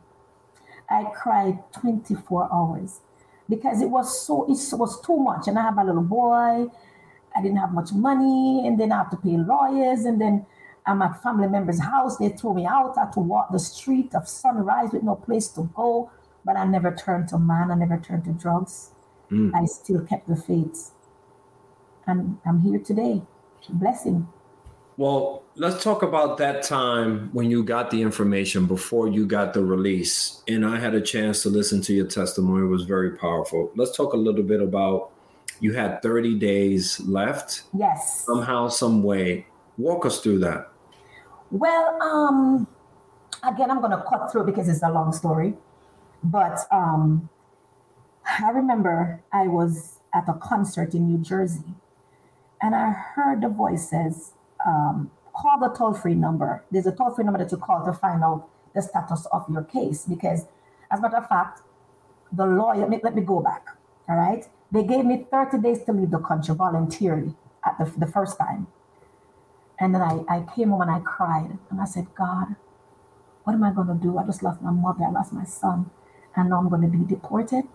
I 0.89 1.06
cried 1.15 1.60
24 1.74 2.50
hours 2.54 3.02
because 3.50 3.82
it 3.82 3.89
was 3.89 4.26
so 4.26 4.43
it 4.43 4.60
was 4.78 5.02
too 5.02 5.17
much. 5.17 5.48
And 5.48 5.58
I 5.58 5.63
have 5.63 5.78
a 5.78 5.84
little 5.84 6.04
boy. 6.04 6.67
I 7.36 7.41
didn't 7.41 7.58
have 7.58 7.74
much 7.74 7.91
money, 7.91 8.65
and 8.65 8.80
then 8.80 8.93
I 8.93 8.98
have 8.98 9.10
to 9.12 9.17
pay 9.17 9.36
lawyers, 9.36 10.06
and 10.06 10.21
then 10.21 10.45
I'm 10.88 11.02
at 11.02 11.21
family 11.24 11.48
member's 11.48 11.80
house. 11.82 12.17
They 12.17 12.30
threw 12.30 12.54
me 12.54 12.65
out. 12.65 12.98
I 12.98 13.02
had 13.06 13.13
to 13.13 13.19
walk 13.19 13.52
the 13.52 13.60
street 13.60 14.13
of 14.13 14.28
sunrise 14.28 14.91
with 14.93 15.04
no 15.04 15.15
place 15.15 15.48
to 15.50 15.69
go. 15.76 16.12
But 16.43 16.58
I 16.58 16.65
never 16.65 16.93
turned 16.93 17.28
to 17.30 17.39
man. 17.39 17.71
I 17.71 17.76
never 17.76 17.98
turned 17.98 18.26
to 18.26 18.32
drugs. 18.32 18.91
Mm. 19.32 19.52
I 19.56 19.65
still 19.65 20.02
kept 20.02 20.28
the 20.28 20.36
faith. 20.36 20.91
And 22.06 22.38
I'm 22.45 22.62
here 22.62 22.80
today. 22.80 23.24
Blessing. 23.67 24.28
Well, 24.98 25.43
let's 25.56 25.84
talk 25.84 26.04
about 26.04 26.38
that 26.38 26.63
time 26.63 27.30
when 27.34 27.50
you 27.50 27.63
got 27.63 27.89
the 27.89 28.02
information 28.02 28.65
before 28.65 29.08
you 29.08 29.26
got 29.26 29.54
the 29.54 29.65
release. 29.65 30.43
And 30.48 30.65
I 30.65 30.78
had 30.80 30.93
a 30.93 31.02
chance 31.02 31.41
to 31.43 31.50
listen 31.50 31.82
to 31.82 31.93
your 31.93 32.06
testimony. 32.06 32.63
It 32.63 32.69
was 32.69 32.84
very 32.84 33.17
powerful. 33.17 33.71
Let's 33.76 33.98
talk 33.98 34.13
a 34.13 34.17
little 34.17 34.43
bit 34.43 34.62
about 34.62 35.12
you 35.60 35.74
had 35.74 36.02
30 36.02 36.38
days 36.38 37.00
left 37.02 37.63
Yes. 37.74 38.24
somehow, 38.26 38.67
some 38.67 39.04
way. 39.04 39.48
Walk 39.78 40.06
us 40.06 40.21
through 40.21 40.39
that. 40.39 40.69
Well, 41.52 42.02
um, 42.02 42.68
again, 43.44 43.72
I'm 43.72 43.82
gonna 43.82 44.04
cut 44.08 44.32
through 44.32 44.46
because 44.46 44.68
it's 44.68 44.84
a 44.84 44.90
long 44.90 45.14
story. 45.14 45.56
But 46.24 46.60
um, 46.72 47.30
I 48.42 48.50
remember 48.50 49.22
I 49.32 49.48
was 49.48 50.00
at 50.14 50.28
a 50.28 50.34
concert 50.34 50.94
in 50.96 51.08
New 51.08 51.20
Jersey, 51.20 51.76
and 52.62 52.76
I 52.76 52.92
heard 52.92 53.42
the 53.42 53.50
voices 53.50 54.34
um, 54.66 55.12
"Call 55.36 55.60
the 55.60 55.70
toll-free 55.70 56.16
number." 56.16 56.64
There's 56.72 56.88
a 56.88 56.92
toll-free 56.92 57.24
number 57.24 57.40
that 57.40 57.52
you 57.52 57.58
call 57.58 57.86
to 57.86 57.94
find 57.94 58.24
out 58.24 58.50
the 58.74 58.82
status 58.82 59.28
of 59.32 59.46
your 59.50 59.64
case. 59.64 60.06
Because, 60.06 60.48
as 60.92 61.00
a 61.00 61.02
matter 61.02 61.18
of 61.18 61.28
fact, 61.30 61.62
the 62.32 62.46
lawyer. 62.46 62.82
Let 62.82 62.90
me, 62.90 63.00
let 63.04 63.16
me 63.16 63.22
go 63.22 63.40
back. 63.42 63.68
All 64.10 64.16
right, 64.18 64.46
they 64.72 64.84
gave 64.84 65.06
me 65.06 65.26
30 65.32 65.60
days 65.60 65.84
to 65.86 65.94
leave 65.94 66.12
the 66.12 66.20
country 66.20 66.56
voluntarily 66.56 67.36
at 67.66 67.78
the, 67.78 67.86
the 67.98 68.08
first 68.08 68.38
time. 68.38 68.68
And 69.80 69.94
then 69.94 70.02
I, 70.02 70.24
I 70.30 70.46
came 70.56 70.70
home 70.70 70.82
and 70.82 70.92
I 70.92 71.00
cried. 71.00 71.58
And 71.70 71.82
I 71.82 71.86
said, 71.86 72.08
God, 72.16 72.56
what 73.44 73.54
am 73.54 73.64
I 73.64 73.72
going 73.72 73.88
to 73.88 73.94
do? 73.94 74.18
I 74.18 74.26
just 74.26 74.42
lost 74.44 74.62
my 74.62 74.72
mother, 74.72 75.06
I 75.06 75.12
lost 75.12 75.32
my 75.32 75.44
son, 75.46 75.92
and 76.36 76.50
now 76.50 76.58
I'm 76.60 76.70
going 76.70 76.82
to 76.82 76.88
be 76.88 77.06
deported. 77.06 77.66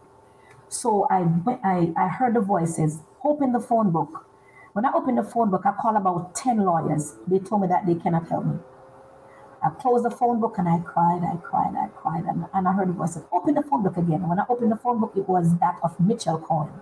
So 0.68 1.06
I, 1.10 1.26
I, 1.64 1.92
I 1.96 2.08
heard 2.08 2.34
the 2.34 2.40
voices, 2.40 3.00
open 3.24 3.52
the 3.52 3.60
phone 3.60 3.90
book. 3.90 4.26
When 4.72 4.84
I 4.84 4.92
opened 4.92 5.18
the 5.18 5.22
phone 5.22 5.50
book, 5.50 5.62
I 5.64 5.72
called 5.72 5.96
about 5.96 6.34
10 6.34 6.58
lawyers. 6.58 7.16
They 7.26 7.38
told 7.38 7.62
me 7.62 7.68
that 7.68 7.86
they 7.86 7.94
cannot 7.96 8.28
help 8.28 8.46
me. 8.46 8.58
I 9.62 9.70
closed 9.70 10.04
the 10.04 10.10
phone 10.10 10.40
book 10.40 10.56
and 10.58 10.68
I 10.68 10.78
cried, 10.78 11.22
I 11.22 11.36
cried, 11.36 11.74
I 11.76 11.88
cried. 11.88 12.24
And, 12.24 12.46
and 12.54 12.66
I 12.66 12.72
heard 12.72 12.88
the 12.88 12.92
voice 12.92 13.14
say, 13.14 13.20
open 13.32 13.54
the 13.54 13.62
phone 13.62 13.82
book 13.82 13.96
again. 13.96 14.20
And 14.20 14.28
when 14.28 14.38
I 14.38 14.44
opened 14.48 14.72
the 14.72 14.76
phone 14.76 15.00
book, 15.00 15.12
it 15.16 15.28
was 15.28 15.58
that 15.58 15.78
of 15.82 15.98
Mitchell 16.00 16.38
Cohen. 16.38 16.72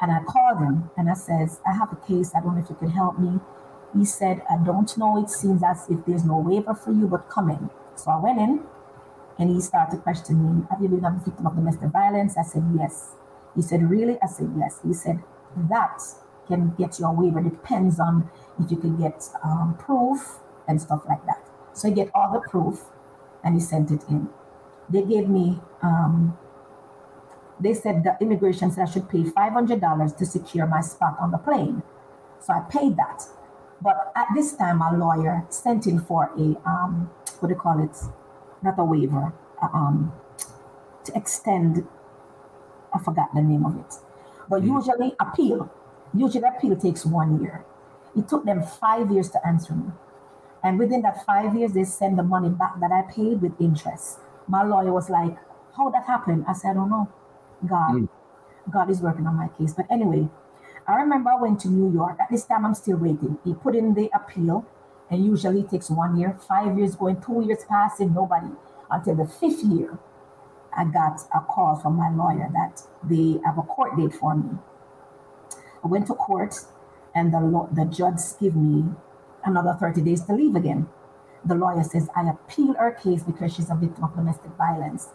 And 0.00 0.12
I 0.12 0.20
called 0.24 0.58
him 0.58 0.90
and 0.96 1.10
I 1.10 1.14
says, 1.14 1.60
I 1.66 1.74
have 1.74 1.92
a 1.92 1.96
case. 1.96 2.32
I 2.34 2.40
don't 2.40 2.56
know 2.56 2.62
if 2.62 2.70
you 2.70 2.76
can 2.76 2.90
help 2.90 3.18
me. 3.18 3.40
He 3.96 4.04
said, 4.04 4.42
I 4.50 4.56
don't 4.64 4.96
know. 4.96 5.22
It 5.22 5.30
seems 5.30 5.62
as 5.62 5.86
if 5.88 6.04
there's 6.06 6.24
no 6.24 6.38
waiver 6.38 6.74
for 6.74 6.92
you, 6.92 7.06
but 7.06 7.28
come 7.28 7.50
in. 7.50 7.70
So 7.96 8.10
I 8.10 8.16
went 8.16 8.38
in 8.38 8.62
and 9.38 9.50
he 9.50 9.60
started 9.60 10.02
questioning 10.02 10.60
me. 10.60 10.66
Have 10.70 10.80
you 10.80 10.88
been 10.88 11.04
a 11.04 11.20
victim 11.24 11.46
of 11.46 11.56
domestic 11.56 11.90
violence? 11.90 12.36
I 12.38 12.42
said, 12.42 12.64
yes. 12.76 13.10
He 13.54 13.62
said, 13.62 13.90
really? 13.90 14.18
I 14.22 14.26
said, 14.26 14.52
yes. 14.56 14.80
He 14.86 14.92
said, 14.92 15.22
that 15.68 16.00
can 16.46 16.74
get 16.78 16.98
you 16.98 17.06
a 17.06 17.12
waiver. 17.12 17.40
It 17.40 17.50
depends 17.50 17.98
on 17.98 18.30
if 18.62 18.70
you 18.70 18.76
can 18.76 18.96
get 18.96 19.24
um, 19.44 19.76
proof 19.78 20.38
and 20.68 20.80
stuff 20.80 21.02
like 21.08 21.24
that. 21.26 21.44
So 21.72 21.88
he 21.88 21.94
get 21.94 22.10
all 22.14 22.32
the 22.32 22.40
proof 22.48 22.84
and 23.42 23.54
he 23.54 23.60
sent 23.60 23.90
it 23.90 24.04
in. 24.08 24.28
They 24.88 25.02
gave 25.02 25.28
me 25.28 25.60
um, 25.82 26.36
they 27.60 27.74
said 27.74 28.04
the 28.04 28.16
immigration 28.20 28.70
said 28.70 28.88
I 28.88 28.90
should 28.90 29.08
pay 29.08 29.22
$500 29.22 30.16
to 30.16 30.26
secure 30.26 30.66
my 30.66 30.80
spot 30.80 31.16
on 31.20 31.30
the 31.30 31.38
plane. 31.38 31.82
So 32.40 32.54
I 32.54 32.60
paid 32.60 32.96
that. 32.96 33.24
But 33.82 34.12
at 34.14 34.28
this 34.34 34.52
time, 34.54 34.78
my 34.78 34.90
lawyer 34.94 35.44
sent 35.48 35.86
in 35.86 36.00
for 36.00 36.30
a, 36.36 36.68
um, 36.68 37.10
what 37.38 37.48
do 37.48 37.54
you 37.54 37.60
call 37.60 37.82
it? 37.82 37.96
Not 38.62 38.78
a 38.78 38.84
waiver, 38.84 39.32
um, 39.62 40.12
to 41.04 41.16
extend, 41.16 41.86
I 42.94 42.98
forgot 42.98 43.34
the 43.34 43.40
name 43.40 43.64
of 43.64 43.78
it. 43.78 43.94
But 44.48 44.62
usually 44.64 45.14
appeal, 45.18 45.70
usually 46.12 46.44
appeal 46.46 46.76
takes 46.76 47.06
one 47.06 47.40
year. 47.40 47.64
It 48.16 48.28
took 48.28 48.44
them 48.44 48.62
five 48.62 49.10
years 49.10 49.30
to 49.30 49.46
answer 49.46 49.74
me. 49.74 49.92
And 50.62 50.78
within 50.78 51.02
that 51.02 51.24
five 51.24 51.56
years, 51.56 51.72
they 51.72 51.84
send 51.84 52.18
the 52.18 52.22
money 52.22 52.50
back 52.50 52.80
that 52.80 52.92
I 52.92 53.02
paid 53.10 53.40
with 53.40 53.58
interest. 53.60 54.18
My 54.46 54.62
lawyer 54.62 54.92
was 54.92 55.08
like, 55.08 55.38
How 55.76 55.88
that 55.90 56.04
happened? 56.04 56.44
I 56.46 56.52
said, 56.52 56.72
I 56.72 56.74
don't 56.74 56.90
know. 56.90 57.08
God. 57.66 58.08
God 58.70 58.90
is 58.90 59.00
working 59.00 59.26
on 59.26 59.36
my 59.36 59.48
case. 59.56 59.72
But 59.72 59.86
anyway, 59.90 60.28
I 60.86 60.96
remember 60.96 61.30
I 61.30 61.40
went 61.40 61.60
to 61.60 61.68
New 61.68 61.92
York. 61.92 62.18
At 62.20 62.30
this 62.30 62.44
time, 62.44 62.64
I'm 62.64 62.74
still 62.74 62.96
waiting. 62.96 63.38
He 63.44 63.54
put 63.54 63.74
in 63.74 63.94
the 63.94 64.10
appeal, 64.14 64.66
and 65.10 65.24
usually 65.24 65.60
it 65.60 65.70
takes 65.70 65.90
one 65.90 66.18
year, 66.18 66.36
five 66.48 66.76
years 66.78 66.96
going, 66.96 67.20
two 67.20 67.42
years 67.46 67.64
passing, 67.68 68.14
nobody. 68.14 68.52
Until 68.90 69.14
the 69.14 69.26
fifth 69.26 69.62
year, 69.62 69.98
I 70.76 70.84
got 70.84 71.20
a 71.34 71.40
call 71.40 71.76
from 71.76 71.94
my 71.94 72.10
lawyer 72.10 72.48
that 72.52 72.82
they 73.02 73.40
have 73.44 73.58
a 73.58 73.62
court 73.62 73.96
date 73.96 74.14
for 74.14 74.34
me. 74.34 74.58
I 75.84 75.86
went 75.86 76.06
to 76.08 76.14
court, 76.14 76.54
and 77.14 77.32
the, 77.32 77.40
law, 77.40 77.68
the 77.72 77.84
judge 77.84 78.20
gave 78.40 78.54
me 78.56 78.84
another 79.44 79.76
30 79.78 80.02
days 80.02 80.24
to 80.24 80.34
leave 80.34 80.54
again. 80.54 80.88
The 81.44 81.54
lawyer 81.54 81.82
says, 81.82 82.08
I 82.14 82.28
appeal 82.28 82.74
her 82.74 82.92
case 82.92 83.22
because 83.22 83.54
she's 83.54 83.70
a 83.70 83.74
victim 83.74 84.04
of 84.04 84.14
domestic 84.14 84.50
violence. 84.58 85.08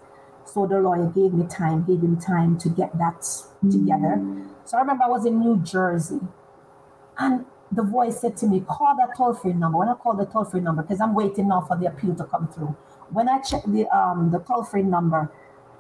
So 0.46 0.66
the 0.66 0.80
lawyer 0.80 1.08
gave 1.08 1.34
me 1.34 1.46
time, 1.48 1.84
gave 1.86 2.02
him 2.02 2.20
time 2.20 2.58
to 2.60 2.70
get 2.70 2.98
that 2.98 3.26
together. 3.70 4.18
Mm. 4.20 4.55
So 4.66 4.78
I 4.78 4.82
remember 4.82 5.04
I 5.06 5.10
was 5.10 5.26
in 5.26 5.40
New 5.40 5.58
Jersey, 5.64 6.20
and 7.18 7.46
the 7.72 7.84
voice 7.84 8.22
said 8.22 8.38
to 8.38 8.48
me, 8.48 8.62
Call 8.62 8.96
that 8.98 9.16
toll 9.18 9.34
free 9.34 9.54
number. 9.54 9.78
When 9.80 9.90
I 9.90 9.94
called 9.96 10.20
the 10.20 10.26
toll 10.26 10.46
free 10.46 10.62
number, 10.62 10.82
because 10.82 11.02
I'm 11.02 11.14
waiting 11.14 11.50
now 11.50 11.62
for 11.62 11.78
the 11.78 11.88
appeal 11.88 12.16
to 12.16 12.24
come 12.26 12.48
through. 12.48 12.76
When 13.12 13.30
I 13.30 13.42
checked 13.42 13.72
the, 13.72 13.88
um, 13.96 14.32
the 14.32 14.40
toll 14.40 14.64
free 14.64 14.84
number, 14.84 15.32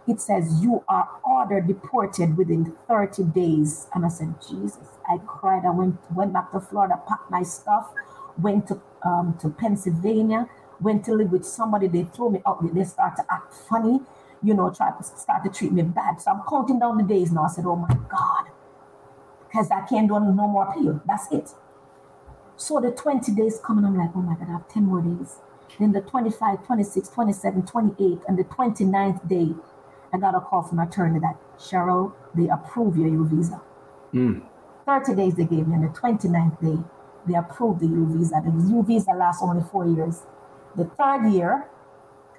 it 0.07 0.21
says, 0.21 0.61
You 0.61 0.83
are 0.87 1.09
ordered 1.23 1.67
deported 1.67 2.37
within 2.37 2.75
30 2.87 3.23
days. 3.25 3.87
And 3.93 4.05
I 4.05 4.09
said, 4.09 4.35
Jesus. 4.47 4.79
I 5.09 5.17
cried. 5.25 5.65
I 5.65 5.71
went, 5.71 5.97
went 6.15 6.33
back 6.33 6.51
to 6.51 6.59
Florida, 6.59 7.01
packed 7.07 7.31
my 7.31 7.43
stuff, 7.43 7.91
went 8.41 8.67
to, 8.67 8.81
um, 9.03 9.37
to 9.41 9.49
Pennsylvania, 9.49 10.49
went 10.81 11.05
to 11.05 11.13
live 11.13 11.31
with 11.31 11.45
somebody. 11.45 11.87
They 11.87 12.03
threw 12.03 12.31
me 12.31 12.41
out. 12.45 12.63
They 12.73 12.83
started 12.83 13.23
to 13.23 13.33
act 13.33 13.53
funny, 13.53 14.01
you 14.43 14.53
know, 14.53 14.71
try 14.71 14.91
to 14.91 15.03
start 15.03 15.43
to 15.43 15.49
treat 15.49 15.71
me 15.71 15.83
bad. 15.83 16.21
So 16.21 16.31
I'm 16.31 16.41
counting 16.49 16.79
down 16.79 16.97
the 16.97 17.03
days 17.03 17.31
now. 17.31 17.45
I 17.45 17.49
said, 17.49 17.65
Oh 17.65 17.75
my 17.75 17.89
God. 18.09 18.54
Because 19.55 19.71
I 19.71 19.87
can't 19.87 20.09
do 20.09 20.19
no 20.19 20.47
more 20.47 20.67
appeal. 20.67 21.01
That's 21.07 21.31
it. 21.31 21.49
So 22.57 22.81
the 22.81 22.91
20 22.91 23.31
days 23.35 23.57
coming, 23.63 23.85
I'm 23.85 23.97
like, 23.97 24.09
oh 24.13 24.21
my 24.21 24.35
God, 24.35 24.49
I 24.49 24.51
have 24.51 24.67
10 24.67 24.83
more 24.83 25.01
days. 25.01 25.37
Then 25.79 25.93
the 25.93 26.01
25, 26.01 26.65
26, 26.65 27.07
27, 27.07 27.65
28, 27.65 28.19
and 28.27 28.37
the 28.37 28.43
29th 28.43 29.29
day, 29.29 29.55
I 30.11 30.17
got 30.17 30.35
a 30.35 30.41
call 30.41 30.63
from 30.63 30.77
my 30.77 30.83
attorney 30.83 31.19
that, 31.19 31.37
Sherryl, 31.57 32.11
they 32.35 32.49
approve 32.49 32.97
your 32.97 33.07
U 33.07 33.25
visa. 33.25 33.61
Mm. 34.13 34.41
30 34.85 35.15
days 35.15 35.35
they 35.35 35.45
gave 35.45 35.67
me, 35.67 35.75
and 35.75 35.83
the 35.85 35.99
29th 35.99 36.59
day, 36.59 36.83
they 37.25 37.35
approved 37.35 37.79
the 37.79 37.87
U 37.87 38.05
visa. 38.13 38.41
The 38.43 38.51
U 38.51 38.83
visa 38.83 39.11
lasts 39.11 39.41
only 39.41 39.63
four 39.71 39.87
years. 39.87 40.23
The 40.75 40.83
third 40.83 41.31
year, 41.31 41.69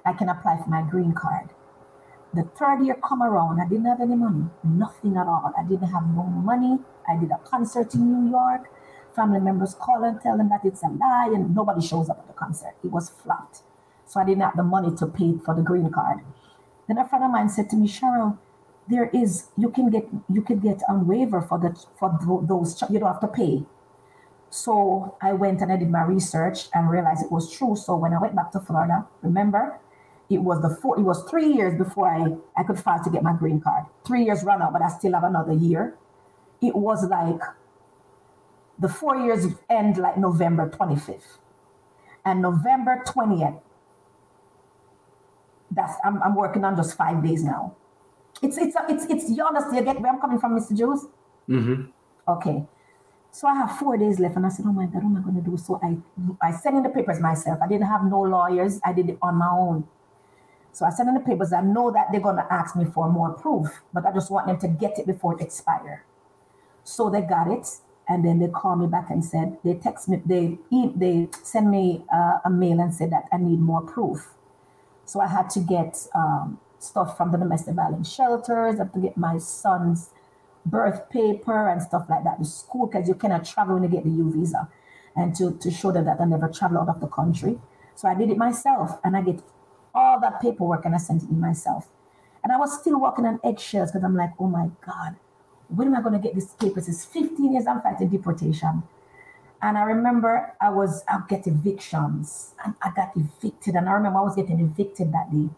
I 0.05 0.13
can 0.13 0.29
apply 0.29 0.61
for 0.63 0.69
my 0.69 0.83
green 0.83 1.13
card. 1.13 1.49
The 2.33 2.43
third 2.43 2.83
year 2.85 2.95
come 2.95 3.23
around, 3.23 3.59
I 3.61 3.67
didn't 3.67 3.85
have 3.85 4.01
any 4.01 4.15
money, 4.15 4.45
nothing 4.63 5.17
at 5.17 5.27
all. 5.27 5.53
I 5.57 5.63
didn't 5.63 5.89
have 5.89 6.03
no 6.15 6.23
money. 6.23 6.79
I 7.07 7.17
did 7.17 7.31
a 7.31 7.37
concert 7.37 7.93
in 7.95 8.11
New 8.11 8.31
York. 8.31 8.69
Family 9.15 9.39
members 9.39 9.73
call 9.73 10.03
and 10.03 10.21
tell 10.21 10.37
them 10.37 10.49
that 10.49 10.63
it's 10.63 10.83
a 10.83 10.89
lie, 10.89 11.31
and 11.33 11.55
nobody 11.55 11.81
shows 11.81 12.09
up 12.09 12.19
at 12.19 12.27
the 12.27 12.33
concert. 12.33 12.75
It 12.83 12.91
was 12.91 13.09
flat. 13.09 13.61
So 14.05 14.19
I 14.19 14.25
didn't 14.25 14.43
have 14.43 14.55
the 14.55 14.63
money 14.63 14.95
to 14.95 15.07
pay 15.07 15.37
for 15.43 15.55
the 15.55 15.61
green 15.61 15.91
card. 15.91 16.19
Then 16.87 16.97
a 16.97 17.07
friend 17.07 17.25
of 17.25 17.31
mine 17.31 17.49
said 17.49 17.69
to 17.71 17.75
me, 17.75 17.87
Sherryl, 17.87 18.37
there 18.87 19.09
is 19.13 19.47
you 19.57 19.69
can 19.69 19.89
get 19.89 20.07
you 20.31 20.41
can 20.41 20.59
get 20.59 20.81
a 20.87 20.95
waiver 20.95 21.41
for 21.41 21.59
the 21.59 21.75
for 21.99 22.17
those 22.47 22.81
you 22.89 22.99
don't 22.99 23.11
have 23.11 23.19
to 23.21 23.27
pay. 23.27 23.65
So 24.49 25.17
I 25.21 25.33
went 25.33 25.61
and 25.61 25.71
I 25.71 25.77
did 25.77 25.91
my 25.91 26.03
research 26.03 26.69
and 26.73 26.89
realized 26.89 27.25
it 27.25 27.31
was 27.31 27.51
true. 27.51 27.75
So 27.75 27.97
when 27.97 28.13
I 28.13 28.19
went 28.19 28.35
back 28.35 28.51
to 28.53 28.61
Florida, 28.61 29.05
remember, 29.21 29.79
it 30.29 30.39
was 30.39 30.61
the 30.61 30.69
four, 30.69 30.99
it 30.99 31.03
was 31.03 31.23
three 31.29 31.51
years 31.53 31.77
before 31.77 32.07
I, 32.09 32.35
I 32.59 32.63
could 32.63 32.79
file 32.79 33.03
to 33.03 33.09
get 33.09 33.23
my 33.23 33.33
green 33.33 33.61
card. 33.61 33.85
Three 34.05 34.23
years 34.25 34.43
run 34.43 34.61
out, 34.61 34.73
but 34.73 34.81
I 34.81 34.89
still 34.89 35.13
have 35.13 35.23
another 35.23 35.53
year. 35.53 35.95
It 36.61 36.75
was 36.75 37.07
like 37.07 37.39
the 38.79 38.89
four 38.89 39.15
years 39.17 39.45
end 39.69 39.97
like 39.97 40.17
November 40.17 40.69
25th. 40.69 41.37
And 42.25 42.41
November 42.41 43.03
20th, 43.07 43.61
that's 45.71 45.93
I'm, 46.03 46.21
I'm 46.23 46.35
working 46.35 46.63
on 46.65 46.75
just 46.75 46.97
five 46.97 47.23
days 47.23 47.43
now. 47.43 47.75
It's 48.41 48.57
it's 48.57 48.75
it's 48.89 49.05
it's 49.05 49.29
you 49.29 49.43
understand 49.45 49.77
you 49.77 49.93
get 49.93 50.01
where 50.01 50.11
I'm 50.11 50.19
coming 50.19 50.39
from, 50.39 50.59
Mr. 50.59 50.77
Jules? 50.77 51.07
Mm-hmm. 51.49 51.89
Okay. 52.27 52.65
So 53.31 53.47
I 53.47 53.55
have 53.55 53.77
four 53.77 53.97
days 53.97 54.19
left, 54.19 54.35
and 54.35 54.45
I 54.45 54.49
said, 54.49 54.65
"Oh 54.67 54.71
my 54.73 54.85
God, 54.85 55.03
what 55.03 55.05
am 55.05 55.17
I 55.17 55.21
going 55.21 55.43
to 55.43 55.49
do?" 55.49 55.57
So 55.57 55.79
I 55.81 55.97
I 56.41 56.51
sent 56.51 56.75
in 56.77 56.83
the 56.83 56.89
papers 56.89 57.19
myself. 57.19 57.59
I 57.61 57.67
didn't 57.67 57.87
have 57.87 58.03
no 58.03 58.21
lawyers. 58.21 58.79
I 58.83 58.93
did 58.93 59.09
it 59.09 59.17
on 59.21 59.35
my 59.35 59.49
own. 59.49 59.87
So 60.77 60.85
I 60.85 60.91
sent 60.91 61.09
in 61.09 61.15
the 61.15 61.21
papers. 61.21 61.51
I 61.53 61.61
know 61.61 61.89
that 61.89 62.11
they're 62.11 62.21
going 62.21 62.35
to 62.35 62.53
ask 62.53 62.75
me 62.75 62.85
for 62.85 63.09
more 63.09 63.33
proof, 63.33 63.81
but 63.91 64.05
I 64.05 64.11
just 64.11 64.29
want 64.29 64.45
them 64.45 64.59
to 64.59 64.67
get 64.67 64.99
it 64.99 65.07
before 65.07 65.33
it 65.33 65.41
expires. 65.41 66.01
So 66.83 67.09
they 67.09 67.21
got 67.21 67.47
it, 67.47 67.67
And 68.09 68.23
then 68.23 68.39
they 68.39 68.47
called 68.47 68.79
me 68.79 68.87
back 68.87 69.09
and 69.09 69.23
said, 69.23 69.57
they 69.63 69.73
text 69.73 70.07
me, 70.07 70.21
they, 70.25 70.57
they 70.95 71.27
send 71.43 71.69
me 71.69 72.05
uh, 72.13 72.39
a 72.45 72.49
mail 72.49 72.79
and 72.79 72.93
said 72.93 73.11
that 73.11 73.25
I 73.33 73.37
need 73.37 73.59
more 73.59 73.81
proof. 73.81 74.29
So 75.03 75.19
I 75.19 75.27
had 75.27 75.49
to 75.51 75.59
get 75.59 76.07
um, 76.15 76.59
stuff 76.79 77.17
from 77.17 77.31
the 77.31 77.37
domestic 77.37 77.75
violence 77.75 78.11
shelters. 78.11 78.75
I 78.75 78.83
had 78.83 78.93
to 78.93 78.99
get 78.99 79.17
my 79.17 79.37
son's 79.37 80.11
birth 80.65 81.09
paper 81.09 81.69
and 81.69 81.81
stuff 81.81 82.05
like 82.09 82.23
that. 82.23 82.39
The 82.39 82.45
school, 82.45 82.87
because 82.87 83.09
you 83.09 83.15
cannot 83.15 83.43
travel 83.45 83.75
when 83.75 83.83
you 83.83 83.89
get 83.89 84.05
the 84.05 84.09
U 84.09 84.31
visa, 84.31 84.69
and 85.15 85.35
to, 85.35 85.57
to 85.57 85.71
show 85.71 85.91
them 85.91 86.05
that 86.05 86.21
I 86.21 86.25
never 86.25 86.47
travel 86.47 86.77
out 86.77 86.89
of 86.89 87.01
the 87.01 87.07
country. 87.07 87.59
So 87.95 88.07
I 88.07 88.15
did 88.15 88.29
it 88.29 88.37
myself, 88.37 88.99
and 89.03 89.17
I 89.17 89.21
get 89.21 89.41
all 89.97 90.19
that 90.19 90.39
paperwork 90.39 90.85
and 90.85 90.93
I 90.93 90.99
sent 90.99 91.23
it 91.23 91.29
in 91.29 91.39
myself. 91.39 91.87
And 92.43 92.53
I 92.53 92.57
was 92.57 92.79
still 92.79 92.99
walking 92.99 93.25
on 93.25 93.39
eggshells 93.43 93.91
because 93.91 94.03
I'm 94.03 94.15
like, 94.15 94.31
oh 94.39 94.47
my 94.47 94.69
God, 94.85 95.15
when 95.69 95.87
am 95.87 95.95
I 95.95 96.01
going 96.01 96.13
to 96.13 96.19
get 96.19 96.35
these 96.35 96.53
papers? 96.53 96.87
It's 96.87 97.03
15 97.03 97.53
years 97.53 97.65
I'm 97.67 97.81
fighting 97.81 98.09
deportation. 98.09 98.83
And 99.61 99.77
I 99.77 99.81
remember 99.81 100.53
I 100.61 100.69
was, 100.69 101.03
I 101.09 101.19
get 101.27 101.47
evictions 101.47 102.53
and 102.63 102.75
I 102.81 102.91
got 102.95 103.11
evicted. 103.15 103.73
And 103.73 103.89
I 103.89 103.93
remember 103.93 104.19
I 104.19 104.21
was 104.21 104.35
getting 104.35 104.59
evicted 104.59 105.11
that 105.13 105.31
day 105.31 105.49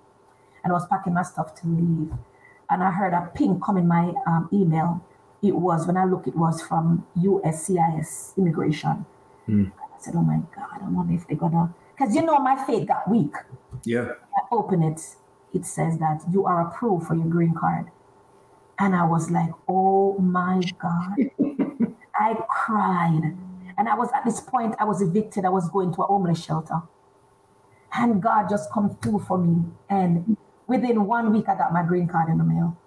and 0.64 0.68
I 0.68 0.72
was 0.72 0.88
packing 0.88 1.14
my 1.14 1.24
stuff 1.24 1.54
to 1.62 1.68
leave. 1.68 2.14
And 2.70 2.84
I 2.84 2.92
heard 2.92 3.14
a 3.14 3.30
ping 3.36 3.60
come 3.60 3.78
in 3.78 3.88
my 3.88 4.14
um, 4.26 4.48
email. 4.54 5.04
It 5.44 5.56
was, 5.56 5.86
when 5.86 5.98
I 5.98 6.06
look, 6.06 6.28
it 6.28 6.36
was 6.36 6.62
from 6.62 7.06
USCIS 7.18 8.38
Immigration. 8.38 9.06
Mm. 9.50 9.72
I 9.72 10.02
said, 10.02 10.16
oh 10.16 10.22
my 10.22 10.40
God, 10.56 10.80
I 10.82 10.90
wonder 10.90 11.14
if 11.14 11.28
they're 11.28 11.38
going 11.38 11.52
to, 11.52 11.70
because 11.98 12.16
you 12.16 12.22
know, 12.22 12.40
my 12.40 12.56
faith 12.66 12.88
got 12.88 13.10
weak. 13.10 13.34
Yeah. 13.84 14.14
Open 14.52 14.84
it, 14.84 15.16
it 15.54 15.66
says 15.66 15.98
that 16.00 16.22
you 16.32 16.46
are 16.46 16.62
approved 16.68 17.08
for 17.08 17.16
your 17.16 17.28
green 17.28 17.54
card. 17.54 17.92
And 18.80 18.96
I 18.96 19.06
was 19.06 19.30
like, 19.32 19.52
oh 19.68 20.18
my 20.20 20.66
God. 20.82 21.18
I 22.16 22.36
cried. 22.50 23.38
And 23.78 23.90
I 23.90 23.96
was 23.96 24.10
at 24.14 24.26
this 24.26 24.42
point, 24.42 24.76
I 24.80 24.86
was 24.86 25.02
evicted. 25.02 25.46
I 25.46 25.50
was 25.50 25.70
going 25.70 25.94
to 25.96 26.02
a 26.04 26.06
homeless 26.08 26.44
shelter. 26.44 26.82
And 27.94 28.22
God 28.22 28.50
just 28.50 28.72
come 28.72 28.98
through 29.02 29.20
for 29.20 29.38
me. 29.38 29.66
And 29.90 30.38
within 30.68 31.06
one 31.06 31.32
week, 31.34 31.50
I 31.50 31.56
got 31.56 31.74
my 31.74 31.84
green 31.84 32.08
card 32.08 32.30
in 32.30 32.38
the 32.38 32.44
mail. 32.44 32.78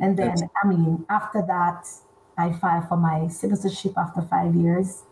And 0.00 0.16
then, 0.16 0.28
That's- 0.28 0.50
I 0.62 0.66
mean, 0.68 1.06
after 1.08 1.42
that, 1.42 1.88
I 2.36 2.52
filed 2.52 2.88
for 2.88 2.96
my 2.96 3.28
citizenship 3.28 3.94
after 3.96 4.22
five 4.22 4.54
years. 4.54 5.04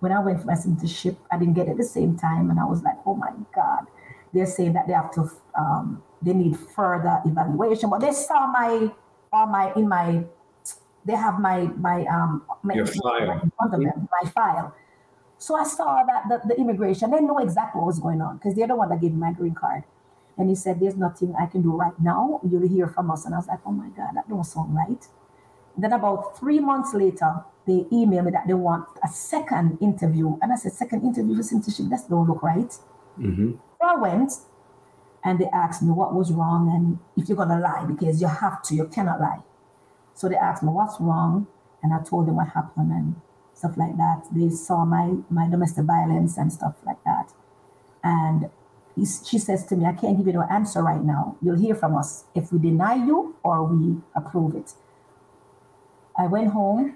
When 0.00 0.12
I 0.12 0.20
went 0.20 0.40
for 0.40 0.46
my 0.46 0.54
citizenship, 0.54 1.18
I 1.30 1.38
didn't 1.38 1.54
get 1.54 1.68
it 1.68 1.72
at 1.72 1.76
the 1.78 1.84
same 1.84 2.16
time. 2.16 2.50
And 2.50 2.58
I 2.60 2.64
was 2.64 2.82
like, 2.82 2.96
oh 3.06 3.14
my 3.14 3.32
God. 3.54 3.86
They're 4.34 4.46
saying 4.46 4.72
that 4.74 4.86
they 4.86 4.92
have 4.92 5.12
to, 5.12 5.30
um, 5.56 6.02
they 6.20 6.34
need 6.34 6.58
further 6.58 7.20
evaluation. 7.24 7.88
But 7.88 8.00
they 8.00 8.12
saw 8.12 8.46
my 8.48 8.90
all 9.32 9.46
my 9.46 9.72
in 9.74 9.88
my 9.88 10.24
they 11.04 11.14
have 11.14 11.40
my 11.40 11.68
my 11.76 12.04
um 12.06 12.44
my, 12.62 12.74
Your 12.74 12.86
file. 12.86 13.40
in 13.42 13.52
front 13.56 13.74
of 13.74 13.80
them, 13.80 14.08
my 14.22 14.30
file. 14.30 14.74
So 15.38 15.54
I 15.56 15.64
saw 15.64 16.02
that 16.04 16.28
the, 16.28 16.54
the 16.54 16.60
immigration, 16.60 17.10
they 17.10 17.20
know 17.20 17.38
exactly 17.38 17.80
what 17.80 17.88
was 17.88 17.98
going 17.98 18.20
on 18.22 18.38
because 18.38 18.54
they're 18.54 18.68
the 18.68 18.76
one 18.76 18.88
that 18.88 19.00
gave 19.00 19.12
me 19.12 19.18
my 19.18 19.32
green 19.32 19.54
card. 19.54 19.84
And 20.38 20.48
he 20.48 20.54
said, 20.54 20.80
There's 20.80 20.96
nothing 20.96 21.34
I 21.38 21.46
can 21.46 21.62
do 21.62 21.72
right 21.72 21.98
now. 22.00 22.40
You'll 22.48 22.68
hear 22.68 22.88
from 22.88 23.10
us. 23.10 23.24
And 23.24 23.34
I 23.34 23.38
was 23.38 23.46
like, 23.46 23.60
Oh 23.66 23.72
my 23.72 23.88
God, 23.88 24.14
that 24.14 24.28
don't 24.28 24.44
sound 24.44 24.74
right. 24.74 25.06
Then 25.76 25.92
about 25.92 26.38
three 26.38 26.60
months 26.60 26.94
later, 26.94 27.44
they 27.66 27.84
emailed 27.92 28.26
me 28.26 28.30
that 28.30 28.46
they 28.46 28.54
want 28.54 28.86
a 29.04 29.08
second 29.08 29.78
interview. 29.80 30.36
And 30.40 30.52
I 30.52 30.56
said, 30.56 30.72
Second 30.72 31.02
interview 31.02 31.36
for 31.36 31.42
citizenship, 31.42 31.90
that 31.90 32.08
don't 32.08 32.26
look 32.26 32.42
right. 32.42 32.72
Mm-hmm. 33.18 33.52
So 33.84 33.90
I 33.90 33.96
went 33.96 34.32
and 35.22 35.38
they 35.38 35.44
asked 35.52 35.82
me 35.82 35.90
what 35.90 36.14
was 36.14 36.32
wrong 36.32 36.72
and 36.74 36.98
if 37.18 37.28
you're 37.28 37.36
gonna 37.36 37.60
lie 37.60 37.84
because 37.84 38.18
you 38.18 38.28
have 38.28 38.62
to, 38.62 38.74
you 38.74 38.86
cannot 38.86 39.20
lie. 39.20 39.42
So 40.14 40.26
they 40.26 40.36
asked 40.36 40.62
me 40.62 40.70
what's 40.70 40.98
wrong, 40.98 41.48
and 41.82 41.92
I 41.92 42.02
told 42.02 42.26
them 42.26 42.36
what 42.36 42.48
happened 42.48 42.90
and 42.92 43.20
stuff 43.52 43.76
like 43.76 43.98
that. 43.98 44.22
They 44.32 44.48
saw 44.48 44.86
my 44.86 45.16
my 45.28 45.50
domestic 45.50 45.84
violence 45.84 46.38
and 46.38 46.50
stuff 46.50 46.76
like 46.86 47.04
that, 47.04 47.34
and 48.02 48.48
he, 48.96 49.04
she 49.04 49.38
says 49.38 49.66
to 49.66 49.76
me, 49.76 49.84
"I 49.84 49.92
can't 49.92 50.16
give 50.16 50.28
you 50.28 50.32
no 50.32 50.46
answer 50.48 50.82
right 50.82 51.04
now. 51.04 51.36
You'll 51.42 51.60
hear 51.60 51.74
from 51.74 51.94
us 51.94 52.24
if 52.34 52.50
we 52.52 52.58
deny 52.58 52.94
you 52.94 53.36
or 53.42 53.64
we 53.64 54.00
approve 54.14 54.54
it." 54.54 54.72
I 56.16 56.26
went 56.26 56.52
home. 56.52 56.94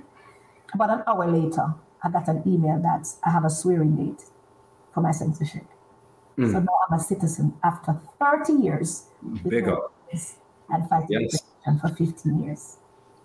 About 0.72 0.91
an 0.91 1.03
hour 1.07 1.30
later, 1.30 1.74
I 2.03 2.09
got 2.11 2.28
an 2.28 2.45
email 2.47 2.78
that 2.80 3.09
I 3.22 3.30
have 3.30 3.45
a 3.45 3.51
swearing 3.51 3.95
date 3.97 4.24
for 4.95 5.03
my 5.03 5.11
censorship. 5.11 5.66
Mm. 6.39 6.53
So 6.53 6.61
now 6.61 6.78
I'm 6.89 6.99
a 6.99 7.03
citizen 7.03 7.53
after 7.64 8.01
30 8.20 8.53
years. 8.62 9.07
Big 9.49 9.68
up. 9.68 9.93
And 10.70 10.89
fighting 10.89 11.28
yes. 11.28 11.43
for 11.80 11.89
15 11.89 12.45
years. 12.45 12.76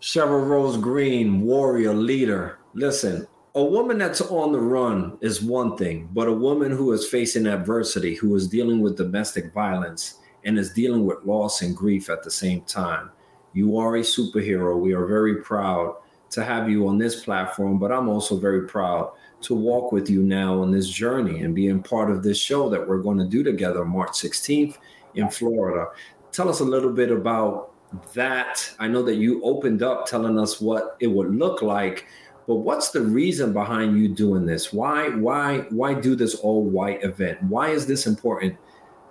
Sherryl 0.01 0.47
Rosegreen, 0.47 1.41
warrior 1.41 1.93
leader. 1.93 2.59
Listen, 2.74 3.28
a 3.55 3.64
woman 3.64 3.99
that's 3.99 4.20
on 4.20 4.51
the 4.51 4.59
run 4.59 5.18
is 5.22 5.41
one 5.43 5.78
thing, 5.78 6.09
but 6.11 6.28
a 6.28 6.34
woman 6.34 6.72
who 6.72 6.91
is 6.91 7.07
facing 7.07 7.45
adversity, 7.45 8.16
who 8.16 8.36
is 8.36 8.47
dealing 8.47 8.82
with 8.82 8.97
domestic 8.97 9.53
violence, 9.53 10.16
and 10.43 10.57
is 10.57 10.74
dealing 10.74 11.05
with 11.05 11.24
loss 11.24 11.61
and 11.61 11.78
grief 11.78 12.09
at 12.09 12.24
the 12.24 12.32
same 12.32 12.61
time. 12.61 13.11
You 13.53 13.78
are 13.78 13.97
a 13.97 14.01
superhero. 14.01 14.80
We 14.80 14.93
are 14.93 15.05
very 15.05 15.36
proud 15.38 15.95
to 16.34 16.43
have 16.43 16.69
you 16.69 16.88
on 16.88 16.97
this 16.97 17.23
platform, 17.23 17.77
but 17.77 17.91
I'm 17.91 18.09
also 18.09 18.38
very 18.38 18.67
proud 18.67 19.11
to 19.41 19.53
walk 19.53 19.91
with 19.91 20.09
you 20.09 20.23
now 20.23 20.61
on 20.61 20.71
this 20.71 20.89
journey 20.89 21.41
and 21.41 21.53
being 21.53 21.84
part 21.84 22.09
of 22.09 22.23
this 22.23 22.38
show 22.38 22.69
that 22.69 22.88
we're 22.88 23.01
going 23.01 23.17
to 23.17 23.25
do 23.25 23.43
together 23.43 23.86
March 23.86 24.11
16th 24.11 24.77
in 25.15 25.29
Florida. 25.29 25.88
Tell 26.31 26.49
us 26.49 26.61
a 26.61 26.65
little 26.65 26.91
bit 26.91 27.11
about 27.11 27.71
that. 28.13 28.73
I 28.79 28.88
know 28.88 29.03
that 29.03 29.15
you 29.15 29.43
opened 29.43 29.84
up 29.84 30.05
telling 30.05 30.39
us 30.39 30.59
what 30.59 30.97
it 30.99 31.07
would 31.07 31.36
look 31.36 31.61
like, 31.61 32.07
but 32.47 32.55
what's 32.55 32.89
the 32.89 33.01
reason 33.01 33.53
behind 33.53 33.99
you 33.99 34.07
doing 34.07 34.45
this? 34.45 34.73
Why 34.73 35.09
why 35.09 35.59
why 35.69 35.93
do 35.93 36.15
this 36.15 36.36
all 36.36 36.63
white 36.63 37.03
event? 37.03 37.41
Why 37.43 37.69
is 37.69 37.86
this 37.86 38.07
important 38.07 38.57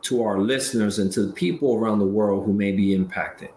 to 0.03 0.23
our 0.23 0.41
listeners 0.41 0.99
and 0.99 1.13
to 1.13 1.27
the 1.27 1.33
people 1.33 1.77
around 1.77 2.01
the 2.01 2.07
world 2.07 2.45
who 2.45 2.53
may 2.53 2.73
be 2.73 2.95
impacted? 2.95 3.51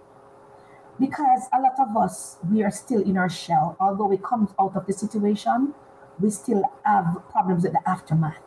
Because 0.99 1.41
a 1.53 1.59
lot 1.59 1.75
of 1.79 1.95
us 1.97 2.37
we 2.49 2.63
are 2.63 2.71
still 2.71 3.01
in 3.01 3.17
our 3.17 3.29
shell. 3.29 3.75
Although 3.79 4.07
we 4.07 4.17
come 4.17 4.53
out 4.59 4.75
of 4.75 4.85
the 4.85 4.93
situation, 4.93 5.73
we 6.19 6.29
still 6.29 6.63
have 6.83 7.21
problems 7.31 7.63
with 7.63 7.73
the 7.73 7.89
aftermath. 7.89 8.39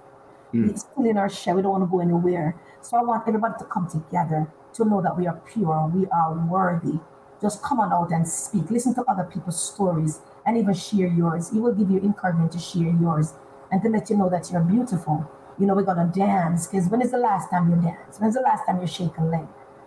Mm. 0.55 0.78
Still 0.78 1.05
in 1.05 1.18
our 1.18 1.28
shell. 1.28 1.57
We 1.57 1.62
don't 1.62 1.72
want 1.72 1.84
to 1.84 1.90
go 1.90 2.01
anywhere. 2.01 2.57
So 2.80 2.96
I 2.96 3.03
want 3.03 3.24
everybody 3.28 3.55
to 3.59 3.64
come 3.64 3.88
together 3.88 4.49
to 4.74 4.84
know 4.84 5.03
that 5.03 5.16
we 5.16 5.26
are 5.26 5.40
pure, 5.53 5.90
we 5.92 6.07
are 6.07 6.34
worthy. 6.46 6.99
Just 7.40 7.62
come 7.62 7.80
on 7.80 7.92
out 7.92 8.11
and 8.11 8.26
speak. 8.26 8.70
Listen 8.70 8.94
to 8.94 9.05
other 9.09 9.24
people's 9.24 9.62
stories 9.62 10.20
and 10.46 10.57
even 10.57 10.74
share 10.74 11.07
yours. 11.07 11.53
It 11.53 11.59
will 11.59 11.74
give 11.74 11.90
you 11.90 11.99
encouragement 12.01 12.53
to 12.53 12.59
share 12.59 12.88
yours 12.88 13.34
and 13.70 13.82
to 13.82 13.88
let 13.88 14.11
you 14.11 14.16
know 14.16 14.28
that 14.30 14.51
you're 14.51 14.62
beautiful. 14.62 15.30
You 15.59 15.66
know, 15.66 15.74
we're 15.74 15.82
gonna 15.82 16.11
dance 16.14 16.66
because 16.66 16.88
when 16.88 17.03
is 17.03 17.11
the 17.11 17.18
last 17.18 17.51
time 17.51 17.70
you 17.70 17.76
dance? 17.76 18.18
When's 18.18 18.34
the 18.34 18.40
last 18.40 18.64
time 18.66 18.80
you 18.80 18.86
shake 18.86 19.16
a 19.18 19.24
leg? 19.24 19.46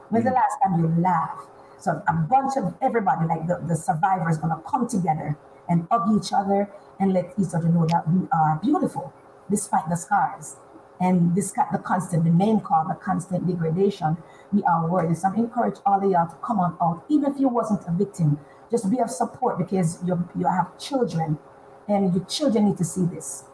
When's 0.09 0.26
mm. 0.26 0.30
the 0.30 0.36
last 0.36 0.57
time 0.64 0.80
you 0.80 1.01
laugh? 1.01 1.47
So 1.82 2.01
a 2.07 2.13
bunch 2.13 2.57
of 2.57 2.73
everybody, 2.82 3.25
like 3.25 3.47
the, 3.47 3.61
the 3.67 3.75
survivors, 3.75 4.38
gonna 4.38 4.61
come 4.67 4.88
together 4.88 5.38
and 5.67 5.88
hug 5.91 6.09
each 6.15 6.32
other 6.34 6.69
and 6.99 7.13
let 7.13 7.34
each 7.39 7.53
other 7.53 7.69
know 7.69 7.86
that 7.88 8.07
we 8.09 8.27
are 8.32 8.59
beautiful 8.61 9.13
despite 9.49 9.89
the 9.89 9.95
scars 9.97 10.57
and 11.01 11.36
this 11.36 11.51
the 11.51 11.79
constant, 11.79 12.23
the 12.23 12.29
name 12.29 12.59
call, 12.59 12.88
the 12.88 12.93
constant 12.93 13.47
degradation. 13.47 14.17
We 14.53 14.63
are 14.63 14.88
worthy. 14.88 15.15
So 15.15 15.29
I 15.29 15.36
encourage 15.36 15.77
all 15.86 16.03
of 16.03 16.09
y'all 16.09 16.29
to 16.29 16.36
come 16.45 16.59
on 16.59 16.77
out, 16.79 17.03
even 17.09 17.34
if 17.34 17.39
you 17.39 17.49
wasn't 17.49 17.82
a 17.88 17.91
victim, 17.91 18.39
just 18.69 18.89
be 18.89 18.99
of 18.99 19.09
support 19.09 19.57
because 19.57 19.97
you 20.05 20.29
you 20.38 20.45
have 20.45 20.77
children, 20.77 21.39
and 21.88 22.13
your 22.13 22.23
children 22.25 22.65
need 22.65 22.77
to 22.77 22.86
see 22.86 23.05
this. 23.05 23.45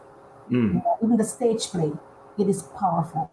Mm. 0.50 0.74
You 0.74 0.74
know, 0.74 0.98
even 1.02 1.16
the 1.16 1.24
stage 1.24 1.68
play, 1.68 1.92
it 2.38 2.48
is 2.48 2.62
powerful. 2.78 3.30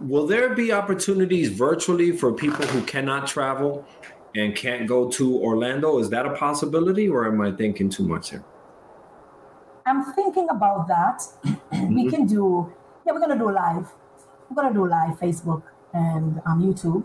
Will 0.00 0.26
there 0.26 0.54
be 0.54 0.72
opportunities 0.72 1.50
virtually 1.50 2.10
for 2.10 2.32
people 2.32 2.66
who 2.66 2.82
cannot 2.82 3.28
travel 3.28 3.86
and 4.34 4.56
can't 4.56 4.88
go 4.88 5.08
to 5.10 5.38
Orlando? 5.38 5.98
Is 5.98 6.10
that 6.10 6.26
a 6.26 6.34
possibility, 6.34 7.08
or 7.08 7.26
am 7.26 7.40
I 7.40 7.52
thinking 7.52 7.88
too 7.88 8.06
much 8.06 8.30
here? 8.30 8.44
I'm 9.86 10.04
thinking 10.14 10.48
about 10.50 10.88
that. 10.88 11.22
Mm-hmm. 11.44 11.94
we 11.94 12.10
can 12.10 12.26
do, 12.26 12.72
yeah, 13.06 13.12
we're 13.12 13.20
gonna 13.20 13.38
do 13.38 13.50
live. 13.50 13.86
We're 14.48 14.62
gonna 14.62 14.74
do 14.74 14.88
live 14.88 15.18
Facebook 15.18 15.62
and 15.92 16.40
um, 16.46 16.62
YouTube. 16.62 17.04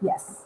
Yes. 0.00 0.44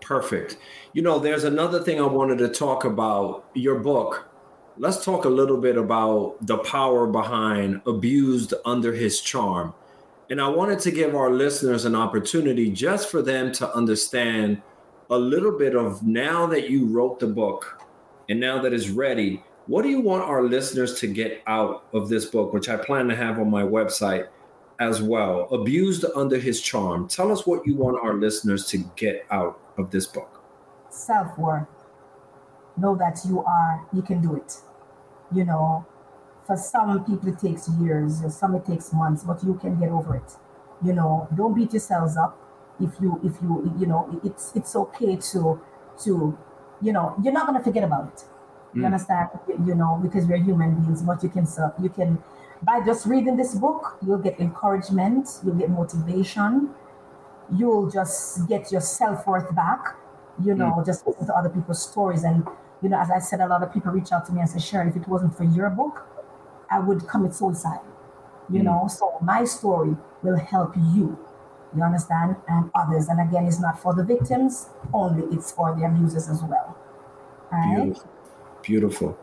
Perfect. 0.00 0.58
You 0.92 1.02
know, 1.02 1.18
there's 1.18 1.44
another 1.44 1.82
thing 1.82 2.00
I 2.00 2.06
wanted 2.06 2.38
to 2.38 2.48
talk 2.48 2.84
about. 2.84 3.46
Your 3.54 3.78
book. 3.78 4.28
Let's 4.76 5.04
talk 5.04 5.24
a 5.24 5.28
little 5.28 5.58
bit 5.58 5.76
about 5.76 6.36
the 6.40 6.58
power 6.58 7.06
behind 7.06 7.82
abused 7.86 8.54
under 8.64 8.92
his 8.92 9.20
charm. 9.20 9.74
And 10.32 10.40
I 10.40 10.48
wanted 10.48 10.78
to 10.78 10.90
give 10.90 11.14
our 11.14 11.28
listeners 11.28 11.84
an 11.84 11.94
opportunity 11.94 12.70
just 12.70 13.10
for 13.10 13.20
them 13.20 13.52
to 13.52 13.70
understand 13.74 14.62
a 15.10 15.18
little 15.18 15.58
bit 15.58 15.76
of 15.76 16.02
now 16.06 16.46
that 16.46 16.70
you 16.70 16.86
wrote 16.86 17.20
the 17.20 17.26
book 17.26 17.84
and 18.30 18.40
now 18.40 18.62
that 18.62 18.72
it's 18.72 18.88
ready, 18.88 19.44
what 19.66 19.82
do 19.82 19.90
you 19.90 20.00
want 20.00 20.24
our 20.24 20.42
listeners 20.42 20.98
to 21.00 21.06
get 21.06 21.42
out 21.46 21.84
of 21.92 22.08
this 22.08 22.24
book, 22.24 22.54
which 22.54 22.70
I 22.70 22.78
plan 22.78 23.08
to 23.08 23.14
have 23.14 23.38
on 23.38 23.50
my 23.50 23.62
website 23.62 24.28
as 24.80 25.02
well? 25.02 25.48
Abused 25.52 26.06
Under 26.16 26.38
His 26.38 26.62
Charm. 26.62 27.08
Tell 27.08 27.30
us 27.30 27.46
what 27.46 27.66
you 27.66 27.74
want 27.74 28.02
our 28.02 28.14
listeners 28.14 28.64
to 28.68 28.78
get 28.96 29.26
out 29.30 29.60
of 29.76 29.90
this 29.90 30.06
book. 30.06 30.42
Self 30.88 31.36
worth. 31.36 31.68
know 32.78 32.96
that 32.96 33.20
you 33.28 33.44
are, 33.44 33.86
you 33.92 34.00
can 34.00 34.22
do 34.22 34.36
it. 34.36 34.56
You 35.30 35.44
know, 35.44 35.84
for 36.52 36.56
some 36.56 37.04
people 37.04 37.28
it 37.28 37.38
takes 37.38 37.68
years, 37.80 38.22
some 38.34 38.54
it 38.54 38.64
takes 38.66 38.92
months, 38.92 39.24
but 39.24 39.42
you 39.44 39.54
can 39.54 39.78
get 39.78 39.90
over 39.90 40.16
it. 40.16 40.36
You 40.84 40.92
know, 40.92 41.28
don't 41.34 41.54
beat 41.54 41.72
yourselves 41.72 42.16
up 42.16 42.38
if 42.80 43.00
you 43.00 43.20
if 43.24 43.40
you 43.42 43.72
you 43.78 43.86
know 43.86 44.20
it's 44.24 44.52
it's 44.54 44.74
okay 44.76 45.16
to 45.16 45.60
to 46.04 46.38
you 46.80 46.92
know 46.92 47.14
you're 47.22 47.32
not 47.32 47.46
gonna 47.46 47.62
forget 47.62 47.84
about 47.84 48.08
it. 48.12 48.24
You 48.74 48.84
Mm. 48.84 48.86
understand? 48.86 49.28
You 49.66 49.74
know, 49.74 50.00
because 50.02 50.26
we're 50.26 50.42
human 50.42 50.80
beings, 50.80 51.02
but 51.02 51.22
you 51.22 51.28
can 51.28 51.46
so 51.46 51.72
you 51.80 51.88
can 51.90 52.22
by 52.62 52.80
just 52.84 53.06
reading 53.06 53.36
this 53.36 53.54
book, 53.54 53.98
you'll 54.06 54.18
get 54.18 54.40
encouragement, 54.40 55.40
you'll 55.44 55.56
get 55.56 55.70
motivation, 55.70 56.74
you'll 57.56 57.90
just 57.90 58.48
get 58.48 58.72
your 58.72 58.80
self 58.80 59.26
worth 59.26 59.54
back. 59.54 59.96
You 60.42 60.54
know, 60.54 60.82
just 60.86 61.06
listen 61.06 61.26
to 61.26 61.34
other 61.34 61.50
people's 61.50 61.82
stories. 61.82 62.24
And, 62.24 62.46
you 62.82 62.88
know, 62.88 63.00
as 63.00 63.10
I 63.10 63.20
said, 63.20 63.40
a 63.40 63.48
lot 63.48 63.62
of 63.62 63.72
people 63.72 63.92
reach 63.92 64.12
out 64.12 64.26
to 64.26 64.32
me 64.32 64.40
and 64.40 64.50
say, 64.50 64.60
Sharon, 64.60 64.88
if 64.88 64.96
it 64.96 65.08
wasn't 65.08 65.36
for 65.36 65.44
your 65.44 65.70
book, 65.70 66.06
I 66.72 66.78
would 66.78 67.06
commit 67.06 67.34
suicide. 67.34 67.80
You 68.50 68.60
mm. 68.60 68.64
know, 68.64 68.88
so 68.88 69.18
my 69.20 69.44
story 69.44 69.96
will 70.22 70.38
help 70.38 70.74
you. 70.76 71.18
You 71.76 71.82
understand? 71.82 72.36
And 72.48 72.70
others. 72.74 73.08
And 73.08 73.20
again, 73.20 73.46
it's 73.46 73.60
not 73.60 73.78
for 73.80 73.94
the 73.94 74.04
victims 74.04 74.68
only, 74.92 75.24
it's 75.36 75.52
for 75.52 75.74
the 75.74 75.86
abusers 75.86 76.28
as 76.28 76.42
well. 76.42 76.76
All 77.52 77.58
right? 77.58 77.84
Beautiful. 77.84 78.10
Beautiful. 78.62 79.18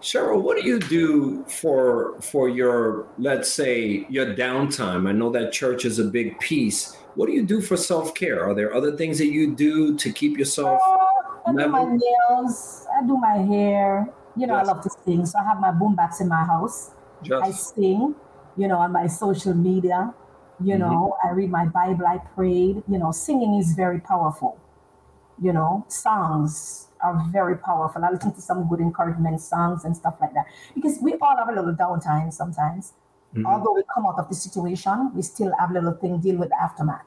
Sherryl, 0.00 0.40
what 0.40 0.56
do 0.56 0.66
you 0.66 0.78
do 0.78 1.44
for 1.44 2.18
for 2.22 2.48
your 2.48 3.06
let's 3.18 3.52
say 3.52 4.06
your 4.08 4.34
downtime? 4.34 5.06
I 5.06 5.12
know 5.12 5.30
that 5.30 5.52
church 5.52 5.84
is 5.84 5.98
a 5.98 6.04
big 6.04 6.38
piece. 6.40 6.96
What 7.16 7.26
do 7.26 7.32
you 7.32 7.44
do 7.44 7.60
for 7.60 7.76
self 7.76 8.14
care? 8.14 8.42
Are 8.48 8.54
there 8.54 8.74
other 8.74 8.96
things 8.96 9.18
that 9.18 9.26
you 9.26 9.54
do 9.54 9.94
to 9.98 10.10
keep 10.10 10.38
yourself? 10.38 10.80
Oh, 10.82 11.42
I 11.46 11.52
do 11.52 11.68
my 11.68 11.84
nails, 11.84 12.86
I 12.96 13.06
do 13.06 13.18
my 13.18 13.36
hair. 13.38 14.08
You 14.40 14.46
know, 14.46 14.54
Yes. 14.54 14.62
I 14.62 14.64
love 14.64 14.82
to 14.82 14.90
sing. 15.04 15.26
So 15.26 15.38
I 15.38 15.44
have 15.44 15.60
my 15.60 15.72
boombox 15.72 16.20
in 16.20 16.28
my 16.28 16.44
house. 16.44 16.92
I 17.40 17.50
sing, 17.52 18.16
you 18.56 18.68
know, 18.68 18.78
on 18.78 18.92
my 18.92 19.06
social 19.06 19.54
media. 19.54 20.14
You 20.60 20.76
Mhm. 20.76 20.78
know, 20.78 21.16
I 21.24 21.30
read 21.30 21.50
my 21.50 21.66
Bible, 21.66 22.06
I 22.06 22.18
prayed. 22.34 22.82
You 22.88 22.98
know, 22.98 23.12
singing 23.12 23.54
is 23.56 23.74
very 23.74 24.00
powerful. 24.00 24.60
You 25.40 25.52
know, 25.54 25.86
songs 25.88 26.88
are 27.00 27.24
very 27.30 27.56
powerful. 27.56 28.04
I 28.04 28.10
listen 28.10 28.34
to 28.34 28.42
some 28.42 28.68
good 28.68 28.80
encouragement 28.80 29.40
songs 29.40 29.84
and 29.84 29.96
stuff 29.96 30.16
like 30.20 30.34
that 30.34 30.46
because 30.74 30.98
we 31.00 31.14
all 31.14 31.36
have 31.36 31.48
a 31.48 31.52
little 31.52 31.74
downtime 31.74 32.32
sometimes. 32.32 32.92
Mhm. 33.32 33.44
Although 33.44 33.74
we 33.74 33.82
come 33.94 34.04
out 34.06 34.18
of 34.18 34.28
the 34.28 34.34
situation, 34.34 35.12
we 35.14 35.22
still 35.22 35.52
have 35.58 35.70
a 35.70 35.74
little 35.74 35.94
thing 35.94 36.20
deal 36.20 36.36
with 36.38 36.50
the 36.50 36.60
aftermath. 36.60 37.06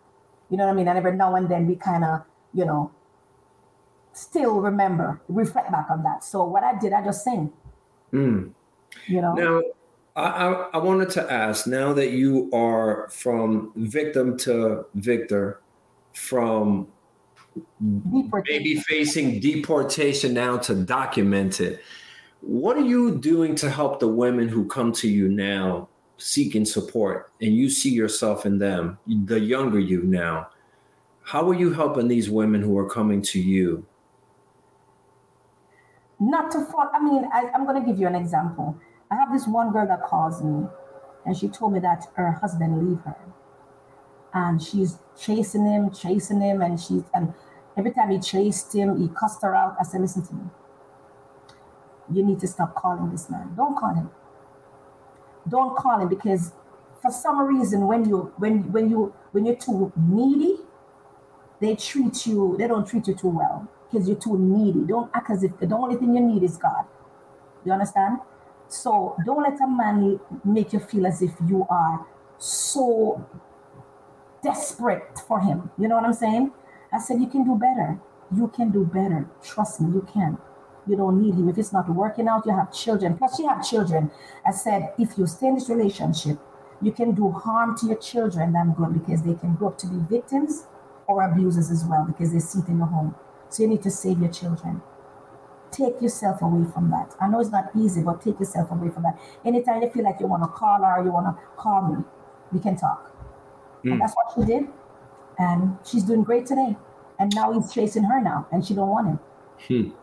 You 0.50 0.58
know 0.58 0.66
what 0.66 0.74
I 0.74 0.76
mean? 0.76 0.88
And 0.88 0.98
every 0.98 1.16
now 1.16 1.36
and 1.36 1.48
then 1.50 1.68
we 1.68 1.76
kind 1.76 2.04
of, 2.04 2.26
you 2.54 2.66
know, 2.66 2.92
still 4.14 4.61
remember, 4.61 5.20
reflect 5.28 5.72
back 5.72 5.88
on 5.89 6.03
that. 6.03 6.24
So 6.24 6.43
what 6.43 6.64
I 6.64 6.78
did, 6.80 6.93
I 6.93 7.03
just 7.03 7.24
sing. 7.24 7.51
Mm. 8.14 8.51
You 9.07 9.22
know, 9.22 9.34
Now, 9.34 9.61
I, 10.16 10.24
I, 10.24 10.70
I 10.74 10.78
wanted 10.78 11.09
to 11.11 11.32
ask 11.32 11.66
now 11.68 11.93
that 11.93 12.11
you 12.11 12.49
are 12.53 13.09
from 13.09 13.72
victim 13.76 14.38
to 14.39 14.86
victor, 14.95 15.61
from 16.14 16.88
maybe 17.80 18.76
facing 18.82 19.39
deportation 19.39 20.34
now 20.34 20.57
to 20.57 20.76
documented, 20.76 21.80
what 22.41 22.78
are 22.78 22.86
you 22.86 23.18
doing 23.18 23.55
to 23.55 23.70
help 23.70 23.99
the 23.99 24.07
women 24.07 24.47
who 24.47 24.66
come 24.68 24.91
to 24.93 25.07
you 25.07 25.30
now 25.30 25.88
seeking 26.18 26.66
support 26.66 27.32
and 27.41 27.55
you 27.55 27.70
see 27.70 27.89
yourself 27.89 28.45
in 28.45 28.59
them, 28.59 28.97
the 29.26 29.39
younger 29.39 29.80
you 29.80 30.03
now? 30.03 30.49
How 31.24 31.47
are 31.49 31.53
you 31.53 31.74
helping 31.74 32.07
these 32.07 32.30
women 32.30 32.61
who 32.61 32.78
are 32.78 32.89
coming 32.89 33.22
to 33.24 33.39
you? 33.39 33.86
Not 36.30 36.52
to 36.52 36.66
fall. 36.66 36.90
I 36.94 37.00
mean, 37.04 37.28
I, 37.34 37.50
I'm 37.54 37.66
going 37.66 37.82
to 37.82 37.86
give 37.86 38.00
you 38.00 38.08
an 38.08 38.16
example. 38.16 38.78
I 39.12 39.16
have 39.16 39.32
this 39.32 39.48
one 39.48 39.72
girl 39.72 39.88
that 39.88 40.04
calls 40.04 40.42
me, 40.42 40.66
and 41.26 41.38
she 41.38 41.48
told 41.48 41.74
me 41.74 41.80
that 41.80 42.06
her 42.16 42.32
husband 42.32 42.88
leave 42.88 43.02
her, 43.02 43.18
and 44.34 44.62
she's 44.62 44.98
chasing 45.20 45.66
him, 45.66 45.92
chasing 45.92 46.42
him, 46.42 46.62
and 46.62 46.80
she's 46.80 47.04
and 47.14 47.34
every 47.78 47.92
time 47.92 48.10
he 48.10 48.20
chased 48.20 48.74
him, 48.74 49.00
he 49.02 49.10
cussed 49.10 49.42
her 49.42 49.56
out. 49.56 49.76
I 49.80 49.84
said, 49.84 50.02
"Listen 50.02 50.26
to 50.28 50.34
me. 50.34 50.44
You 52.12 52.24
need 52.24 52.40
to 52.40 52.48
stop 52.48 52.76
calling 52.76 53.12
this 53.12 53.30
man. 53.30 53.54
Don't 53.56 53.78
call 53.78 53.94
him. 53.94 54.10
Don't 55.48 55.76
call 55.76 56.00
him 56.00 56.08
because 56.08 56.54
for 57.02 57.12
some 57.12 57.40
reason, 57.42 57.88
when 57.88 58.08
you 58.08 58.34
when 58.38 58.72
when 58.72 58.90
you 58.90 59.14
when 59.32 59.46
you're 59.46 59.56
too 59.56 59.92
needy, 59.96 60.58
they 61.60 61.76
treat 61.76 62.26
you. 62.26 62.56
They 62.58 62.68
don't 62.68 62.88
treat 62.88 63.08
you 63.08 63.14
too 63.14 63.30
well 63.30 63.68
because 63.94 64.08
you're 64.08 64.18
too 64.18 64.38
needy. 64.38 64.80
Don't 64.88 65.10
act 65.14 65.30
as 65.30 65.44
if 65.44 65.58
the 65.60 65.76
only 65.76 65.96
thing 65.96 66.16
you 66.16 66.22
need 66.22 66.44
is 66.44 66.58
God. 66.58 66.86
You 67.66 67.72
understand? 67.72 68.20
So 68.68 69.16
don't 69.26 69.44
let 69.44 69.62
a 69.62 69.68
man 69.68 70.20
make 70.44 70.74
you 70.74 70.80
feel 70.80 71.06
as 71.06 71.22
if 71.22 71.32
you 71.48 71.68
are 71.70 72.06
so 72.39 73.24
desperate 74.41 75.20
for 75.28 75.39
him. 75.39 75.70
You 75.78 75.88
know 75.88 75.96
what 75.96 76.06
I'm 76.06 76.14
saying? 76.14 76.52
I 76.91 77.00
said, 77.00 77.20
you 77.20 77.28
can 77.28 77.44
do 77.44 77.56
better. 77.56 78.00
You 78.36 78.48
can 78.48 78.72
do 78.72 78.86
better. 78.86 79.28
Trust 79.44 79.82
me, 79.82 79.94
you 79.94 80.08
can. 80.12 80.38
You 80.88 80.98
don't 80.98 81.22
need 81.22 81.36
him. 81.36 81.48
If 81.48 81.58
it's 81.58 81.72
not 81.72 81.88
working 81.89 82.28
out, 82.28 82.46
you 82.46 82.56
have 82.56 82.74
children. 82.74 83.18
Plus, 83.18 83.39
you 83.39 83.48
have 83.48 83.66
children. 83.66 84.12
I 84.46 84.52
said, 84.52 84.94
if 84.98 85.18
you 85.18 85.28
stay 85.28 85.48
in 85.48 85.56
this 85.56 85.70
relationship, 85.70 86.38
you 86.82 86.91
can 86.91 87.14
do 87.14 87.32
harm 87.32 87.78
to 87.78 87.88
your 87.88 87.98
children. 87.98 88.54
Damn 88.54 88.74
good 88.74 88.94
because 88.94 89.24
they 89.24 89.36
can 89.36 89.56
grow 89.56 89.70
up 89.70 89.78
to 89.80 89.88
be 89.88 89.98
victims 90.10 90.66
or 91.08 91.24
abusers 91.24 91.72
as 91.72 91.86
well 91.86 92.06
because 92.06 92.34
they 92.34 92.39
see 92.39 92.60
it 92.60 92.68
in 92.68 92.80
the 92.80 92.86
home. 92.86 93.16
So 93.54 93.62
you 93.62 93.70
need 93.70 93.84
to 93.84 93.91
save 93.91 94.20
your 94.20 94.32
children. 94.32 94.82
Take 95.70 96.01
yourself 96.01 96.41
away 96.41 96.66
from 96.74 96.89
that. 96.89 97.14
I 97.22 97.28
know 97.28 97.39
it's 97.39 97.51
not 97.51 97.70
easy, 97.76 98.01
but 98.01 98.20
take 98.20 98.39
yourself 98.39 98.72
away 98.72 98.89
from 98.89 99.04
that. 99.04 99.20
Anytime 99.45 99.84
you 99.84 99.91
feel 99.91 100.04
like 100.04 100.20
you 100.20 100.26
want 100.26 100.41
to 100.41 100.49
call 100.49 100.84
her, 100.84 101.04
you 101.04 101.12
want 101.12 101.28
to 101.28 101.43
call 101.56 101.88
me, 101.88 102.04
we 102.51 102.60
can 102.60 102.76
talk. 102.76 103.16
Mm. 103.86 103.91
And 103.91 104.01
that's 104.01 104.16
what 104.16 104.34
she 104.34 104.51
did. 104.51 104.70
And 105.38 105.78
she's 105.86 106.01
doing 106.01 106.24
great 106.24 106.47
today. 106.47 106.76
And 107.20 107.32
now 107.36 107.54
he's 107.54 107.72
chasing 107.72 108.04
her 108.06 108.20
now, 108.20 108.47
and 108.51 108.66
she 108.66 108.74
don't 108.74 108.89
want 108.89 109.20
him. 109.60 109.93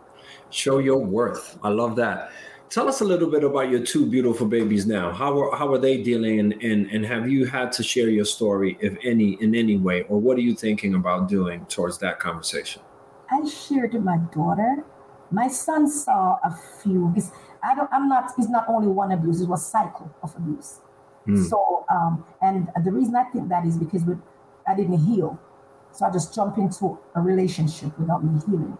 Show 0.50 0.78
your 0.78 0.98
worth. 0.98 1.58
I 1.64 1.70
love 1.70 1.96
that. 1.96 2.30
Tell 2.68 2.88
us 2.88 3.00
a 3.00 3.04
little 3.04 3.28
bit 3.28 3.42
about 3.42 3.68
your 3.68 3.84
two 3.84 4.06
beautiful 4.06 4.46
babies 4.46 4.86
now. 4.86 5.10
How 5.10 5.36
are 5.40 5.56
how 5.56 5.72
are 5.72 5.78
they 5.78 6.00
dealing 6.04 6.38
and, 6.38 6.52
and 6.62 6.86
and 6.86 7.04
have 7.04 7.28
you 7.28 7.46
had 7.46 7.72
to 7.72 7.82
share 7.82 8.08
your 8.08 8.24
story, 8.24 8.78
if 8.80 8.96
any, 9.02 9.32
in 9.42 9.56
any 9.56 9.76
way, 9.76 10.02
or 10.02 10.20
what 10.20 10.36
are 10.36 10.40
you 10.40 10.54
thinking 10.54 10.94
about 10.94 11.28
doing 11.28 11.66
towards 11.66 11.98
that 11.98 12.20
conversation? 12.20 12.80
I 13.30 13.46
shared 13.48 13.94
with 13.94 14.02
my 14.02 14.18
daughter. 14.34 14.84
My 15.30 15.48
son 15.48 15.88
saw 15.88 16.38
a 16.42 16.56
few. 16.82 17.08
Because 17.14 17.30
I 17.62 17.74
don't. 17.74 17.88
I'm 17.92 18.08
not. 18.08 18.32
It's 18.38 18.48
not 18.48 18.66
only 18.68 18.88
one 18.88 19.12
abuse. 19.12 19.40
It 19.40 19.48
was 19.48 19.64
cycle 19.64 20.10
of 20.22 20.34
abuse. 20.36 20.80
Hmm. 21.24 21.42
So, 21.44 21.84
um, 21.88 22.24
and 22.40 22.68
the 22.84 22.90
reason 22.90 23.14
I 23.14 23.24
think 23.24 23.48
that 23.48 23.64
is 23.66 23.76
because 23.76 24.04
with, 24.04 24.20
I 24.66 24.74
didn't 24.74 24.98
heal. 24.98 25.38
So 25.92 26.06
I 26.06 26.10
just 26.10 26.34
jump 26.34 26.58
into 26.58 26.98
a 27.14 27.20
relationship 27.20 27.98
without 27.98 28.24
me 28.24 28.40
healing. 28.46 28.78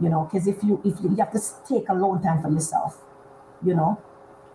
You 0.00 0.08
know, 0.08 0.28
because 0.30 0.46
if 0.46 0.62
you 0.62 0.80
if 0.84 1.00
you, 1.00 1.10
you 1.10 1.16
have 1.16 1.32
to 1.32 1.40
take 1.68 1.88
a 1.88 1.94
long 1.94 2.22
time 2.22 2.42
for 2.42 2.50
yourself. 2.50 3.00
You 3.64 3.74
know, 3.74 4.00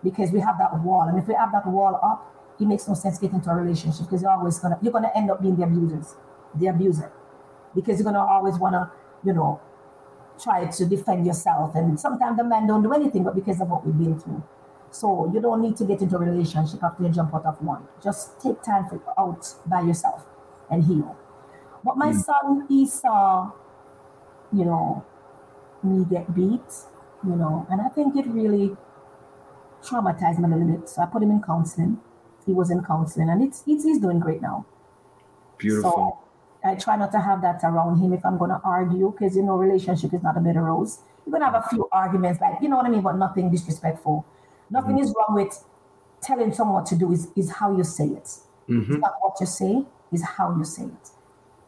because 0.04 0.30
we 0.30 0.40
have 0.40 0.58
that 0.58 0.78
wall, 0.80 1.08
and 1.08 1.18
if 1.18 1.26
we 1.26 1.34
have 1.34 1.52
that 1.52 1.66
wall 1.66 1.98
up, 2.02 2.30
it 2.60 2.66
makes 2.66 2.86
no 2.86 2.94
sense 2.94 3.18
getting 3.18 3.36
into 3.36 3.50
a 3.50 3.54
relationship 3.54 4.06
because 4.06 4.22
you're 4.22 4.30
always 4.30 4.58
gonna 4.58 4.78
you're 4.82 4.92
gonna 4.92 5.10
end 5.14 5.30
up 5.30 5.42
being 5.42 5.56
the 5.56 5.64
abusers, 5.64 6.14
the 6.54 6.68
abuser, 6.68 7.10
because 7.74 7.98
you're 7.98 8.04
gonna 8.04 8.24
always 8.24 8.58
wanna 8.58 8.92
you 9.24 9.32
know 9.32 9.60
try 10.42 10.64
to 10.64 10.86
defend 10.86 11.26
yourself, 11.26 11.74
and 11.74 11.98
sometimes 12.00 12.36
the 12.38 12.44
men 12.44 12.66
don't 12.66 12.82
do 12.82 12.92
anything, 12.92 13.24
but 13.24 13.34
because 13.34 13.60
of 13.60 13.68
what 13.68 13.86
we've 13.86 13.98
been 13.98 14.18
through. 14.18 14.42
So 14.90 15.30
you 15.32 15.40
don't 15.40 15.62
need 15.62 15.76
to 15.76 15.84
get 15.84 16.00
into 16.02 16.16
a 16.16 16.18
relationship 16.18 16.82
after 16.82 17.04
you 17.04 17.10
jump 17.10 17.34
out 17.34 17.46
of 17.46 17.62
one. 17.62 17.86
Just 18.02 18.40
take 18.40 18.60
time 18.62 18.88
for 18.88 19.00
out 19.18 19.46
by 19.66 19.82
yourself 19.82 20.26
and 20.70 20.84
heal. 20.84 21.16
But 21.84 21.96
my 21.96 22.10
hmm. 22.10 22.18
son, 22.18 22.66
he 22.68 22.86
saw, 22.86 23.52
you 24.52 24.64
know, 24.64 25.04
me 25.82 26.04
get 26.10 26.34
beat, 26.34 26.68
you 27.24 27.36
know, 27.36 27.66
and 27.70 27.80
I 27.80 27.88
think 27.88 28.16
it 28.16 28.26
really 28.26 28.76
traumatized 29.82 30.38
him 30.38 30.44
a 30.44 30.48
little 30.48 30.76
bit. 30.76 30.88
So 30.88 31.02
I 31.02 31.06
put 31.06 31.22
him 31.22 31.30
in 31.30 31.42
counseling. 31.42 32.00
He 32.44 32.52
was 32.52 32.70
in 32.70 32.82
counseling, 32.82 33.30
and 33.30 33.42
it's, 33.42 33.62
it's 33.66 33.84
he's 33.84 33.98
doing 33.98 34.18
great 34.18 34.42
now. 34.42 34.66
Beautiful. 35.58 35.92
So 35.92 36.29
I 36.64 36.74
try 36.74 36.96
not 36.96 37.12
to 37.12 37.20
have 37.20 37.40
that 37.42 37.60
around 37.64 38.00
him 38.00 38.12
if 38.12 38.24
I'm 38.24 38.38
going 38.38 38.50
to 38.50 38.60
argue, 38.64 39.12
because 39.12 39.36
you 39.36 39.42
know, 39.42 39.56
relationship 39.56 40.12
is 40.12 40.22
not 40.22 40.36
a 40.36 40.40
bed 40.40 40.56
of 40.56 40.64
rose. 40.64 40.98
You're 41.24 41.32
going 41.32 41.42
to 41.42 41.50
have 41.50 41.64
a 41.64 41.68
few 41.68 41.88
arguments, 41.92 42.40
like 42.40 42.60
you 42.60 42.68
know 42.68 42.76
what 42.76 42.86
I 42.86 42.90
mean, 42.90 43.02
but 43.02 43.16
nothing 43.16 43.50
disrespectful. 43.50 44.26
Nothing 44.70 44.98
is 44.98 45.14
wrong 45.16 45.34
with 45.36 45.64
telling 46.20 46.52
someone 46.52 46.76
what 46.76 46.86
to 46.86 46.96
do. 46.96 47.12
Is 47.12 47.28
is 47.36 47.50
how 47.50 47.76
you 47.76 47.84
say 47.84 48.06
it. 48.06 48.28
Mhm. 48.68 48.90
It's 48.90 49.00
not 49.00 49.14
what 49.20 49.36
you 49.40 49.46
say. 49.46 49.84
Is 50.12 50.22
how 50.22 50.56
you 50.56 50.64
say 50.64 50.84
it. 50.84 51.10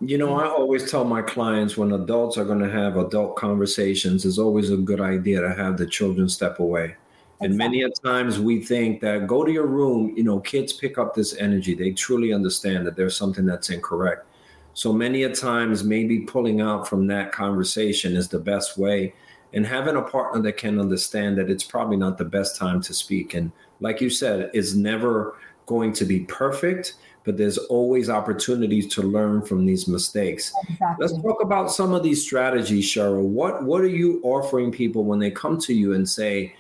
You 0.01 0.19
know, 0.19 0.35
I 0.35 0.49
always 0.49 0.91
tell 0.91 1.05
my 1.05 1.23
clients 1.23 1.77
when 1.77 1.93
adults 1.93 2.37
are 2.37 2.45
going 2.45 2.59
to 2.59 2.71
have 2.71 2.97
adult 2.97 3.37
conversations, 3.37 4.25
it's 4.25 4.39
always 4.39 4.71
a 4.71 4.77
good 4.77 5.01
idea 5.01 5.41
to 5.41 5.55
have 5.55 5.77
the 5.77 5.87
children 5.87 6.29
step 6.29 6.59
away. 6.59 6.97
And 7.41 7.57
many 7.57 7.83
a 7.83 7.91
times 8.05 8.41
we 8.41 8.65
think 8.65 9.01
that 9.01 9.27
go 9.27 9.45
to 9.45 9.51
your 9.51 9.67
room, 9.67 10.13
you 10.17 10.23
know, 10.25 10.41
kids 10.41 10.73
pick 10.73 10.99
up 10.99 11.15
this 11.15 11.37
energy. 11.37 11.75
They 11.75 11.93
truly 11.93 12.33
understand 12.33 12.87
that 12.87 12.97
there's 12.97 13.17
something 13.17 13.47
that's 13.47 13.71
incorrect. 13.71 14.27
So 14.75 14.93
many 14.93 15.25
a 15.25 15.35
times, 15.35 15.85
maybe 15.85 16.21
pulling 16.21 16.61
out 16.61 16.89
from 16.89 17.07
that 17.09 17.33
conversation 17.33 18.17
is 18.17 18.29
the 18.29 18.39
best 18.39 18.79
way. 18.79 19.15
and 19.55 19.67
having 19.67 19.97
a 19.97 20.03
partner 20.03 20.41
that 20.43 20.57
can 20.57 20.81
understand 20.81 21.37
that 21.39 21.51
it's 21.51 21.65
probably 21.65 21.97
not 21.97 22.19
the 22.19 22.25
best 22.25 22.57
time 22.57 22.81
to 22.83 22.95
speak. 22.95 23.35
And 23.35 23.53
like 23.81 24.01
you 24.01 24.11
said, 24.11 24.51
it's 24.55 24.75
never 24.75 25.37
going 25.67 25.93
to 25.95 26.05
be 26.05 26.21
perfect, 26.21 26.95
but 27.25 27.37
there's 27.37 27.59
always 27.59 28.09
opportunities 28.09 28.93
to 28.95 29.03
learn 29.03 29.43
from 29.43 29.67
these 29.67 29.87
mistakes. 29.87 30.53
Exactly. 30.69 31.07
Let's 31.07 31.23
talk 31.23 31.43
about 31.43 31.71
some 31.71 31.93
of 31.93 32.03
these 32.03 32.23
strategies, 32.23 32.85
Sherryl. 32.85 33.23
What 33.23 33.63
what 33.63 33.83
are 33.83 33.87
you 33.87 34.21
offering 34.25 34.73
people 34.73 35.05
when 35.05 35.19
they 35.19 35.31
come 35.31 35.59
to 35.61 35.75
you 35.75 35.93
and 35.95 36.09
say, 36.09 36.55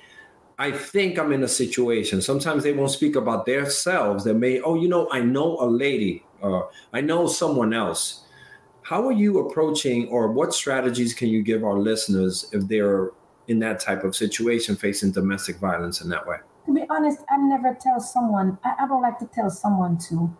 I 0.58 0.70
think 0.70 1.18
I'm 1.18 1.32
in 1.32 1.42
a 1.42 1.48
situation. 1.48 2.20
Sometimes 2.20 2.62
they 2.62 2.72
won't 2.72 2.90
speak 2.90 3.16
about 3.16 3.46
themselves. 3.46 4.24
They 4.24 4.32
may, 4.32 4.60
oh, 4.60 4.74
you 4.74 4.88
know, 4.88 5.08
I 5.10 5.20
know 5.20 5.58
a 5.60 5.66
lady 5.66 6.24
or 6.40 6.70
I 6.92 7.00
know 7.00 7.26
someone 7.26 7.72
else. 7.72 8.24
How 8.82 9.06
are 9.06 9.12
you 9.12 9.38
approaching 9.46 10.08
or 10.08 10.32
what 10.32 10.52
strategies 10.54 11.14
can 11.14 11.28
you 11.28 11.42
give 11.42 11.64
our 11.64 11.78
listeners 11.78 12.48
if 12.52 12.68
they're 12.68 13.10
in 13.48 13.58
that 13.60 13.80
type 13.80 14.04
of 14.04 14.14
situation 14.14 14.76
facing 14.76 15.12
domestic 15.12 15.56
violence 15.56 16.00
in 16.00 16.08
that 16.10 16.26
way? 16.26 16.36
To 16.66 16.74
be 16.74 16.84
honest, 16.90 17.20
I 17.30 17.36
never 17.38 17.76
tell 17.80 18.00
someone, 18.00 18.58
I, 18.64 18.74
I 18.80 18.86
don't 18.86 19.02
like 19.02 19.18
to 19.20 19.26
tell 19.26 19.50
someone 19.50 19.98
to 20.10 20.36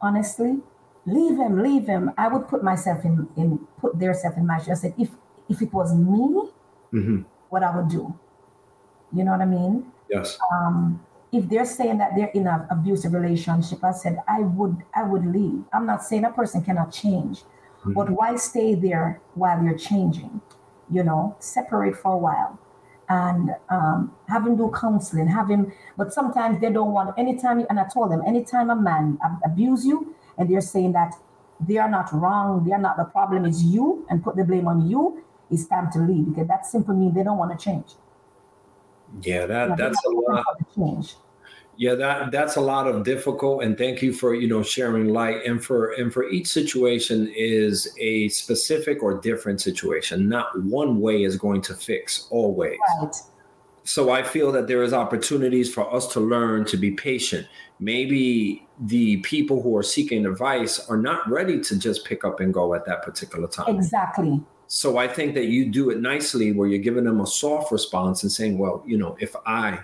honestly, 0.00 0.58
leave 1.06 1.38
him, 1.38 1.62
leave 1.62 1.86
him. 1.86 2.10
I 2.16 2.28
would 2.28 2.48
put 2.48 2.62
myself 2.62 3.04
in, 3.04 3.28
in 3.36 3.58
put 3.80 3.98
their 3.98 4.14
self 4.14 4.36
in 4.36 4.46
my 4.46 4.58
shoes. 4.58 4.68
I 4.70 4.74
said, 4.74 4.94
if 4.98 5.10
if 5.48 5.60
it 5.62 5.72
was 5.72 5.94
me, 5.94 6.50
mm-hmm. 6.92 7.22
what 7.48 7.62
I 7.62 7.76
would 7.76 7.88
do. 7.88 8.18
You 9.12 9.24
know 9.24 9.32
what 9.32 9.40
I 9.40 9.46
mean? 9.46 9.86
Yes. 10.08 10.38
Um, 10.52 11.04
if 11.32 11.48
they're 11.48 11.64
saying 11.64 11.98
that 11.98 12.12
they're 12.16 12.30
in 12.34 12.46
an 12.46 12.66
abusive 12.70 13.12
relationship, 13.12 13.84
I 13.84 13.92
said 13.92 14.18
I 14.28 14.40
would 14.40 14.76
I 14.94 15.04
would 15.04 15.24
leave. 15.26 15.62
I'm 15.72 15.86
not 15.86 16.02
saying 16.02 16.24
a 16.24 16.32
person 16.32 16.62
cannot 16.62 16.92
change, 16.92 17.40
mm-hmm. 17.40 17.92
but 17.92 18.10
why 18.10 18.36
stay 18.36 18.74
there 18.74 19.20
while 19.34 19.62
you're 19.62 19.78
changing? 19.78 20.40
You 20.90 21.04
know, 21.04 21.36
separate 21.38 21.96
for 21.96 22.14
a 22.14 22.18
while 22.18 22.58
and 23.10 23.50
um, 23.70 24.14
have 24.28 24.46
him 24.46 24.56
do 24.56 24.72
counseling, 24.72 25.26
have 25.26 25.50
him, 25.50 25.72
but 25.98 26.12
sometimes 26.12 26.60
they 26.60 26.70
don't 26.70 26.92
want, 26.92 27.12
anytime, 27.18 27.66
and 27.68 27.78
I 27.78 27.84
told 27.92 28.12
them, 28.12 28.22
anytime 28.24 28.70
a 28.70 28.76
man 28.76 29.18
abuse 29.44 29.84
you 29.84 30.14
and 30.38 30.48
they're 30.48 30.60
saying 30.60 30.92
that 30.92 31.14
they 31.58 31.76
are 31.76 31.90
not 31.90 32.12
wrong, 32.12 32.64
they 32.64 32.72
are 32.72 32.78
not 32.78 32.96
the 32.96 33.04
problem, 33.04 33.44
is 33.44 33.64
you, 33.64 34.06
and 34.08 34.22
put 34.22 34.36
the 34.36 34.44
blame 34.44 34.68
on 34.68 34.88
you, 34.88 35.24
it's 35.50 35.66
time 35.66 35.90
to 35.90 35.98
leave 35.98 36.26
because 36.26 36.46
that 36.46 36.64
simply 36.64 36.94
means 36.94 37.14
they 37.14 37.24
don't 37.24 37.36
want 37.36 37.50
to 37.50 37.62
change. 37.62 37.94
Yeah, 39.22 39.46
that, 39.46 39.76
that's 39.76 40.04
a 40.04 40.10
lot. 40.10 40.44
Change. 40.74 41.14
Yeah 41.80 41.94
that 41.94 42.30
that's 42.30 42.56
a 42.56 42.60
lot 42.60 42.86
of 42.86 43.04
difficult 43.04 43.62
and 43.62 43.78
thank 43.78 44.02
you 44.02 44.12
for 44.12 44.34
you 44.34 44.46
know 44.46 44.62
sharing 44.62 45.08
light 45.08 45.46
and 45.46 45.64
for 45.64 45.92
and 45.92 46.12
for 46.12 46.28
each 46.28 46.46
situation 46.46 47.32
is 47.34 47.96
a 47.98 48.28
specific 48.28 49.02
or 49.02 49.18
different 49.18 49.62
situation. 49.62 50.28
Not 50.28 50.62
one 50.62 51.00
way 51.00 51.22
is 51.22 51.36
going 51.36 51.62
to 51.62 51.74
fix 51.74 52.26
always. 52.30 52.78
Right. 53.00 53.14
so 53.84 54.10
i 54.10 54.22
feel 54.22 54.52
that 54.52 54.66
there 54.68 54.82
is 54.82 54.92
opportunities 54.92 55.72
for 55.72 55.90
us 55.92 56.06
to 56.12 56.20
learn 56.20 56.66
to 56.66 56.76
be 56.76 56.90
patient. 56.90 57.46
Maybe 57.78 58.68
the 58.78 59.16
people 59.18 59.62
who 59.62 59.74
are 59.74 59.82
seeking 59.82 60.26
advice 60.26 60.86
are 60.90 60.98
not 60.98 61.26
ready 61.30 61.62
to 61.62 61.78
just 61.78 62.04
pick 62.04 62.26
up 62.26 62.40
and 62.40 62.52
go 62.52 62.74
at 62.74 62.84
that 62.84 63.02
particular 63.02 63.48
time. 63.48 63.74
Exactly 63.74 64.44
so 64.72 64.98
i 64.98 65.08
think 65.08 65.34
that 65.34 65.46
you 65.46 65.66
do 65.66 65.90
it 65.90 66.00
nicely 66.00 66.52
where 66.52 66.68
you're 66.68 66.78
giving 66.78 67.02
them 67.02 67.20
a 67.20 67.26
soft 67.26 67.72
response 67.72 68.22
and 68.22 68.30
saying 68.30 68.56
well 68.56 68.84
you 68.86 68.96
know 68.96 69.16
if 69.18 69.34
i 69.44 69.78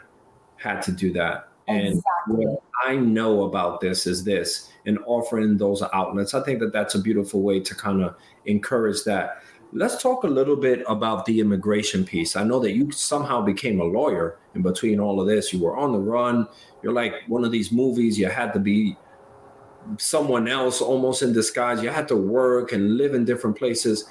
had 0.56 0.80
to 0.80 0.92
do 0.92 1.12
that 1.12 1.48
and 1.68 1.86
exactly. 1.88 2.46
what 2.46 2.62
I 2.84 2.96
know 2.96 3.44
about 3.44 3.80
this 3.80 4.06
is 4.06 4.22
this, 4.24 4.70
and 4.86 4.98
offering 5.06 5.56
those 5.56 5.82
outlets. 5.92 6.34
I 6.34 6.42
think 6.42 6.60
that 6.60 6.72
that's 6.72 6.94
a 6.94 7.00
beautiful 7.00 7.42
way 7.42 7.60
to 7.60 7.74
kind 7.74 8.02
of 8.02 8.14
encourage 8.44 9.02
that. 9.04 9.42
Let's 9.72 10.00
talk 10.00 10.22
a 10.22 10.28
little 10.28 10.56
bit 10.56 10.84
about 10.86 11.26
the 11.26 11.40
immigration 11.40 12.04
piece. 12.04 12.36
I 12.36 12.44
know 12.44 12.60
that 12.60 12.72
you 12.72 12.92
somehow 12.92 13.42
became 13.42 13.80
a 13.80 13.84
lawyer 13.84 14.38
in 14.54 14.62
between 14.62 15.00
all 15.00 15.20
of 15.20 15.26
this. 15.26 15.52
You 15.52 15.60
were 15.60 15.76
on 15.76 15.92
the 15.92 15.98
run. 15.98 16.46
You're 16.82 16.92
like 16.92 17.14
one 17.26 17.44
of 17.44 17.50
these 17.50 17.72
movies. 17.72 18.16
You 18.16 18.28
had 18.28 18.52
to 18.52 18.60
be 18.60 18.96
someone 19.98 20.46
else 20.46 20.80
almost 20.80 21.22
in 21.22 21.32
disguise. 21.32 21.82
You 21.82 21.90
had 21.90 22.06
to 22.08 22.16
work 22.16 22.72
and 22.72 22.96
live 22.96 23.14
in 23.14 23.24
different 23.24 23.58
places 23.58 24.04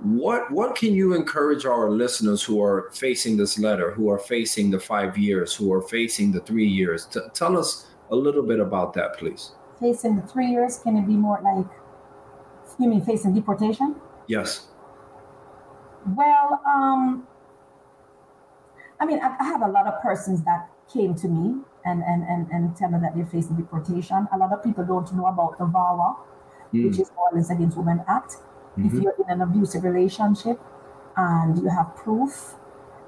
what 0.00 0.50
what 0.52 0.76
can 0.76 0.94
you 0.94 1.14
encourage 1.14 1.64
our 1.64 1.90
listeners 1.90 2.42
who 2.42 2.62
are 2.62 2.90
facing 2.92 3.36
this 3.36 3.58
letter 3.58 3.90
who 3.90 4.08
are 4.08 4.18
facing 4.18 4.70
the 4.70 4.78
five 4.78 5.18
years 5.18 5.54
who 5.54 5.72
are 5.72 5.82
facing 5.82 6.30
the 6.30 6.40
three 6.40 6.66
years? 6.66 7.06
T- 7.06 7.20
tell 7.34 7.58
us 7.58 7.86
a 8.10 8.16
little 8.16 8.44
bit 8.44 8.60
about 8.60 8.94
that 8.94 9.18
please. 9.18 9.52
Facing 9.80 10.16
the 10.16 10.22
three 10.22 10.46
years 10.46 10.78
can 10.78 10.96
it 10.96 11.06
be 11.06 11.14
more 11.14 11.40
like 11.42 11.66
you 12.78 12.88
mean 12.88 13.04
facing 13.04 13.34
deportation? 13.34 13.96
Yes. 14.28 14.68
Well 16.14 16.60
um 16.64 17.26
i 19.00 19.06
mean 19.06 19.20
i, 19.20 19.34
I 19.40 19.44
have 19.44 19.62
a 19.62 19.68
lot 19.68 19.86
of 19.86 20.00
persons 20.00 20.42
that 20.44 20.68
came 20.92 21.14
to 21.16 21.28
me 21.28 21.60
and 21.84 22.02
and 22.04 22.22
and, 22.22 22.48
and 22.52 22.76
tell 22.76 22.88
me 22.88 23.00
that 23.00 23.16
they're 23.16 23.26
facing 23.26 23.56
deportation. 23.56 24.28
A 24.32 24.38
lot 24.38 24.52
of 24.52 24.62
people 24.62 24.84
don't 24.84 25.12
know 25.12 25.26
about 25.26 25.58
the 25.58 25.64
VAWA, 25.64 26.16
mm. 26.72 26.86
which 26.86 27.00
is 27.00 27.10
violence 27.10 27.50
against 27.50 27.76
women 27.76 28.04
act 28.06 28.36
Mm-hmm. 28.76 28.86
If 28.86 29.02
you're 29.02 29.14
in 29.18 29.30
an 29.30 29.40
abusive 29.40 29.84
relationship 29.84 30.60
and 31.16 31.58
you 31.58 31.68
have 31.68 31.94
proof 31.96 32.54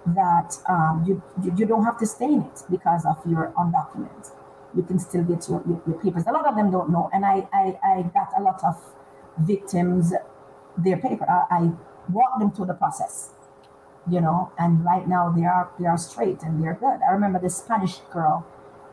that 0.06 0.56
um, 0.68 1.04
you, 1.06 1.22
you, 1.56 1.66
don't 1.66 1.84
have 1.84 1.98
to 1.98 2.06
stay 2.06 2.26
in 2.26 2.42
it 2.42 2.62
because 2.70 3.04
of 3.04 3.18
your 3.30 3.52
undocumented, 3.56 4.32
you 4.74 4.82
can 4.82 4.98
still 4.98 5.22
get 5.22 5.48
your, 5.48 5.62
your, 5.66 5.82
your, 5.86 6.00
papers. 6.00 6.24
A 6.26 6.32
lot 6.32 6.46
of 6.46 6.56
them 6.56 6.70
don't 6.70 6.90
know, 6.90 7.10
and 7.12 7.24
I 7.24 7.46
I, 7.52 7.78
I 7.84 8.02
got 8.14 8.32
a 8.38 8.42
lot 8.42 8.62
of 8.64 8.76
victims 9.38 10.12
their 10.78 10.96
paper. 10.96 11.28
I, 11.28 11.44
I 11.50 11.70
walked 12.10 12.40
them 12.40 12.50
through 12.52 12.66
the 12.66 12.74
process, 12.74 13.30
you 14.10 14.20
know, 14.20 14.52
and 14.58 14.84
right 14.84 15.06
now 15.06 15.30
they 15.30 15.44
are 15.44 15.70
they 15.78 15.86
are 15.86 15.98
straight 15.98 16.42
and 16.42 16.62
they're 16.62 16.74
good. 16.74 17.00
I 17.06 17.12
remember 17.12 17.38
this 17.38 17.56
Spanish 17.56 17.98
girl. 18.12 18.46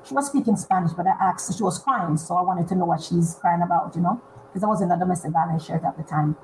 She 0.04 0.14
was 0.14 0.28
speaking 0.28 0.56
Spanish, 0.56 0.94
but 0.94 1.06
I 1.06 1.16
asked, 1.20 1.58
she 1.58 1.64
was 1.64 1.80
crying, 1.80 2.16
so 2.16 2.36
I 2.36 2.42
wanted 2.42 2.68
to 2.70 2.76
know 2.76 2.86
what 2.86 3.02
she's 3.02 3.36
crying 3.42 3.62
about, 3.62 3.94
you 3.94 4.02
know, 4.02 4.22
because 4.48 4.64
I 4.64 4.68
was 4.68 4.82
in 4.82 4.90
a 4.90 4.98
domestic 4.98 5.32
violence 5.32 5.66
shelter 5.66 5.88
at 5.88 5.98
the 5.98 6.04
time 6.04 6.38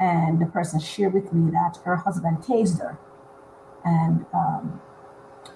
and 0.00 0.40
the 0.40 0.46
person 0.46 0.80
shared 0.80 1.12
with 1.12 1.32
me 1.32 1.50
that 1.50 1.78
her 1.84 1.96
husband 1.96 2.38
tased 2.38 2.80
her 2.80 2.98
and 3.84 4.24
um, 4.32 4.80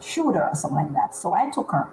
shoot 0.01 0.35
her 0.35 0.49
or 0.51 0.55
something 0.55 0.85
like 0.85 0.93
that. 0.93 1.15
So 1.15 1.35
I 1.35 1.51
took 1.51 1.73
her 1.73 1.89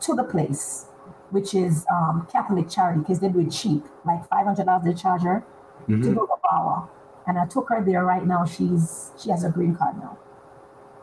to 0.00 0.14
the 0.14 0.24
place, 0.24 0.86
which 1.30 1.54
is 1.54 1.86
um, 1.90 2.28
Catholic 2.30 2.68
charity, 2.68 3.00
because 3.00 3.20
they 3.20 3.28
do 3.28 3.40
it 3.40 3.50
cheap, 3.50 3.84
like 4.04 4.28
five 4.28 4.44
hundred 4.46 4.66
dollars 4.66 4.84
they 4.84 4.94
charge 4.94 5.22
her 5.22 5.44
mm-hmm. 5.82 6.02
to 6.02 6.08
do 6.08 6.14
the 6.14 6.36
VAWA. 6.52 6.88
And 7.26 7.38
I 7.38 7.46
took 7.46 7.68
her 7.70 7.82
there 7.84 8.04
right 8.04 8.24
now. 8.24 8.44
She's 8.44 9.10
she 9.20 9.30
has 9.30 9.44
a 9.44 9.50
green 9.50 9.74
card 9.74 9.96
now. 9.96 10.18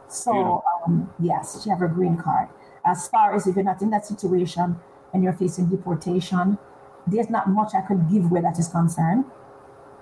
So 0.07 0.63
um, 0.85 1.11
yes, 1.19 1.63
she 1.63 1.69
have 1.69 1.81
a 1.81 1.87
green 1.87 2.17
card. 2.17 2.49
As 2.85 3.07
far 3.07 3.35
as 3.35 3.47
if 3.47 3.55
you're 3.55 3.65
not 3.65 3.81
in 3.81 3.89
that 3.89 4.05
situation 4.05 4.77
and 5.13 5.23
you're 5.23 5.33
facing 5.33 5.65
deportation, 5.67 6.59
there's 7.07 7.29
not 7.29 7.49
much 7.49 7.73
I 7.73 7.81
could 7.81 8.09
give 8.09 8.31
where 8.31 8.41
that 8.43 8.59
is 8.59 8.67
concerned. 8.67 9.25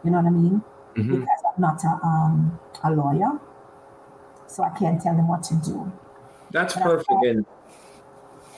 You 0.04 0.12
know 0.12 0.18
what 0.18 0.28
I 0.28 0.32
mean? 0.32 0.62
Mm-hmm. 0.96 1.20
because 1.20 1.44
I'm 1.56 1.62
not 1.62 1.84
a, 1.84 2.06
um, 2.06 2.60
a 2.84 2.92
lawyer. 2.92 3.40
So 4.48 4.64
I 4.64 4.70
can't 4.78 5.02
tell 5.02 5.16
them 5.16 5.28
what 5.28 5.44
to 5.44 5.56
do. 5.56 5.92
That's 6.52 6.76
but 6.76 6.84
perfect. 6.84 7.26
And 7.26 7.46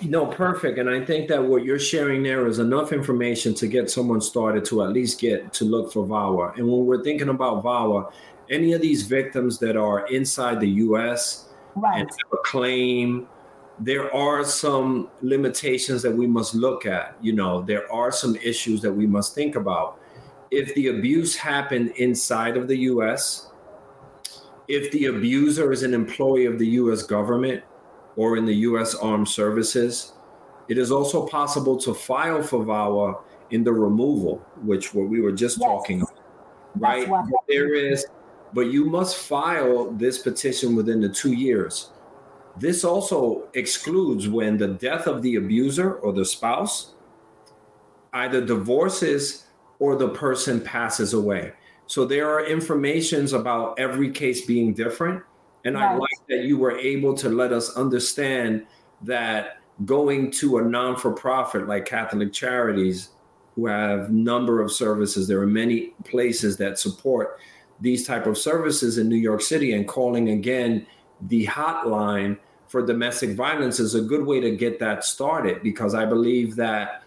no, 0.02 0.26
perfect. 0.26 0.78
And 0.78 0.90
I 0.90 1.04
think 1.04 1.30
that 1.30 1.44
what 1.44 1.64
you're 1.64 1.80
sharing 1.80 2.24
there 2.24 2.48
is 2.48 2.60
enough 2.60 2.92
information 2.92 3.54
to 3.56 3.68
get 3.68 3.90
someone 3.90 4.20
started 4.20 4.66
to 4.66 4.84
at 4.84 4.90
least 4.90 5.20
get 5.22 5.54
to 5.54 5.66
look 5.66 5.94
for 5.94 6.06
VAWA. 6.06 6.58
And 6.58 6.68
when 6.68 6.86
we're 6.86 7.04
thinking 7.04 7.30
about 7.30 7.64
VAWA, 7.64 8.12
any 8.50 8.74
of 8.74 8.82
these 8.82 9.04
victims 9.04 9.58
that 9.60 9.78
are 9.78 10.06
inside 10.08 10.60
the 10.60 10.68
US 10.68 11.50
right. 11.76 12.02
and 12.02 12.10
have 12.10 12.34
a 12.34 12.44
claim, 12.44 13.28
there 13.80 14.14
are 14.14 14.44
some 14.44 15.10
limitations 15.22 16.02
that 16.02 16.12
we 16.12 16.28
must 16.28 16.56
look 16.56 16.86
at. 16.86 17.16
You 17.22 17.34
know, 17.34 17.62
there 17.62 17.92
are 17.92 18.12
some 18.12 18.36
issues 18.38 18.82
that 18.82 18.92
we 18.92 19.08
must 19.08 19.34
think 19.34 19.56
about 19.56 20.00
if 20.56 20.74
the 20.76 20.88
abuse 20.88 21.36
happened 21.36 21.92
inside 21.98 22.56
of 22.56 22.68
the 22.68 22.78
US, 22.92 23.52
if 24.68 24.90
the 24.92 25.08
abuser 25.08 25.72
is 25.74 25.84
an 25.84 25.94
employee 25.94 26.46
of 26.46 26.58
the 26.58 26.68
US 26.82 27.04
government 27.04 27.62
or 28.16 28.38
in 28.38 28.46
the 28.46 28.56
US 28.70 28.96
Armed 28.96 29.28
Services, 29.28 30.14
it 30.70 30.78
is 30.78 30.92
also 30.92 31.28
possible 31.28 31.78
to 31.78 31.94
file 31.94 32.42
for 32.42 32.64
VAWA 32.64 33.22
in 33.52 33.64
the 33.64 33.74
removal, 33.74 34.38
which 34.62 34.94
what 34.94 35.10
we 35.10 35.20
were 35.20 35.34
just 35.34 35.60
yes. 35.60 35.68
talking 35.68 36.02
about, 36.02 36.20
right? 36.76 37.08
There 37.48 37.74
is, 37.74 38.06
but 38.54 38.68
you 38.72 38.86
must 38.86 39.18
file 39.18 39.92
this 39.92 40.20
petition 40.20 40.74
within 40.74 41.02
the 41.02 41.10
two 41.10 41.34
years. 41.34 41.92
This 42.58 42.86
also 42.86 43.50
excludes 43.54 44.30
when 44.30 44.58
the 44.58 44.70
death 44.70 45.06
of 45.06 45.22
the 45.22 45.36
abuser 45.36 45.96
or 45.96 46.14
the 46.14 46.24
spouse 46.24 46.94
either 48.14 48.40
divorces 48.40 49.45
or 49.80 49.96
the 49.96 50.10
person 50.10 50.62
passes 50.62 51.14
away. 51.14 51.54
So 51.88 52.06
there 52.06 52.30
are 52.30 52.46
informations 52.46 53.34
about 53.34 53.80
every 53.80 54.10
case 54.12 54.46
being 54.46 54.74
different. 54.74 55.24
And 55.66 55.76
right. 55.76 55.92
I 55.92 55.96
like 55.96 56.28
that 56.30 56.44
you 56.44 56.58
were 56.58 56.78
able 56.78 57.14
to 57.16 57.30
let 57.30 57.52
us 57.52 57.76
understand 57.76 58.66
that 59.02 59.60
going 59.86 60.32
to 60.32 60.58
a 60.58 60.64
non-for-profit 60.64 61.68
like 61.68 61.86
Catholic 61.86 62.32
Charities, 62.32 63.10
who 63.56 63.68
have 63.68 64.12
number 64.12 64.62
of 64.62 64.72
services, 64.72 65.28
there 65.28 65.42
are 65.42 65.48
many 65.48 65.94
places 66.04 66.58
that 66.58 66.78
support 66.78 67.40
these 67.82 68.06
type 68.06 68.26
of 68.26 68.38
services 68.38 68.98
in 68.98 69.10
New 69.10 69.16
York 69.16 69.42
City 69.42 69.74
and 69.74 69.88
calling 69.88 70.30
again 70.30 70.86
the 71.22 71.46
hotline 71.46 72.38
for 72.68 72.86
domestic 72.86 73.36
violence 73.36 73.80
is 73.80 73.96
a 73.96 74.02
good 74.02 74.26
way 74.26 74.40
to 74.40 74.56
get 74.56 74.80
that 74.80 75.04
started 75.04 75.62
because 75.64 75.94
I 75.94 76.06
believe 76.06 76.56
that 76.58 77.04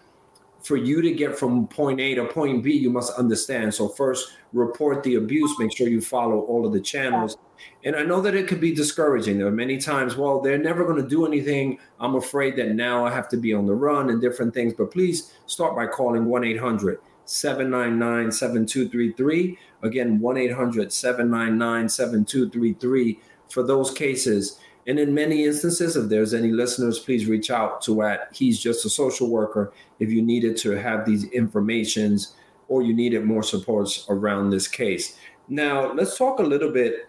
for 0.61 0.77
you 0.77 1.01
to 1.01 1.11
get 1.11 1.37
from 1.37 1.67
point 1.67 1.99
A 1.99 2.15
to 2.15 2.25
point 2.25 2.63
B, 2.63 2.73
you 2.73 2.89
must 2.89 3.17
understand. 3.17 3.73
So 3.73 3.87
first, 3.87 4.33
report 4.53 5.03
the 5.03 5.15
abuse. 5.15 5.53
Make 5.59 5.75
sure 5.75 5.87
you 5.87 6.01
follow 6.01 6.41
all 6.41 6.65
of 6.65 6.73
the 6.73 6.81
channels. 6.81 7.37
And 7.83 7.95
I 7.95 8.03
know 8.03 8.21
that 8.21 8.35
it 8.35 8.47
could 8.47 8.59
be 8.59 8.73
discouraging. 8.73 9.37
There 9.37 9.47
are 9.47 9.51
many 9.51 9.77
times, 9.77 10.15
well, 10.15 10.41
they're 10.41 10.57
never 10.57 10.85
going 10.85 11.01
to 11.01 11.07
do 11.07 11.25
anything. 11.25 11.79
I'm 11.99 12.15
afraid 12.15 12.55
that 12.57 12.69
now 12.69 13.05
I 13.05 13.11
have 13.11 13.29
to 13.29 13.37
be 13.37 13.53
on 13.53 13.65
the 13.65 13.75
run 13.75 14.09
and 14.09 14.21
different 14.21 14.53
things. 14.53 14.73
But 14.73 14.91
please 14.91 15.33
start 15.45 15.75
by 15.75 15.87
calling 15.87 16.25
1 16.25 16.43
800 16.43 16.99
799 17.25 18.31
7233. 18.31 19.57
Again, 19.83 20.19
1 20.19 20.37
800 20.37 20.91
799 20.91 21.89
7233 21.89 23.19
for 23.49 23.63
those 23.63 23.91
cases. 23.91 24.59
And 24.89 24.97
in 24.97 25.13
many 25.13 25.45
instances, 25.45 25.95
if 25.95 26.09
there's 26.09 26.33
any 26.33 26.49
listeners, 26.49 26.97
please 26.97 27.27
reach 27.27 27.51
out 27.51 27.79
to 27.83 28.01
at 28.01 28.29
He's 28.33 28.59
Just 28.59 28.87
a 28.87 28.89
Social 28.89 29.29
Worker 29.29 29.71
if 29.99 30.09
you 30.09 30.23
needed 30.23 30.57
to 30.57 30.71
have 30.71 31.05
these 31.05 31.25
informations 31.25 32.33
or 32.69 32.81
you 32.81 32.91
needed 32.95 33.23
more 33.23 33.43
supports 33.43 34.07
around 34.09 34.49
this 34.49 34.67
case. 34.67 35.15
Now, 35.47 35.93
let's 35.93 36.17
talk 36.17 36.39
a 36.39 36.43
little 36.43 36.71
bit 36.71 37.07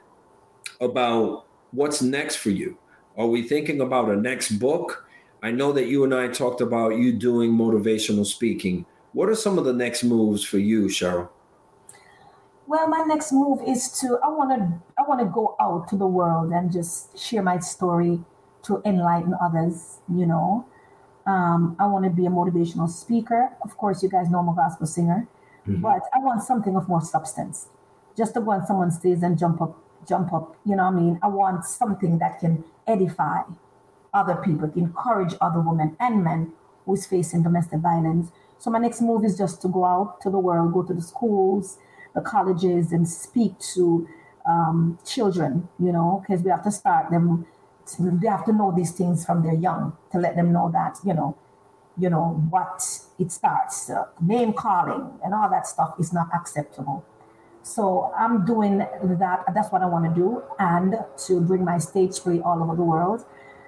about 0.82 1.46
what's 1.70 2.02
next 2.02 2.36
for 2.36 2.50
you. 2.50 2.76
Are 3.16 3.26
we 3.26 3.48
thinking 3.48 3.80
about 3.80 4.10
a 4.10 4.16
next 4.16 4.58
book? 4.58 5.08
I 5.42 5.50
know 5.50 5.72
that 5.72 5.86
you 5.86 6.04
and 6.04 6.14
I 6.14 6.28
talked 6.28 6.60
about 6.60 6.98
you 6.98 7.14
doing 7.14 7.50
motivational 7.50 8.26
speaking. 8.26 8.84
What 9.14 9.30
are 9.30 9.34
some 9.34 9.56
of 9.56 9.64
the 9.64 9.72
next 9.72 10.04
moves 10.04 10.44
for 10.44 10.58
you, 10.58 10.88
Sherryl? 10.88 11.30
Well, 12.70 12.86
my 12.86 13.02
next 13.02 13.32
move 13.32 13.58
is 13.66 13.90
to 13.98 14.20
I 14.22 14.28
want 14.28 14.50
to 14.56 14.62
I 14.96 15.02
want 15.02 15.18
to 15.18 15.26
go 15.26 15.56
out 15.58 15.88
to 15.88 15.96
the 15.96 16.06
world 16.06 16.52
and 16.52 16.70
just 16.70 17.18
share 17.18 17.42
my 17.42 17.58
story 17.58 18.20
to 18.62 18.80
enlighten 18.84 19.34
others. 19.42 19.98
You 20.08 20.26
know, 20.26 20.64
um, 21.26 21.74
I 21.80 21.88
want 21.88 22.04
to 22.04 22.10
be 22.10 22.26
a 22.26 22.30
motivational 22.30 22.88
speaker. 22.88 23.50
Of 23.64 23.76
course, 23.76 24.04
you 24.04 24.08
guys 24.08 24.30
know 24.30 24.38
I'm 24.38 24.48
a 24.50 24.54
gospel 24.54 24.86
singer, 24.86 25.26
mm-hmm. 25.66 25.82
but 25.82 26.02
I 26.14 26.20
want 26.20 26.44
something 26.44 26.76
of 26.76 26.88
more 26.88 27.00
substance. 27.00 27.66
Just 28.16 28.34
to 28.34 28.40
go 28.40 28.52
on 28.52 28.64
someone's 28.64 28.98
stage 28.98 29.18
and 29.24 29.36
jump 29.36 29.60
up, 29.60 29.76
jump 30.06 30.32
up. 30.32 30.54
You 30.64 30.76
know 30.76 30.84
what 30.84 30.94
I 30.94 31.00
mean? 31.02 31.18
I 31.24 31.26
want 31.26 31.64
something 31.64 32.20
that 32.20 32.38
can 32.38 32.62
edify 32.86 33.42
other 34.14 34.36
people, 34.36 34.70
encourage 34.76 35.34
other 35.40 35.60
women 35.60 35.96
and 35.98 36.22
men 36.22 36.52
who's 36.86 37.04
facing 37.04 37.42
domestic 37.42 37.80
violence. 37.80 38.30
So 38.60 38.70
my 38.70 38.78
next 38.78 39.00
move 39.00 39.24
is 39.24 39.36
just 39.36 39.60
to 39.62 39.68
go 39.68 39.84
out 39.84 40.20
to 40.20 40.30
the 40.30 40.38
world, 40.38 40.72
go 40.72 40.84
to 40.84 40.94
the 40.94 41.02
schools, 41.02 41.78
the 42.14 42.20
colleges 42.20 42.92
and 42.92 43.08
speak 43.08 43.58
to 43.74 44.08
um, 44.46 44.98
children, 45.04 45.68
you 45.78 45.92
know, 45.92 46.22
because 46.22 46.42
we 46.42 46.50
have 46.50 46.64
to 46.64 46.70
start 46.70 47.10
them. 47.10 47.46
They 47.98 48.28
have 48.28 48.44
to 48.44 48.52
know 48.52 48.72
these 48.74 48.92
things 48.92 49.24
from 49.24 49.42
their 49.42 49.54
young 49.54 49.96
to 50.12 50.18
let 50.18 50.36
them 50.36 50.52
know 50.52 50.70
that, 50.72 50.98
you 51.04 51.14
know, 51.14 51.36
you 51.98 52.08
know 52.08 52.46
what 52.50 52.82
it 53.18 53.32
starts. 53.32 53.90
Uh, 53.90 54.04
name 54.20 54.52
calling 54.52 55.18
and 55.24 55.34
all 55.34 55.50
that 55.50 55.66
stuff 55.66 55.94
is 55.98 56.12
not 56.12 56.28
acceptable. 56.32 57.04
So 57.62 58.12
I'm 58.16 58.46
doing 58.46 58.78
that. 58.78 59.44
That's 59.54 59.70
what 59.70 59.82
I 59.82 59.86
want 59.86 60.06
to 60.06 60.14
do, 60.18 60.42
and 60.58 60.94
to 61.26 61.40
bring 61.40 61.62
my 61.62 61.78
stage 61.78 62.18
play 62.20 62.40
all 62.40 62.62
over 62.62 62.74
the 62.74 62.82
world, 62.82 63.26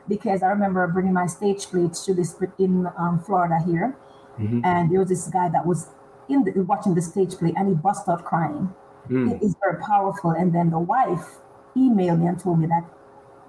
because 0.09 0.43
I 0.43 0.49
remember 0.49 0.87
bringing 0.87 1.13
my 1.13 1.27
stage 1.27 1.67
play 1.67 1.91
to 2.05 2.15
this 2.15 2.35
in 2.59 2.89
um, 2.97 3.21
Florida 3.21 3.59
here, 3.67 3.95
mm-hmm. 4.39 4.65
and 4.65 4.91
there 4.91 5.01
was 5.01 5.11
this 5.11 5.29
guy 5.29 5.51
that 5.51 5.67
was 5.67 5.89
in 6.29 6.45
the, 6.45 6.53
watching 6.63 6.95
the 6.95 7.03
stage 7.03 7.35
play 7.37 7.53
and 7.57 7.69
he 7.69 7.75
burst 7.75 8.09
out 8.09 8.25
crying. 8.25 8.75
Mm. 9.09 9.33
It 9.33 9.43
is 9.43 9.55
very 9.63 9.83
powerful. 9.83 10.31
And 10.31 10.55
then 10.55 10.71
the 10.71 10.79
wife 10.79 11.39
emailed 11.77 12.21
me 12.21 12.27
and 12.27 12.39
told 12.39 12.61
me 12.61 12.67
that 12.67 12.85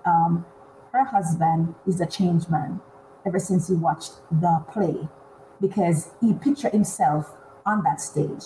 um, 0.06 0.46
her 0.92 1.04
husband 1.04 1.76
is 1.88 2.00
a 2.02 2.06
changed 2.06 2.50
man 2.50 2.82
ever 3.26 3.40
since 3.40 3.68
he 3.68 3.76
watched 3.76 4.14
the 4.32 4.64
play 4.72 5.08
because 5.62 6.12
he 6.22 6.34
pictured 6.34 6.74
himself 6.74 7.32
on 7.66 7.84
that 7.84 8.02
stage, 8.02 8.44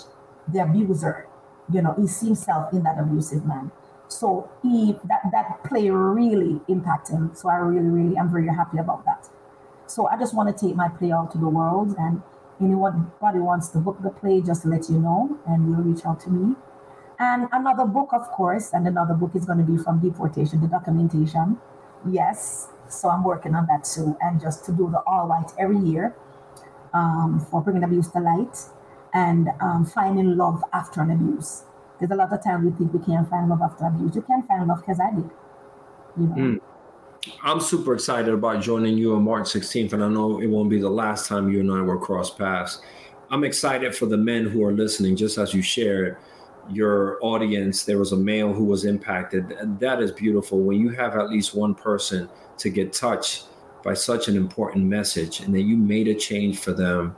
the 0.47 0.59
abuser. 0.59 1.27
You 1.73 1.81
know, 1.81 1.93
he 1.97 2.07
sees 2.07 2.27
himself 2.27 2.71
in 2.73 2.83
that 2.83 2.97
abusive 2.99 3.45
man. 3.45 3.71
So 4.07 4.49
he 4.61 4.95
that 5.05 5.21
that 5.31 5.63
play 5.65 5.89
really 5.89 6.61
impacted 6.67 7.15
him. 7.15 7.31
So 7.33 7.49
I 7.49 7.55
really, 7.55 7.89
really 7.89 8.17
I'm 8.17 8.31
very 8.31 8.47
happy 8.47 8.77
about 8.77 9.03
that. 9.05 9.27
So 9.87 10.07
I 10.07 10.17
just 10.17 10.33
want 10.33 10.55
to 10.55 10.65
take 10.65 10.75
my 10.75 10.87
play 10.87 11.11
out 11.11 11.31
to 11.31 11.37
the 11.37 11.49
world 11.49 11.95
and 11.97 12.21
anybody 12.59 13.39
wants 13.39 13.69
to 13.69 13.79
book 13.79 13.97
the 14.01 14.09
play, 14.09 14.41
just 14.41 14.65
let 14.65 14.89
you 14.89 14.99
know 14.99 15.37
and 15.47 15.69
you'll 15.69 15.81
reach 15.81 16.05
out 16.05 16.19
to 16.21 16.29
me. 16.29 16.55
And 17.19 17.47
another 17.51 17.85
book, 17.85 18.09
of 18.13 18.27
course, 18.29 18.73
and 18.73 18.87
another 18.87 19.13
book 19.13 19.31
is 19.35 19.45
going 19.45 19.57
to 19.57 19.63
be 19.63 19.77
from 19.77 19.99
deportation 19.99 20.61
to 20.61 20.67
documentation. 20.67 21.57
Yes, 22.07 22.69
so 22.89 23.09
I'm 23.09 23.23
working 23.23 23.55
on 23.55 23.65
that 23.67 23.85
too. 23.85 24.15
And 24.21 24.39
just 24.39 24.65
to 24.65 24.71
do 24.71 24.89
the 24.91 25.01
all 25.07 25.27
white 25.27 25.51
every 25.57 25.79
year 25.79 26.15
um, 26.93 27.45
for 27.49 27.61
bringing 27.61 27.83
abuse 27.83 28.09
to 28.09 28.19
light 28.19 28.57
and 29.13 29.49
um, 29.61 29.85
finding 29.85 30.37
love 30.37 30.63
after 30.73 31.01
an 31.01 31.11
abuse. 31.11 31.63
There's 31.99 32.11
a 32.11 32.15
lot 32.15 32.31
of 32.31 32.43
time 32.43 32.65
we 32.65 32.71
think 32.71 32.93
we 32.93 33.03
can't 33.03 33.27
find 33.27 33.49
love 33.49 33.61
after 33.63 33.85
abuse. 33.85 34.15
You 34.15 34.21
can't 34.21 34.47
find 34.47 34.67
love 34.67 34.81
because 34.81 34.99
I 34.99 35.11
did. 35.15 35.29
You 36.19 36.27
know? 36.27 36.35
Mm. 36.35 36.61
I'm 37.43 37.59
super 37.59 37.93
excited 37.93 38.33
about 38.33 38.61
joining 38.61 38.97
you 38.97 39.15
on 39.15 39.23
March 39.23 39.47
16th, 39.47 39.93
and 39.93 40.03
I 40.03 40.09
know 40.09 40.39
it 40.39 40.47
won't 40.47 40.69
be 40.69 40.79
the 40.79 40.89
last 40.89 41.27
time 41.27 41.49
you 41.49 41.59
and 41.59 41.71
I 41.71 41.81
will 41.81 41.97
cross 41.97 42.29
paths. 42.29 42.81
I'm 43.29 43.43
excited 43.43 43.95
for 43.95 44.05
the 44.05 44.17
men 44.17 44.45
who 44.45 44.63
are 44.63 44.71
listening, 44.71 45.15
just 45.15 45.37
as 45.37 45.53
you 45.53 45.61
shared 45.61 46.17
your 46.69 47.17
audience. 47.21 47.83
There 47.83 47.97
was 47.97 48.11
a 48.11 48.17
male 48.17 48.53
who 48.53 48.65
was 48.65 48.85
impacted, 48.85 49.51
and 49.53 49.79
that 49.79 50.01
is 50.01 50.11
beautiful. 50.11 50.61
When 50.61 50.79
you 50.79 50.89
have 50.89 51.15
at 51.15 51.29
least 51.29 51.55
one 51.55 51.75
person 51.75 52.29
to 52.57 52.69
get 52.69 52.93
touched 52.93 53.45
by 53.83 53.93
such 53.93 54.27
an 54.27 54.35
important 54.35 54.85
message, 54.85 55.39
and 55.41 55.53
that 55.55 55.61
you 55.61 55.77
made 55.77 56.07
a 56.07 56.15
change 56.15 56.59
for 56.59 56.73
them. 56.73 57.15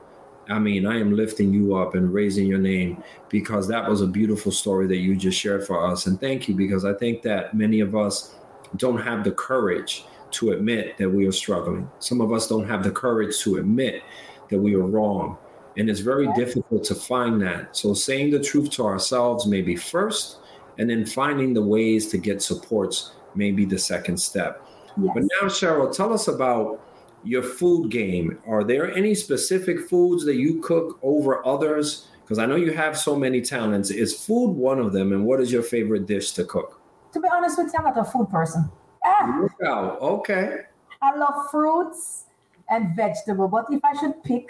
I 0.50 0.58
mean, 0.58 0.88
I 0.88 1.00
am 1.00 1.16
lifting 1.16 1.54
you 1.54 1.76
up 1.76 1.94
and 1.94 2.12
raising 2.12 2.48
your 2.48 2.58
name 2.58 3.04
because 3.30 3.68
that 3.68 3.88
was 3.88 4.02
a 4.02 4.08
beautiful 4.08 4.52
story 4.52 4.88
that 4.88 4.98
you 4.98 5.16
just 5.16 5.40
shared 5.40 5.66
for 5.66 5.86
us. 5.86 6.08
And 6.08 6.20
thank 6.20 6.48
you 6.48 6.56
because 6.56 6.86
I 6.86 6.94
think 6.94 7.22
that 7.22 7.54
many 7.54 7.82
of 7.82 7.96
us 7.96 8.34
don't 8.78 9.02
have 9.02 9.24
the 9.24 9.32
courage 9.32 10.06
to 10.32 10.52
admit 10.52 10.98
that 10.98 11.10
we 11.10 11.28
are 11.28 11.32
struggling. 11.32 11.90
Some 12.00 12.22
of 12.22 12.32
us 12.32 12.48
don't 12.48 12.68
have 12.68 12.84
the 12.84 12.92
courage 12.92 13.40
to 13.40 13.58
admit 13.58 14.04
that 14.50 14.60
we 14.60 14.76
are 14.76 14.86
wrong. 14.86 15.38
And 15.78 15.90
it's 15.90 16.00
very 16.00 16.28
difficult 16.34 16.84
to 16.86 16.96
find 16.96 17.42
that. 17.42 17.76
So, 17.76 17.94
saying 17.94 18.32
the 18.32 18.40
truth 18.40 18.70
to 18.72 18.86
ourselves 18.86 19.46
may 19.46 19.62
be 19.62 19.76
first, 19.76 20.38
and 20.78 20.90
then 20.90 21.06
finding 21.06 21.54
the 21.54 21.62
ways 21.62 22.08
to 22.08 22.18
get 22.18 22.42
supports 22.42 23.12
may 23.36 23.52
be 23.52 23.66
the 23.66 23.78
second 23.78 24.18
step. 24.18 24.66
Yes. 25.02 25.12
But 25.14 25.24
now, 25.24 25.48
Sherryl, 25.48 25.96
tell 25.96 26.12
us 26.12 26.28
about 26.28 26.82
your 27.24 27.44
food 27.44 27.92
game. 27.92 28.40
Are 28.48 28.64
there 28.64 28.94
any 28.96 29.14
specific 29.14 29.80
foods 29.90 30.26
that 30.26 30.36
you 30.36 30.62
cook 30.62 31.00
over 31.04 31.46
others? 31.46 32.08
Because 32.22 32.40
I 32.40 32.46
know 32.46 32.56
you 32.56 32.72
have 32.72 32.98
so 32.98 33.16
many 33.16 33.42
talents. 33.42 33.90
Is 33.90 34.26
food 34.26 34.52
one 34.52 34.80
of 34.80 34.94
them? 34.94 35.14
And 35.14 35.26
what 35.26 35.40
is 35.40 35.52
your 35.52 35.64
favorite 35.64 36.06
dish 36.06 36.32
to 36.34 36.44
cook? 36.44 36.79
To 37.12 37.20
be 37.20 37.28
honest 37.32 37.58
with 37.58 37.68
you, 37.74 37.80
I'm 37.80 37.86
not 37.86 37.98
a 37.98 38.04
food 38.04 38.30
person. 38.30 38.70
Ah, 39.04 39.48
wow. 39.60 39.98
Okay. 40.02 40.62
I 41.02 41.16
love 41.16 41.50
fruits 41.50 42.26
and 42.70 42.96
vegetable, 42.96 43.48
but 43.48 43.66
if 43.72 43.84
I 43.84 43.94
should 44.00 44.22
pick, 44.24 44.50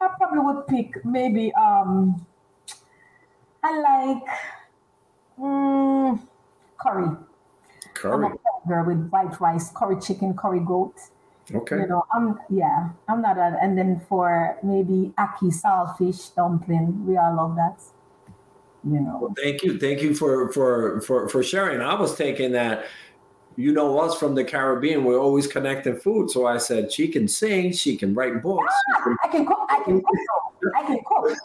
I 0.00 0.08
probably 0.16 0.40
would 0.40 0.66
pick 0.66 1.04
maybe 1.04 1.52
um 1.54 2.26
I 3.62 3.80
like 3.80 4.24
mm, 5.38 6.20
curry. 6.80 7.16
Curry. 7.94 8.26
I'm 8.26 8.32
a 8.32 8.68
girl 8.68 8.86
with 8.86 9.08
white 9.10 9.40
rice, 9.40 9.70
curry 9.74 10.00
chicken, 10.00 10.36
curry 10.36 10.60
goat. 10.60 10.94
Okay. 11.52 11.76
You 11.76 11.86
know, 11.86 12.04
I'm 12.12 12.38
yeah, 12.50 12.90
I'm 13.08 13.22
not 13.22 13.38
a, 13.38 13.56
and 13.62 13.78
then 13.78 14.00
for 14.08 14.58
maybe 14.62 15.12
ackee 15.18 15.52
saltfish 15.52 16.34
dumpling, 16.34 17.06
we 17.06 17.16
all 17.16 17.36
love 17.36 17.56
that 17.56 17.80
you 18.84 19.00
know. 19.00 19.18
Well, 19.20 19.34
thank 19.42 19.62
you, 19.62 19.78
thank 19.78 20.02
you 20.02 20.14
for 20.14 20.52
for 20.52 21.00
for 21.02 21.28
for 21.28 21.42
sharing. 21.42 21.80
I 21.80 21.94
was 21.94 22.16
taking 22.16 22.52
that. 22.52 22.86
You 23.56 23.72
know 23.72 23.98
us 23.98 24.16
from 24.16 24.36
the 24.36 24.44
Caribbean. 24.44 25.02
We're 25.02 25.18
always 25.18 25.48
connecting 25.48 25.96
food. 25.96 26.30
So 26.30 26.46
I 26.46 26.58
said 26.58 26.92
she 26.92 27.08
can 27.08 27.26
sing, 27.26 27.72
she 27.72 27.96
can 27.96 28.14
write 28.14 28.40
books. 28.40 28.72
Ah, 28.94 29.16
I 29.24 29.28
can 29.28 29.44
cook. 29.44 29.58
I 29.68 29.82
can 29.84 30.00
cook. 30.00 30.72
I 30.76 30.82
can 30.86 30.98
cook. 31.04 31.36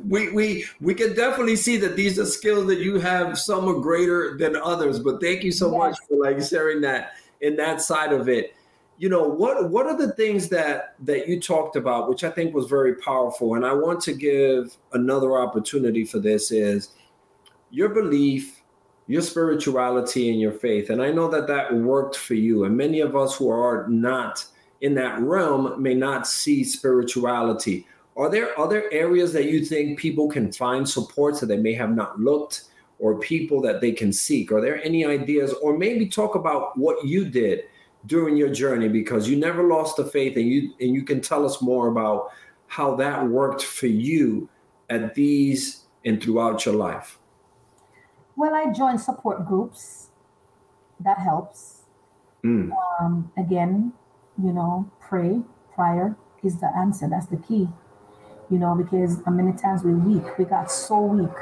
we 0.08 0.32
we 0.32 0.64
we 0.80 0.92
can 0.92 1.14
definitely 1.14 1.54
see 1.54 1.76
that 1.76 1.94
these 1.94 2.18
are 2.18 2.26
skills 2.26 2.66
that 2.66 2.80
you 2.80 2.98
have. 2.98 3.38
Some 3.38 3.68
are 3.68 3.78
greater 3.78 4.36
than 4.36 4.56
others. 4.56 4.98
But 4.98 5.20
thank 5.20 5.44
you 5.44 5.52
so 5.52 5.70
yes. 5.70 5.78
much 5.78 5.98
for 6.08 6.16
like 6.16 6.42
sharing 6.42 6.80
that 6.80 7.12
in 7.40 7.54
that 7.54 7.80
side 7.80 8.12
of 8.12 8.28
it 8.28 8.56
you 8.98 9.08
know 9.08 9.22
what 9.22 9.70
what 9.70 9.86
are 9.86 9.96
the 9.96 10.12
things 10.12 10.48
that 10.48 10.94
that 11.00 11.28
you 11.28 11.40
talked 11.40 11.76
about 11.76 12.08
which 12.08 12.24
i 12.24 12.30
think 12.30 12.54
was 12.54 12.66
very 12.66 12.94
powerful? 12.96 13.54
And 13.54 13.64
i 13.64 13.72
want 13.72 14.00
to 14.02 14.12
give 14.12 14.76
another 14.92 15.36
opportunity 15.38 16.04
for 16.04 16.18
this 16.18 16.50
is 16.50 16.90
your 17.70 17.90
belief 17.90 18.62
your 19.08 19.22
spirituality 19.22 20.30
and 20.30 20.40
your 20.40 20.52
faith. 20.52 20.90
And 20.90 21.02
i 21.02 21.10
know 21.10 21.28
that 21.28 21.46
that 21.46 21.72
worked 21.74 22.16
for 22.16 22.34
you. 22.34 22.64
And 22.64 22.76
many 22.76 23.00
of 23.00 23.14
us 23.16 23.36
who 23.36 23.50
are 23.50 23.86
not 23.88 24.44
in 24.80 24.94
that 24.94 25.20
realm 25.20 25.80
may 25.80 25.94
not 25.94 26.26
see 26.26 26.64
spirituality. 26.64 27.86
Are 28.16 28.30
there 28.30 28.58
other 28.58 28.90
areas 28.92 29.32
that 29.34 29.44
you 29.44 29.64
think 29.64 29.98
people 29.98 30.28
can 30.28 30.52
find 30.52 30.88
support 30.88 31.36
so 31.36 31.46
they 31.46 31.56
may 31.56 31.74
have 31.74 31.94
not 31.94 32.18
looked 32.18 32.64
or 32.98 33.18
people 33.18 33.60
that 33.62 33.80
they 33.80 33.92
can 33.92 34.12
seek? 34.12 34.50
Are 34.52 34.60
there 34.60 34.82
any 34.82 35.04
ideas? 35.04 35.52
Or 35.62 35.76
maybe 35.76 36.08
talk 36.08 36.34
about 36.34 36.76
what 36.78 37.04
you 37.04 37.26
did 37.26 37.64
during 38.06 38.36
your 38.36 38.48
journey 38.48 38.88
because 38.88 39.28
you 39.28 39.36
never 39.36 39.62
lost 39.64 39.96
the 39.96 40.04
faith 40.04 40.36
and 40.36 40.48
you 40.48 40.72
and 40.80 40.94
you 40.94 41.02
can 41.02 41.20
tell 41.20 41.44
us 41.44 41.60
more 41.60 41.88
about 41.88 42.30
how 42.68 42.94
that 42.96 43.26
worked 43.26 43.62
for 43.62 43.86
you 43.86 44.48
at 44.90 45.14
these 45.14 45.84
and 46.04 46.22
throughout 46.22 46.64
your 46.64 46.74
life. 46.74 47.18
Well, 48.36 48.54
I 48.54 48.72
joined 48.72 49.00
support 49.00 49.46
groups. 49.46 50.10
That 51.00 51.18
helps. 51.18 51.82
Mm. 52.44 52.70
Um, 53.00 53.32
again, 53.36 53.92
you 54.42 54.52
know, 54.52 54.90
pray, 55.00 55.40
prayer 55.74 56.16
is 56.42 56.60
the 56.60 56.70
answer. 56.76 57.08
That's 57.08 57.26
the 57.26 57.38
key. 57.38 57.68
You 58.50 58.58
know, 58.58 58.74
because 58.74 59.18
many 59.26 59.52
times 59.56 59.82
we're 59.82 59.96
weak. 59.96 60.38
We 60.38 60.44
got 60.44 60.70
so 60.70 61.00
weak. 61.00 61.36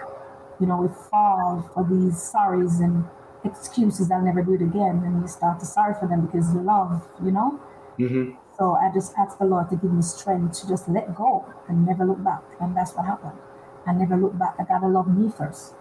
You 0.61 0.67
know, 0.67 0.81
we 0.81 0.89
fall 1.11 1.69
for 1.75 1.85
these 1.85 2.15
sorries 2.15 2.83
and 2.83 3.05
excuses. 3.45 4.11
I'll 4.11 4.23
never 4.23 4.43
do 4.43 4.55
it 4.55 4.63
again. 4.63 5.03
And 5.05 5.23
you 5.23 5.29
start 5.29 5.61
to 5.61 5.67
sorry 5.67 5.95
for 5.99 6.09
them 6.09 6.27
because 6.27 6.53
you 6.55 6.61
love, 6.61 7.07
you 7.23 7.31
know? 7.31 7.61
Mm-hmm. 7.99 8.37
So 8.57 8.75
I 8.75 8.91
just 8.93 9.15
asked 9.19 9.39
the 9.39 9.45
Lord 9.45 9.69
to 9.71 9.77
give 9.77 9.93
me 9.93 10.03
strength 10.03 10.61
to 10.61 10.69
just 10.69 10.89
let 10.89 11.15
go 11.15 11.45
and 11.69 11.87
never 11.87 12.05
look 12.05 12.23
back. 12.23 12.43
And 12.61 12.77
that's 12.77 12.93
what 12.95 13.07
happened. 13.07 13.39
I 13.87 13.93
never 13.93 14.17
look 14.17 14.39
back. 14.39 14.57
I 14.59 14.65
gotta 14.65 14.87
love 14.87 15.09
me 15.09 15.31
first. 15.37 15.75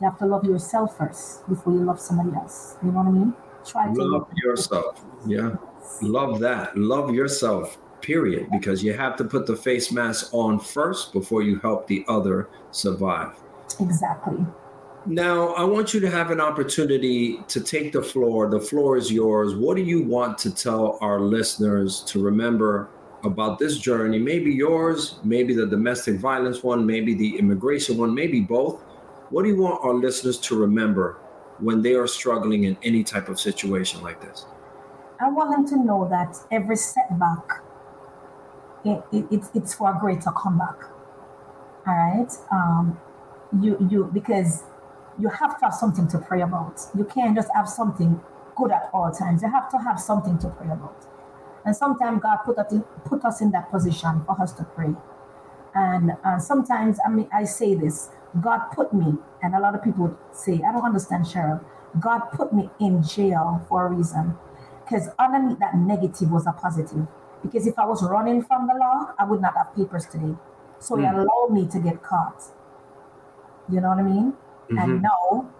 You 0.00 0.08
have 0.08 0.18
to 0.18 0.26
love 0.26 0.44
yourself 0.44 0.96
first 0.96 1.46
before 1.48 1.72
you 1.72 1.80
love 1.80 2.00
somebody 2.00 2.34
else. 2.34 2.76
You 2.82 2.90
know 2.90 2.98
what 2.98 3.08
I 3.08 3.10
mean? 3.10 3.34
Try 3.64 3.92
to 3.92 4.02
love 4.02 4.28
yourself. 4.42 5.00
Yeah. 5.26 5.56
Love 6.02 6.40
that. 6.40 6.76
Love 6.76 7.14
yourself, 7.14 7.78
period. 8.00 8.48
Because 8.50 8.82
you 8.82 8.92
have 8.92 9.16
to 9.16 9.24
put 9.24 9.46
the 9.46 9.56
face 9.56 9.92
mask 9.92 10.32
on 10.32 10.58
first 10.58 11.12
before 11.12 11.42
you 11.42 11.58
help 11.60 11.86
the 11.86 12.04
other 12.08 12.48
survive. 12.70 13.34
Exactly. 13.80 14.44
Now, 15.06 15.48
I 15.48 15.64
want 15.64 15.92
you 15.92 16.00
to 16.00 16.10
have 16.10 16.30
an 16.30 16.40
opportunity 16.40 17.38
to 17.48 17.60
take 17.60 17.92
the 17.92 18.02
floor. 18.02 18.48
The 18.48 18.60
floor 18.60 18.96
is 18.96 19.12
yours. 19.12 19.54
What 19.54 19.76
do 19.76 19.82
you 19.82 20.02
want 20.02 20.38
to 20.38 20.54
tell 20.54 20.96
our 21.02 21.20
listeners 21.20 22.00
to 22.04 22.22
remember 22.22 22.88
about 23.22 23.58
this 23.58 23.76
journey? 23.76 24.18
Maybe 24.18 24.50
yours, 24.50 25.18
maybe 25.22 25.54
the 25.54 25.66
domestic 25.66 26.18
violence 26.18 26.62
one, 26.62 26.86
maybe 26.86 27.12
the 27.12 27.36
immigration 27.38 27.98
one, 27.98 28.14
maybe 28.14 28.40
both. 28.40 28.80
What 29.28 29.42
do 29.42 29.50
you 29.50 29.60
want 29.60 29.84
our 29.84 29.92
listeners 29.92 30.38
to 30.38 30.58
remember 30.58 31.18
when 31.58 31.82
they 31.82 31.92
are 31.94 32.06
struggling 32.06 32.64
in 32.64 32.78
any 32.82 33.04
type 33.04 33.28
of 33.28 33.38
situation 33.38 34.02
like 34.02 34.22
this? 34.22 34.46
I 35.20 35.28
want 35.28 35.50
them 35.50 35.66
to 35.68 35.84
know 35.84 36.08
that 36.08 36.34
every 36.50 36.76
setback, 36.76 37.62
it, 38.86 39.02
it, 39.12 39.26
it's, 39.30 39.50
it's 39.54 39.74
for 39.74 39.94
a 39.94 40.00
greater 40.00 40.30
comeback. 40.30 40.82
All 41.86 41.94
right. 41.94 42.32
Um, 42.50 42.98
you, 43.60 43.76
you, 43.90 44.10
because 44.14 44.62
you 45.18 45.28
have 45.28 45.58
to 45.58 45.66
have 45.66 45.74
something 45.74 46.08
to 46.08 46.18
pray 46.18 46.42
about. 46.42 46.80
You 46.96 47.04
can't 47.04 47.34
just 47.34 47.48
have 47.54 47.68
something 47.68 48.20
good 48.56 48.72
at 48.72 48.90
all 48.92 49.10
times. 49.10 49.42
You 49.42 49.50
have 49.50 49.70
to 49.70 49.78
have 49.78 50.00
something 50.00 50.38
to 50.38 50.48
pray 50.48 50.70
about. 50.70 51.06
And 51.64 51.74
sometimes 51.74 52.20
God 52.22 52.38
put 52.44 52.58
us 52.58 52.72
in, 52.72 52.82
put 53.04 53.24
us 53.24 53.40
in 53.40 53.50
that 53.52 53.70
position 53.70 54.22
for 54.26 54.40
us 54.40 54.52
to 54.54 54.64
pray. 54.64 54.94
And 55.74 56.12
uh, 56.24 56.38
sometimes, 56.38 56.98
I 57.04 57.10
mean, 57.10 57.28
I 57.32 57.44
say 57.44 57.74
this 57.74 58.10
God 58.40 58.68
put 58.74 58.92
me, 58.92 59.14
and 59.42 59.54
a 59.54 59.60
lot 59.60 59.74
of 59.74 59.82
people 59.82 60.16
say, 60.32 60.60
I 60.66 60.72
don't 60.72 60.84
understand, 60.84 61.24
Sherryl. 61.24 61.64
God 62.00 62.20
put 62.32 62.52
me 62.52 62.68
in 62.80 63.02
jail 63.02 63.64
for 63.68 63.86
a 63.86 63.90
reason. 63.90 64.36
Because 64.84 65.08
underneath 65.18 65.58
that 65.60 65.76
negative 65.76 66.30
was 66.30 66.46
a 66.46 66.52
positive. 66.52 67.06
Because 67.42 67.66
if 67.66 67.78
I 67.78 67.86
was 67.86 68.02
running 68.02 68.42
from 68.42 68.66
the 68.66 68.74
law, 68.74 69.14
I 69.18 69.24
would 69.24 69.40
not 69.40 69.56
have 69.56 69.74
papers 69.74 70.06
today. 70.06 70.34
So 70.78 70.96
mm. 70.96 71.00
he 71.00 71.06
allowed 71.06 71.50
me 71.50 71.66
to 71.68 71.78
get 71.78 72.02
caught. 72.02 72.42
You 73.70 73.80
know 73.80 73.88
what 73.88 73.98
I 73.98 74.02
mean? 74.02 74.34
Mm-hmm. 74.64 74.78
And 74.78 75.02
now, 75.02 75.50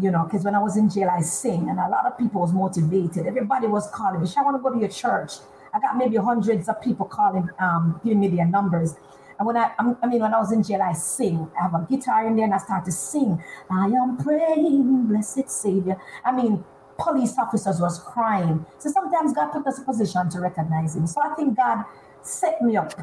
you 0.00 0.10
know, 0.10 0.24
because 0.24 0.44
when 0.44 0.54
I 0.54 0.62
was 0.62 0.76
in 0.76 0.88
jail, 0.88 1.10
I 1.10 1.20
sing, 1.22 1.68
and 1.68 1.78
a 1.78 1.88
lot 1.88 2.06
of 2.06 2.16
people 2.16 2.40
was 2.40 2.52
motivated. 2.52 3.26
Everybody 3.26 3.66
was 3.66 3.88
calling 3.90 4.22
me. 4.22 4.28
I 4.36 4.42
want 4.42 4.56
to 4.56 4.62
go 4.62 4.72
to 4.72 4.78
your 4.78 4.88
church. 4.88 5.32
I 5.74 5.80
got 5.80 5.96
maybe 5.96 6.16
hundreds 6.16 6.68
of 6.68 6.80
people 6.82 7.06
calling, 7.06 7.48
um, 7.58 8.00
giving 8.04 8.20
me 8.20 8.28
their 8.28 8.46
numbers. 8.46 8.94
And 9.38 9.46
when 9.46 9.56
I, 9.56 9.72
I 9.78 10.06
mean, 10.06 10.20
when 10.20 10.34
I 10.34 10.38
was 10.38 10.52
in 10.52 10.62
jail, 10.62 10.80
I 10.82 10.92
sing. 10.92 11.50
I 11.58 11.64
have 11.64 11.74
a 11.74 11.86
guitar 11.88 12.26
in 12.26 12.36
there, 12.36 12.44
and 12.44 12.54
I 12.54 12.58
start 12.58 12.84
to 12.84 12.92
sing. 12.92 13.42
I 13.70 13.86
am 13.86 14.16
praying, 14.18 15.06
blessed 15.08 15.50
Savior. 15.50 15.96
I 16.24 16.32
mean, 16.32 16.64
police 16.98 17.36
officers 17.38 17.80
was 17.80 17.98
crying. 17.98 18.64
So 18.78 18.90
sometimes 18.90 19.32
God 19.32 19.50
put 19.50 19.66
us 19.66 19.78
in 19.78 19.84
a 19.84 19.86
position 19.86 20.30
to 20.30 20.40
recognize 20.40 20.94
Him. 20.94 21.06
So 21.06 21.20
I 21.22 21.34
think 21.34 21.56
God 21.56 21.84
set 22.22 22.62
me 22.62 22.76
up, 22.76 22.94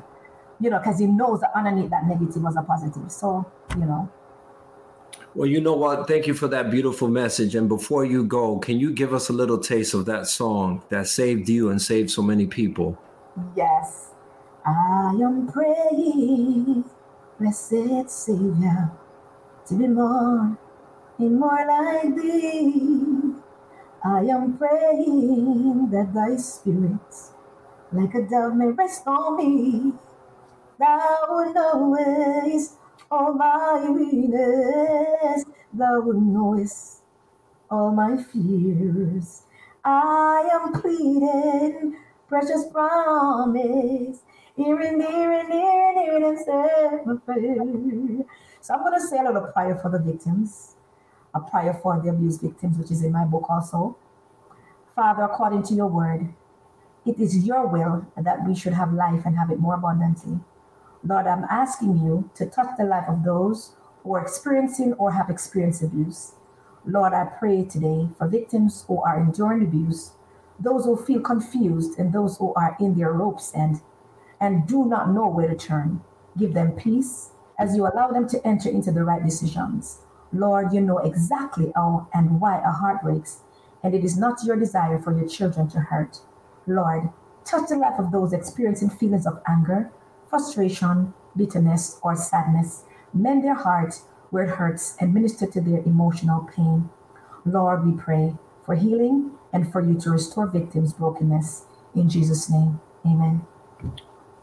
you 0.59 0.69
know, 0.69 0.79
because 0.79 0.99
He 0.99 1.07
knows 1.07 1.41
that 1.41 1.51
underneath 1.55 1.89
that 1.89 2.05
negative 2.05 2.41
was 2.41 2.55
a 2.55 2.61
positive. 2.61 3.11
So 3.11 3.45
you 3.75 3.85
know. 3.85 4.09
Well, 5.35 5.47
you 5.47 5.61
know 5.61 5.75
what? 5.75 6.07
Thank 6.07 6.25
you 6.25 6.33
for 6.33 6.47
that 6.47 6.71
beautiful 6.71 7.07
message. 7.07 7.53
And 7.53 7.69
before 7.69 8.03
you 8.03 8.23
go, 8.23 8.57
can 8.57 8.79
you 8.79 8.91
give 8.91 9.13
us 9.13 9.29
a 9.29 9.33
little 9.33 9.59
taste 9.59 9.93
of 9.93 10.05
that 10.05 10.27
song 10.27 10.81
that 10.89 11.07
saved 11.07 11.47
you 11.47 11.69
and 11.69 11.79
saved 11.79 12.09
so 12.09 12.23
many 12.23 12.47
people? 12.47 12.97
Yes. 13.55 14.09
I 14.65 15.13
am 15.21 15.47
praying, 15.47 16.83
blessed 17.39 18.09
Savior, 18.09 18.91
to 19.67 19.73
be 19.75 19.87
more 19.87 20.57
and 21.19 21.39
more 21.39 21.65
like 21.67 22.15
thee. 22.15 23.33
I 24.03 24.21
am 24.21 24.57
praying 24.57 25.89
that 25.91 26.11
thy 26.13 26.37
spirit, 26.37 27.15
like 27.91 28.15
a 28.15 28.23
dove, 28.23 28.55
may 28.55 28.67
rest 28.67 29.03
on 29.05 29.37
me. 29.37 29.93
Thou 30.79 31.51
knowest 31.53 32.78
all 33.11 33.33
my 33.33 33.89
weakness, 33.89 35.45
thou 35.73 36.01
knowest 36.01 37.01
all 37.69 37.91
my 37.91 38.17
fears. 38.17 39.43
I 39.83 40.49
am 40.53 40.73
pleading, 40.79 41.97
precious 42.27 42.65
promise, 42.71 44.21
here 44.55 44.79
and 44.79 44.97
near 44.97 45.31
and 45.39 45.49
near 45.49 45.87
and 45.87 46.37
near 46.37 47.03
and 47.07 47.25
prayer. 47.25 48.25
So 48.61 48.73
I'm 48.73 48.81
going 48.81 48.99
to 48.99 49.07
say 49.07 49.19
a 49.19 49.23
little 49.23 49.51
prayer 49.53 49.75
for 49.81 49.89
the 49.89 49.99
victims, 49.99 50.75
a 51.33 51.39
prayer 51.39 51.73
for 51.81 51.99
the 52.03 52.09
abused 52.09 52.41
victims, 52.41 52.77
which 52.77 52.91
is 52.91 53.03
in 53.03 53.11
my 53.11 53.25
book 53.25 53.45
also. 53.49 53.97
Father, 54.95 55.23
according 55.23 55.63
to 55.63 55.73
your 55.73 55.87
word, 55.87 56.33
it 57.05 57.17
is 57.19 57.45
your 57.47 57.65
will 57.67 58.05
that 58.17 58.45
we 58.45 58.53
should 58.53 58.73
have 58.73 58.93
life 58.93 59.25
and 59.25 59.37
have 59.37 59.49
it 59.49 59.59
more 59.59 59.75
abundantly. 59.75 60.39
Lord, 61.03 61.27
I'm 61.27 61.45
asking 61.49 61.97
you 61.99 62.29
to 62.35 62.45
touch 62.45 62.75
the 62.77 62.83
life 62.83 63.05
of 63.07 63.23
those 63.23 63.75
who 64.03 64.15
are 64.15 64.21
experiencing 64.21 64.93
or 64.93 65.11
have 65.13 65.29
experienced 65.29 65.81
abuse. 65.81 66.33
Lord, 66.85 67.13
I 67.13 67.25
pray 67.25 67.63
today 67.63 68.09
for 68.17 68.27
victims 68.27 68.83
who 68.87 69.01
are 69.01 69.19
enduring 69.19 69.63
abuse, 69.63 70.11
those 70.59 70.85
who 70.85 70.97
feel 70.97 71.21
confused, 71.21 71.97
and 71.97 72.11
those 72.11 72.37
who 72.37 72.53
are 72.55 72.75
in 72.79 72.97
their 72.97 73.13
rope's 73.13 73.51
and 73.53 73.81
and 74.41 74.65
do 74.67 74.85
not 74.85 75.11
know 75.11 75.27
where 75.27 75.47
to 75.47 75.55
turn. 75.55 76.01
Give 76.37 76.53
them 76.53 76.71
peace 76.71 77.31
as 77.57 77.75
you 77.75 77.85
allow 77.87 78.09
them 78.11 78.27
to 78.29 78.47
enter 78.47 78.69
into 78.69 78.91
the 78.91 79.03
right 79.03 79.23
decisions. 79.23 79.99
Lord, 80.31 80.73
you 80.73 80.81
know 80.81 80.99
exactly 80.99 81.71
how 81.75 82.07
and 82.13 82.39
why 82.39 82.59
a 82.59 82.71
heart 82.71 83.01
breaks, 83.01 83.41
and 83.83 83.93
it 83.93 84.03
is 84.03 84.17
not 84.17 84.43
your 84.45 84.55
desire 84.55 84.99
for 84.99 85.17
your 85.17 85.27
children 85.27 85.69
to 85.69 85.79
hurt. 85.79 86.19
Lord, 86.67 87.09
touch 87.43 87.69
the 87.69 87.77
life 87.77 87.99
of 87.99 88.11
those 88.11 88.31
experiencing 88.31 88.89
feelings 88.89 89.25
of 89.25 89.41
anger, 89.47 89.91
frustration, 90.29 91.13
bitterness, 91.35 91.99
or 92.03 92.15
sadness. 92.15 92.83
Mend 93.13 93.43
their 93.43 93.55
hearts 93.55 94.03
where 94.29 94.43
it 94.43 94.51
hurts 94.51 94.95
and 94.99 95.13
minister 95.13 95.47
to 95.47 95.61
their 95.61 95.79
emotional 95.79 96.47
pain. 96.55 96.89
Lord, 97.45 97.85
we 97.85 97.93
pray 97.93 98.35
for 98.65 98.75
healing 98.75 99.31
and 99.51 99.71
for 99.71 99.81
you 99.81 99.99
to 100.01 100.11
restore 100.11 100.47
victims' 100.47 100.93
brokenness. 100.93 101.65
In 101.95 102.09
Jesus' 102.09 102.49
name, 102.49 102.79
amen. 103.05 103.41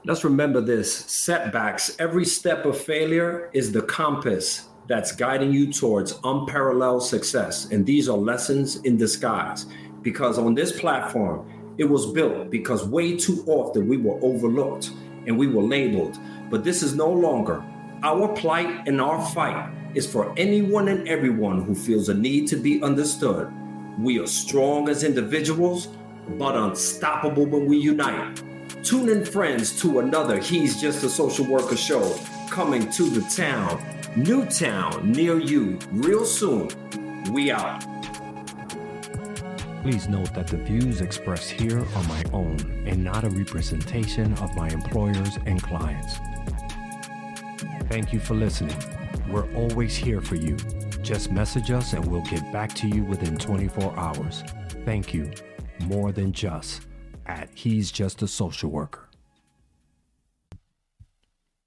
Let's 0.05 0.25
remember 0.25 0.61
this 0.61 0.93
setbacks, 0.93 1.97
every 1.99 2.25
step 2.25 2.65
of 2.65 2.81
failure 2.81 3.51
is 3.53 3.73
the 3.73 3.83
compass 3.83 4.69
that's 4.89 5.13
guiding 5.13 5.53
you 5.53 5.73
towards 5.73 6.19
unparalleled 6.23 7.03
success. 7.03 7.71
And 7.71 7.85
these 7.85 8.09
are 8.09 8.17
lessons 8.17 8.77
in 8.83 8.97
disguise 8.97 9.67
because 10.03 10.39
on 10.39 10.55
this 10.55 10.79
platform, 10.79 11.75
it 11.79 11.85
was 11.85 12.07
built 12.13 12.51
because 12.51 12.87
way 12.87 13.17
too 13.17 13.45
often 13.47 13.89
we 13.89 13.97
were 13.97 14.19
overlooked 14.23 14.93
and 15.27 15.39
we 15.39 15.47
were 15.47 15.63
labeled. 15.63 16.19
But 16.51 16.65
this 16.65 16.83
is 16.83 16.95
no 16.95 17.11
longer. 17.11 17.63
Our 18.03 18.29
plight 18.29 18.87
and 18.87 19.01
our 19.01 19.25
fight 19.31 19.73
is 19.95 20.07
for 20.11 20.33
anyone 20.37 20.89
and 20.89 21.09
everyone 21.09 21.63
who 21.63 21.75
feels 21.75 22.09
a 22.09 22.15
need 22.15 22.47
to 22.49 22.57
be 22.57 22.83
understood. 22.83 23.51
We 23.99 24.19
are 24.21 24.27
strong 24.27 24.89
as 24.89 25.05
individuals, 25.05 25.89
but 26.39 26.55
unstoppable 26.55 27.47
when 27.47 27.67
we 27.67 27.79
unite. 27.79 28.43
Tune 28.83 29.09
in, 29.09 29.25
friends, 29.25 29.81
to 29.81 30.01
another 30.01 30.39
He's 30.39 30.81
Just 30.81 31.03
a 31.03 31.09
Social 31.09 31.47
Worker 31.47 31.77
show 31.77 32.19
coming 32.51 32.91
to 32.91 33.09
the 33.09 33.23
town, 33.35 33.83
new 34.17 34.45
town 34.47 35.11
near 35.11 35.39
you, 35.39 35.79
real 35.91 36.25
soon. 36.25 36.69
We 37.33 37.51
out. 37.51 37.85
Please 39.87 40.09
note 40.09 40.35
that 40.35 40.49
the 40.49 40.57
views 40.57 41.01
expressed 41.01 41.49
here 41.49 41.79
are 41.79 42.03
my 42.09 42.25
own 42.33 42.59
and 42.89 43.05
not 43.05 43.23
a 43.23 43.31
representation 43.31 44.33
of 44.39 44.53
my 44.57 44.69
employers 44.71 45.39
and 45.47 45.63
clients. 45.63 46.17
Thank 47.89 48.13
you 48.13 48.19
for 48.19 48.35
listening. 48.35 48.77
We're 49.31 49.49
always 49.55 49.95
here 49.95 50.21
for 50.21 50.35
you. 50.35 50.57
Just 51.03 51.31
message 51.31 51.71
us 51.71 51.93
and 51.93 52.05
we'll 52.05 52.23
get 52.23 52.53
back 52.53 52.75
to 52.75 52.89
you 52.89 53.05
within 53.05 53.39
24 53.39 53.97
hours. 53.97 54.43
Thank 54.85 55.15
you. 55.15 55.31
More 55.79 56.11
than 56.11 56.33
just 56.33 56.89
at 57.27 57.49
He's 57.55 57.93
Just 57.93 58.23
a 58.23 58.27
Social 58.27 58.71
Worker. 58.71 59.09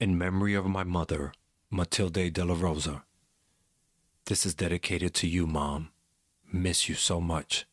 In 0.02 0.18
memory 0.18 0.56
of 0.56 0.66
my 0.66 0.84
mother, 0.84 1.32
Matilde 1.72 2.34
de 2.34 2.44
la 2.44 2.56
Rosa. 2.60 3.06
This 4.26 4.46
is 4.46 4.54
dedicated 4.54 5.14
to 5.14 5.28
you, 5.30 5.48
Mom. 5.48 5.92
Miss 6.52 6.90
you 6.90 6.96
so 6.96 7.22
much. 7.22 7.66